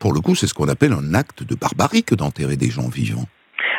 pour 0.00 0.14
le 0.14 0.20
coup 0.20 0.34
c'est 0.34 0.45
ce 0.46 0.54
qu'on 0.54 0.68
appelle 0.68 0.92
un 0.92 1.14
acte 1.14 1.42
de 1.42 1.54
barbarie 1.54 2.04
que 2.04 2.14
d'enterrer 2.14 2.56
des 2.56 2.70
gens 2.70 2.88
vivants. 2.88 3.28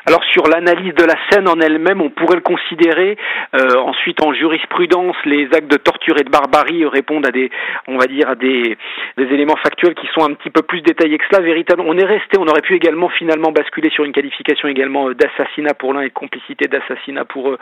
Alors 0.08 0.24
sur 0.32 0.48
l'analyse 0.48 0.94
de 0.94 1.04
la 1.04 1.16
scène 1.30 1.50
en 1.50 1.60
elle-même, 1.60 2.00
on 2.00 2.10
pourrait 2.10 2.38
le 2.38 2.42
considérer. 2.42 3.18
Euh, 3.54 3.76
ensuite, 3.76 4.24
en 4.24 4.34
jurisprudence, 4.34 5.18
les 5.26 5.50
actes 5.54 5.70
de 5.70 5.76
torture 5.76 6.18
et 6.18 6.24
de 6.24 6.30
barbarie 6.30 6.86
répondent 6.86 7.26
à 7.26 7.32
des, 7.32 7.52
on 7.88 7.98
va 7.98 8.06
dire, 8.06 8.30
à 8.30 8.36
des, 8.36 8.78
éléments 9.18 9.58
factuels 9.62 9.96
qui 9.96 10.08
sont 10.14 10.24
un 10.24 10.34
petit 10.34 10.50
peu 10.50 10.62
plus 10.62 10.80
détaillés 10.80 11.18
que 11.18 11.26
cela. 11.30 11.44
Véritablement, 11.44 11.90
on 11.90 11.98
est 11.98 12.06
resté, 12.06 12.38
on 12.40 12.48
aurait 12.48 12.62
pu 12.62 12.76
également 12.76 13.10
finalement 13.10 13.52
basculer 13.52 13.90
sur 13.90 14.06
une 14.06 14.14
qualification 14.14 14.70
également 14.70 15.10
euh, 15.10 15.14
d'assassinat 15.14 15.74
pour 15.74 15.94
l'un 15.94 16.04
et 16.04 16.08
de 16.08 16.14
complicité 16.14 16.70
d'assassinat 16.70 17.26
pour 17.26 17.50
euh, 17.50 17.58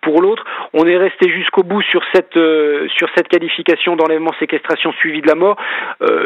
pour 0.00 0.22
l'autre. 0.22 0.46
On 0.72 0.86
est 0.86 0.96
resté 0.96 1.28
jusqu'au 1.28 1.64
bout 1.64 1.82
sur 1.82 2.00
cette 2.14 2.38
sur 2.96 3.08
cette 3.14 3.28
qualification 3.28 3.96
d'enlèvement, 3.96 4.32
séquestration 4.38 4.92
suivie 4.92 5.20
de 5.20 5.28
la 5.28 5.34
mort. 5.34 5.58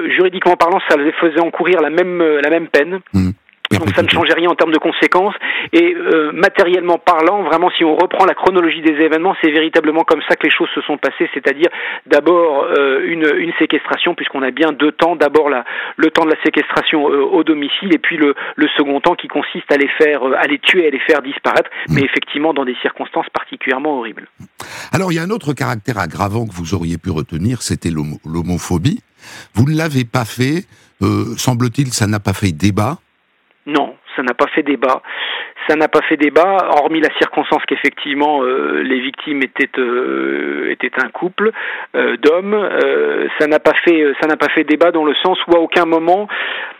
juridiquement 0.06 0.54
parlant, 0.54 0.78
ça 0.88 0.96
les 0.96 1.10
faisait 1.12 1.40
encourir 1.40 1.80
la 1.80 1.90
même 1.90 2.22
la 2.22 2.50
même 2.50 2.68
peine. 2.68 3.00
Mmh. 3.12 3.30
Donc 3.78 3.94
ça 3.94 4.02
ne 4.02 4.08
changeait 4.08 4.34
rien 4.34 4.48
en 4.48 4.54
termes 4.54 4.72
de 4.72 4.78
conséquences. 4.78 5.34
Et 5.72 5.94
euh, 5.94 6.32
matériellement 6.32 6.98
parlant, 6.98 7.42
vraiment, 7.42 7.70
si 7.76 7.84
on 7.84 7.96
reprend 7.96 8.24
la 8.24 8.34
chronologie 8.34 8.82
des 8.82 8.94
événements, 9.02 9.34
c'est 9.42 9.50
véritablement 9.50 10.04
comme 10.04 10.20
ça 10.28 10.36
que 10.36 10.44
les 10.44 10.50
choses 10.50 10.68
se 10.74 10.80
sont 10.82 10.98
passées, 10.98 11.28
c'est-à-dire 11.34 11.68
d'abord 12.06 12.64
euh, 12.64 13.00
une, 13.04 13.26
une, 13.38 13.52
séquestration, 13.58 14.14
puisqu'on 14.14 14.42
a 14.42 14.50
bien 14.50 14.72
deux 14.72 14.92
temps. 14.92 15.16
D'abord 15.16 15.48
le 15.96 16.10
temps 16.10 16.24
de 16.24 16.30
la 16.30 16.42
séquestration 16.42 17.10
euh, 17.10 17.22
au 17.22 17.44
domicile, 17.44 17.94
et 17.94 17.98
puis 17.98 18.16
le, 18.16 18.34
le, 18.56 18.68
second 18.76 19.00
temps 19.00 19.14
qui 19.14 19.28
consiste 19.28 19.70
à 19.70 19.76
les 19.76 19.88
faire, 19.98 20.22
à 20.24 20.46
les 20.46 20.58
tuer, 20.58 20.86
à 20.86 20.90
les 20.90 20.98
faire 21.00 21.22
disparaître, 21.22 21.70
mm. 21.88 21.94
mais 21.94 22.02
effectivement 22.02 22.52
dans 22.52 22.64
des 22.64 22.76
circonstances 22.82 23.26
particulièrement 23.32 23.98
horribles. 23.98 24.28
Alors 24.92 25.12
il 25.12 25.16
y 25.16 25.18
a 25.18 25.22
un 25.22 25.30
autre 25.30 25.52
caractère 25.52 25.98
aggravant 25.98 26.46
que 26.46 26.52
vous 26.52 26.74
auriez 26.74 26.98
pu 26.98 27.10
retenir, 27.10 27.62
c'était 27.62 27.90
l'homophobie. 27.90 29.00
Vous 29.54 29.64
ne 29.64 29.76
l'avez 29.76 30.04
pas 30.04 30.24
fait, 30.24 30.64
semble-t-il, 31.36 31.92
ça 31.92 32.06
n'a 32.06 32.20
pas 32.20 32.34
fait 32.34 32.52
débat. 32.52 32.98
Ça 34.16 34.22
n'a 34.22 34.34
pas 34.34 34.46
fait 34.48 34.62
débat. 34.62 35.02
Ça 35.68 35.76
n'a 35.76 35.88
pas 35.88 36.02
fait 36.02 36.16
débat, 36.16 36.58
hormis 36.78 37.00
la 37.00 37.08
circonstance 37.18 37.62
qu'effectivement 37.66 38.42
euh, 38.42 38.82
les 38.82 39.00
victimes 39.00 39.42
étaient 39.42 39.70
euh, 39.78 40.74
un 41.02 41.08
couple 41.08 41.50
euh, 41.96 42.16
d'hommes. 42.18 42.68
ça 43.38 43.46
n'a 43.46 43.58
pas 43.58 43.72
fait 43.84 44.12
ça 44.20 44.28
n'a 44.28 44.36
pas 44.36 44.48
fait 44.50 44.64
débat 44.64 44.90
dans 44.90 45.04
le 45.04 45.14
sens 45.14 45.38
où 45.46 45.56
à 45.56 45.60
aucun 45.60 45.86
moment 45.86 46.28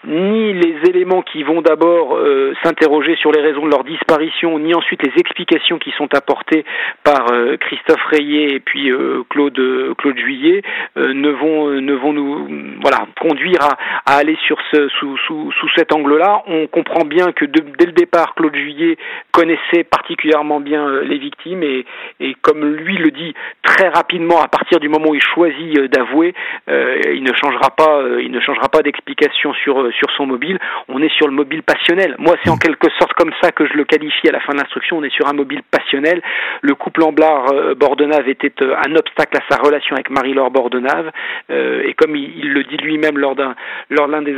ni 0.06 0.52
les 0.52 0.76
éléments 0.88 1.22
qui 1.22 1.42
vont 1.42 1.62
d'abord 1.62 2.18
s'interroger 2.62 3.16
sur 3.16 3.32
les 3.32 3.40
raisons 3.40 3.64
de 3.64 3.70
leur 3.70 3.84
disparition, 3.84 4.58
ni 4.58 4.74
ensuite 4.74 5.02
les 5.02 5.12
explications 5.18 5.78
qui 5.78 5.90
sont 5.92 6.12
apportées 6.14 6.64
par 7.02 7.26
Christophe 7.60 8.04
Rayet 8.10 8.54
et 8.54 8.60
puis 8.60 8.90
Claude 9.30 9.60
Claude 9.98 10.18
Juillet 10.18 10.62
ne 10.96 11.30
vont 11.30 11.68
ne 11.68 11.94
vont 11.94 12.12
nous 12.12 12.48
voilà 12.80 13.06
conduire 13.20 13.60
à, 13.62 14.16
aller 14.16 14.36
sur 14.46 14.58
ce 14.70 14.88
sous 14.88 15.16
sous, 15.18 15.52
sous 15.52 15.68
cet 15.76 15.92
angle-là. 15.92 16.42
On 16.46 16.66
comprend 16.66 17.04
bien 17.04 17.32
que 17.32 17.44
dès 17.44 17.86
le 17.86 17.92
départ 17.92 18.34
Claude 18.34 18.54
Juillet 18.54 18.96
connaissait 19.32 19.84
particulièrement 19.84 20.60
bien 20.60 20.86
euh, 20.88 21.04
les 21.04 21.18
victimes 21.18 21.62
et, 21.62 21.84
et, 22.20 22.34
comme 22.40 22.64
lui 22.64 22.96
le 22.96 23.10
dit 23.10 23.34
très 23.62 23.88
rapidement 23.88 24.42
à 24.42 24.48
partir 24.48 24.80
du 24.80 24.88
moment 24.88 25.10
où 25.10 25.14
il 25.14 25.22
choisit 25.22 25.78
euh, 25.78 25.88
d'avouer, 25.88 26.34
euh, 26.68 27.00
il 27.14 27.22
ne 27.22 27.32
changera 27.34 27.70
pas, 27.70 28.02
il 28.20 28.30
ne 28.30 28.40
changera 28.40 28.68
pas 28.68 28.82
d'explication 28.82 29.52
sur 29.54 29.90
sur 29.94 30.10
son 30.16 30.26
mobile. 30.26 30.58
On 30.88 31.00
est 31.00 31.12
sur 31.16 31.26
le 31.26 31.32
mobile 31.32 31.62
passionnel. 31.62 32.16
Moi, 32.18 32.36
c'est 32.42 32.50
en 32.50 32.56
quelque 32.56 32.88
sorte 32.98 33.12
comme 33.14 33.32
ça 33.42 33.52
que 33.52 33.66
je 33.66 33.74
le 33.74 33.84
qualifie 33.84 34.28
à 34.28 34.32
la 34.32 34.40
fin 34.40 34.52
de 34.52 34.58
l'instruction. 34.58 34.98
On 34.98 35.04
est 35.04 35.14
sur 35.14 35.26
un 35.28 35.32
mobile 35.32 35.62
passionnel. 35.70 36.22
Le 36.62 36.74
couple 36.74 37.02
Amblard 37.02 37.74
Bordenave 37.76 38.28
était 38.28 38.52
un 38.62 38.94
obstacle 38.96 39.36
à 39.36 39.42
sa 39.48 39.60
relation 39.60 39.94
avec 39.94 40.10
Marie-Laure 40.10 40.50
Bordenave 40.50 41.10
et 41.48 41.94
comme 41.94 42.16
il, 42.16 42.52
le 42.52 42.64
dit 42.64 42.76
lui-même 42.76 43.18
lors 43.18 43.34
d'un 43.34 43.54
lors 43.90 44.08
l'un 44.08 44.22
des 44.22 44.34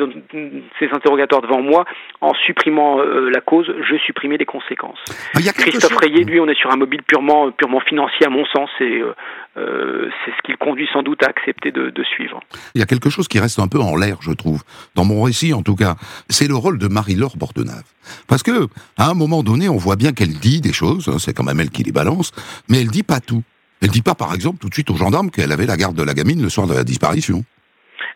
ses 0.79 0.89
interrogatoires 0.93 1.43
devant 1.43 1.63
moi, 1.63 1.85
en 2.21 2.35
supprimant 2.35 2.99
la 2.99 3.41
cause, 3.41 3.73
je 3.89 3.97
supprime 3.99 4.37
des 4.37 4.45
conséquences. 4.45 4.99
Ah, 5.35 5.39
Christophe 5.57 5.97
Rayet, 5.97 6.25
lui, 6.25 6.41
on 6.41 6.49
est 6.49 6.59
sur 6.59 6.71
un 6.73 6.77
mobile 6.77 7.03
purement, 7.03 7.51
purement 7.53 7.81
financier 7.81 8.27
à 8.27 8.31
mon 8.31 8.45
sens, 8.47 8.71
et 8.81 9.01
euh, 9.01 9.15
euh, 9.57 10.11
c'est 10.25 10.33
ce 10.33 10.43
qui 10.45 10.53
le 10.53 10.59
conduit 10.59 10.89
sans 10.93 11.03
doute 11.03 11.23
à 11.23 11.29
accepter 11.29 11.73
de, 11.73 11.93
suivre. 12.05 12.41
Il 12.75 12.81
y 12.81 12.83
a 12.83 12.87
quelque 12.87 13.11
chose 13.11 13.27
qui 13.27 13.39
reste 13.39 13.59
un 13.59 13.69
peu 13.69 13.81
en 13.81 13.97
l'air, 13.97 14.19
je 14.21 14.33
trouve, 14.33 14.63
dans 14.95 15.05
mon 15.05 15.23
récit 15.23 15.53
en 15.53 15.63
tout 15.63 15.77
cas. 15.77 15.97
C'est 16.29 16.49
le 16.49 16.55
rôle 16.55 16.79
de 16.79 16.89
Marie-Laure 16.89 17.37
Bordenave. 17.37 17.85
Parce 18.29 18.43
que, 18.43 18.69
à 18.97 19.11
un 19.11 19.15
moment 19.15 19.43
donné, 19.43 19.69
on 19.69 19.77
voit 19.77 19.97
bien 19.97 20.13
qu'elle 20.13 20.39
dit 20.39 20.61
des 20.61 20.73
choses, 20.73 21.09
hein, 21.09 21.19
c'est 21.19 21.35
quand 21.35 21.45
même 21.45 21.61
elle 21.61 21.71
qui 21.71 21.83
les 21.83 21.93
balance, 21.93 22.33
mais 22.69 22.81
elle 22.81 22.89
dit 22.89 23.03
pas 23.03 23.21
tout. 23.21 23.43
Elle 23.83 23.91
dit 23.91 24.03
pas, 24.03 24.15
par 24.15 24.35
exemple, 24.35 24.59
tout 24.59 24.69
de 24.69 24.75
suite 24.75 24.91
aux 24.91 24.97
gendarmes 24.97 25.31
qu'elle 25.31 25.53
avait 25.53 25.67
la 25.67 25.77
garde 25.77 25.97
de 25.97 26.03
la 26.03 26.15
gamine 26.15 26.43
le 26.43 26.49
soir 26.49 26.67
de 26.67 26.75
la 26.75 26.85
disparition. 26.85 27.45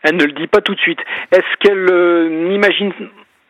Elle 0.03 0.17
ne 0.17 0.25
le 0.25 0.33
dit 0.33 0.47
pas 0.47 0.61
tout 0.61 0.75
de 0.75 0.81
suite. 0.81 1.01
Est-ce 1.33 1.57
qu'elle 1.61 1.91
euh, 1.91 2.49
n'imagine 2.49 2.93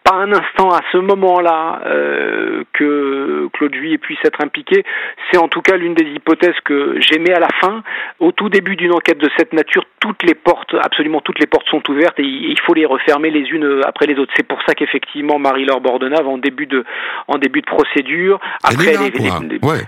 pas 0.03 0.15
un 0.15 0.33
instant 0.33 0.71
à 0.71 0.81
ce 0.93 0.99
moment-là 0.99 1.83
euh, 1.87 2.65
que 2.73 3.49
Claude 3.53 3.75
Juillet 3.75 3.99
puisse 3.99 4.19
être 4.25 4.43
impliqué. 4.43 4.85
C'est 5.31 5.39
en 5.39 5.49
tout 5.49 5.63
cas 5.63 5.77
l'une 5.77 5.95
des 5.95 6.05
hypothèses 6.05 6.59
que 6.65 6.97
j'aimais 7.01 7.33
à 7.33 7.41
la 7.41 7.49
fin. 7.61 7.83
Au 8.19 8.33
tout 8.33 8.49
début 8.49 8.77
d'une 8.77 8.93
enquête 8.93 9.19
de 9.19 9.29
cette 9.37 9.53
nature, 9.53 9.85
toutes 10.01 10.23
les 10.23 10.35
portes, 10.35 10.75
absolument 10.83 11.21
toutes 11.21 11.39
les 11.39 11.47
portes 11.47 11.69
sont 11.69 11.83
ouvertes 11.91 12.19
et 12.19 12.25
il 12.25 12.59
faut 12.61 12.75
les 12.75 12.87
refermer 12.87 13.31
les 13.31 13.49
unes 13.51 13.83
après 13.85 14.07
les 14.07 14.19
autres. 14.19 14.33
C'est 14.37 14.47
pour 14.47 14.61
ça 14.67 14.75
qu'effectivement 14.75 15.39
Marie-Laure 15.39 15.81
Bordenave, 15.81 16.27
en 16.27 16.39
début 16.39 16.67
de, 16.67 16.85
en 17.29 17.39
début 17.39 17.61
de 17.61 17.67
procédure, 17.67 18.41
après, 18.63 18.95
elle 18.95 19.03
est 19.03 19.19
là, 19.19 19.41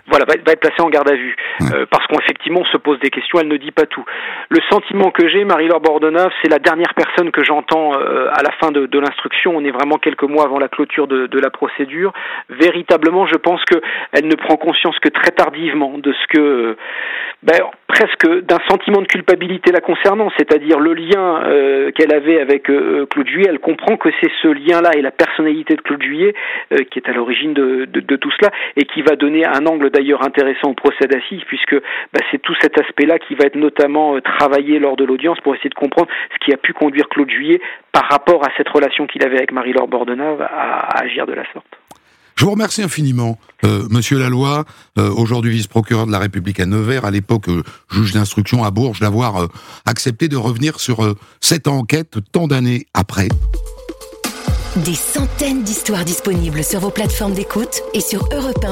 voilà, 0.06 0.24
va, 0.26 0.34
être 0.34 0.60
placée 0.60 0.80
en 0.80 0.90
garde 0.90 1.10
à 1.10 1.14
vue. 1.14 1.36
Euh, 1.74 1.86
parce 1.90 2.06
qu'effectivement, 2.06 2.60
on 2.60 2.64
se 2.66 2.76
pose 2.76 2.98
des 3.00 3.10
questions, 3.10 3.38
elle 3.40 3.48
ne 3.48 3.56
dit 3.56 3.70
pas 3.70 3.86
tout. 3.86 4.04
Le 4.48 4.60
sentiment 4.70 5.10
que 5.10 5.28
j'ai, 5.28 5.44
Marie-Laure 5.44 5.80
Bordenave, 5.80 6.30
c'est 6.42 6.50
la 6.50 6.58
dernière 6.58 6.94
personne 6.94 7.30
que 7.30 7.44
j'entends 7.44 7.92
euh, 7.98 8.28
à 8.32 8.42
la 8.42 8.50
fin 8.60 8.70
de, 8.70 8.86
de 8.86 8.98
l'instruction. 8.98 9.52
On 9.56 9.64
est 9.64 9.70
vraiment 9.70 9.98
quelques 10.12 10.30
mois 10.30 10.44
avant 10.44 10.58
la 10.58 10.68
clôture 10.68 11.06
de, 11.06 11.38
la 11.38 11.50
procédure. 11.50 12.12
Véritablement, 12.48 13.26
je 13.26 13.36
pense 13.36 13.60
qu'elle 13.64 14.26
ne 14.26 14.34
prend 14.34 14.56
conscience 14.56 14.98
que 15.00 15.08
très 15.08 15.30
tardivement 15.30 15.98
de 15.98 16.12
ce 16.12 16.26
que, 16.28 16.76
ben, 17.42 17.58
presque 17.92 18.26
d'un 18.44 18.58
sentiment 18.70 19.02
de 19.02 19.06
culpabilité 19.06 19.70
la 19.70 19.80
concernant, 19.80 20.30
c'est-à-dire 20.38 20.80
le 20.80 20.94
lien 20.94 21.42
euh, 21.44 21.90
qu'elle 21.92 22.14
avait 22.14 22.40
avec 22.40 22.70
euh, 22.70 23.04
Claude 23.06 23.28
Juillet. 23.28 23.48
Elle 23.50 23.58
comprend 23.58 23.98
que 23.98 24.08
c'est 24.20 24.30
ce 24.40 24.48
lien-là 24.48 24.92
et 24.96 25.02
la 25.02 25.10
personnalité 25.10 25.76
de 25.76 25.82
Claude 25.82 26.02
Juillet 26.02 26.34
euh, 26.72 26.78
qui 26.90 26.98
est 26.98 27.08
à 27.08 27.12
l'origine 27.12 27.52
de, 27.52 28.16
tout 28.16 28.30
cela 28.40 28.50
et 28.76 28.84
qui 28.84 29.02
va 29.02 29.16
donner 29.16 29.44
un 29.44 29.66
angle 29.66 29.90
d'ailleurs 29.90 30.24
intéressant 30.24 30.70
au 30.70 30.74
procès 30.74 31.06
d'assises 31.06 31.42
puisque 31.46 31.74
ben, 31.74 32.22
c'est 32.30 32.40
tout 32.40 32.54
cet 32.60 32.80
aspect-là 32.80 33.18
qui 33.18 33.34
va 33.34 33.44
être 33.44 33.56
notamment 33.56 34.18
travaillé 34.20 34.78
lors 34.78 34.96
de 34.96 35.04
l'audience 35.04 35.38
pour 35.40 35.54
essayer 35.54 35.70
de 35.70 35.74
comprendre 35.74 36.08
ce 36.32 36.44
qui 36.44 36.54
a 36.54 36.56
pu 36.56 36.72
conduire 36.72 37.08
Claude 37.08 37.30
Juillet 37.30 37.60
par 37.92 38.08
rapport 38.08 38.42
à 38.44 38.50
cette 38.56 38.68
relation 38.70 39.06
qu'il 39.06 39.24
avait 39.24 39.36
avec 39.36 39.52
Marie-Laure 39.52 39.88
Bordenave 39.88 40.40
à, 40.40 41.02
agir 41.02 41.26
de 41.26 41.34
la 41.34 41.44
sorte. 41.52 41.81
Je 42.42 42.44
vous 42.44 42.54
remercie 42.54 42.82
infiniment, 42.82 43.38
euh, 43.64 43.86
Monsieur 43.88 44.18
Laloy, 44.18 44.64
euh, 44.98 45.12
aujourd'hui 45.12 45.52
vice-procureur 45.52 46.08
de 46.08 46.10
la 46.10 46.18
République 46.18 46.58
à 46.58 46.66
Nevers, 46.66 47.04
à 47.04 47.12
l'époque 47.12 47.48
euh, 47.48 47.62
juge 47.88 48.14
d'instruction 48.14 48.64
à 48.64 48.72
Bourges, 48.72 48.98
d'avoir 48.98 49.46
accepté 49.86 50.26
de 50.26 50.36
revenir 50.36 50.80
sur 50.80 51.14
cette 51.40 51.68
enquête 51.68 52.18
tant 52.32 52.48
d'années 52.48 52.88
après. 52.94 53.28
Des 54.74 54.96
centaines 54.96 55.62
d'histoires 55.62 56.04
disponibles 56.04 56.64
sur 56.64 56.80
vos 56.80 56.90
plateformes 56.90 57.34
d'écoute 57.34 57.80
et 57.94 58.00
sur 58.00 58.28
europe 58.32 58.66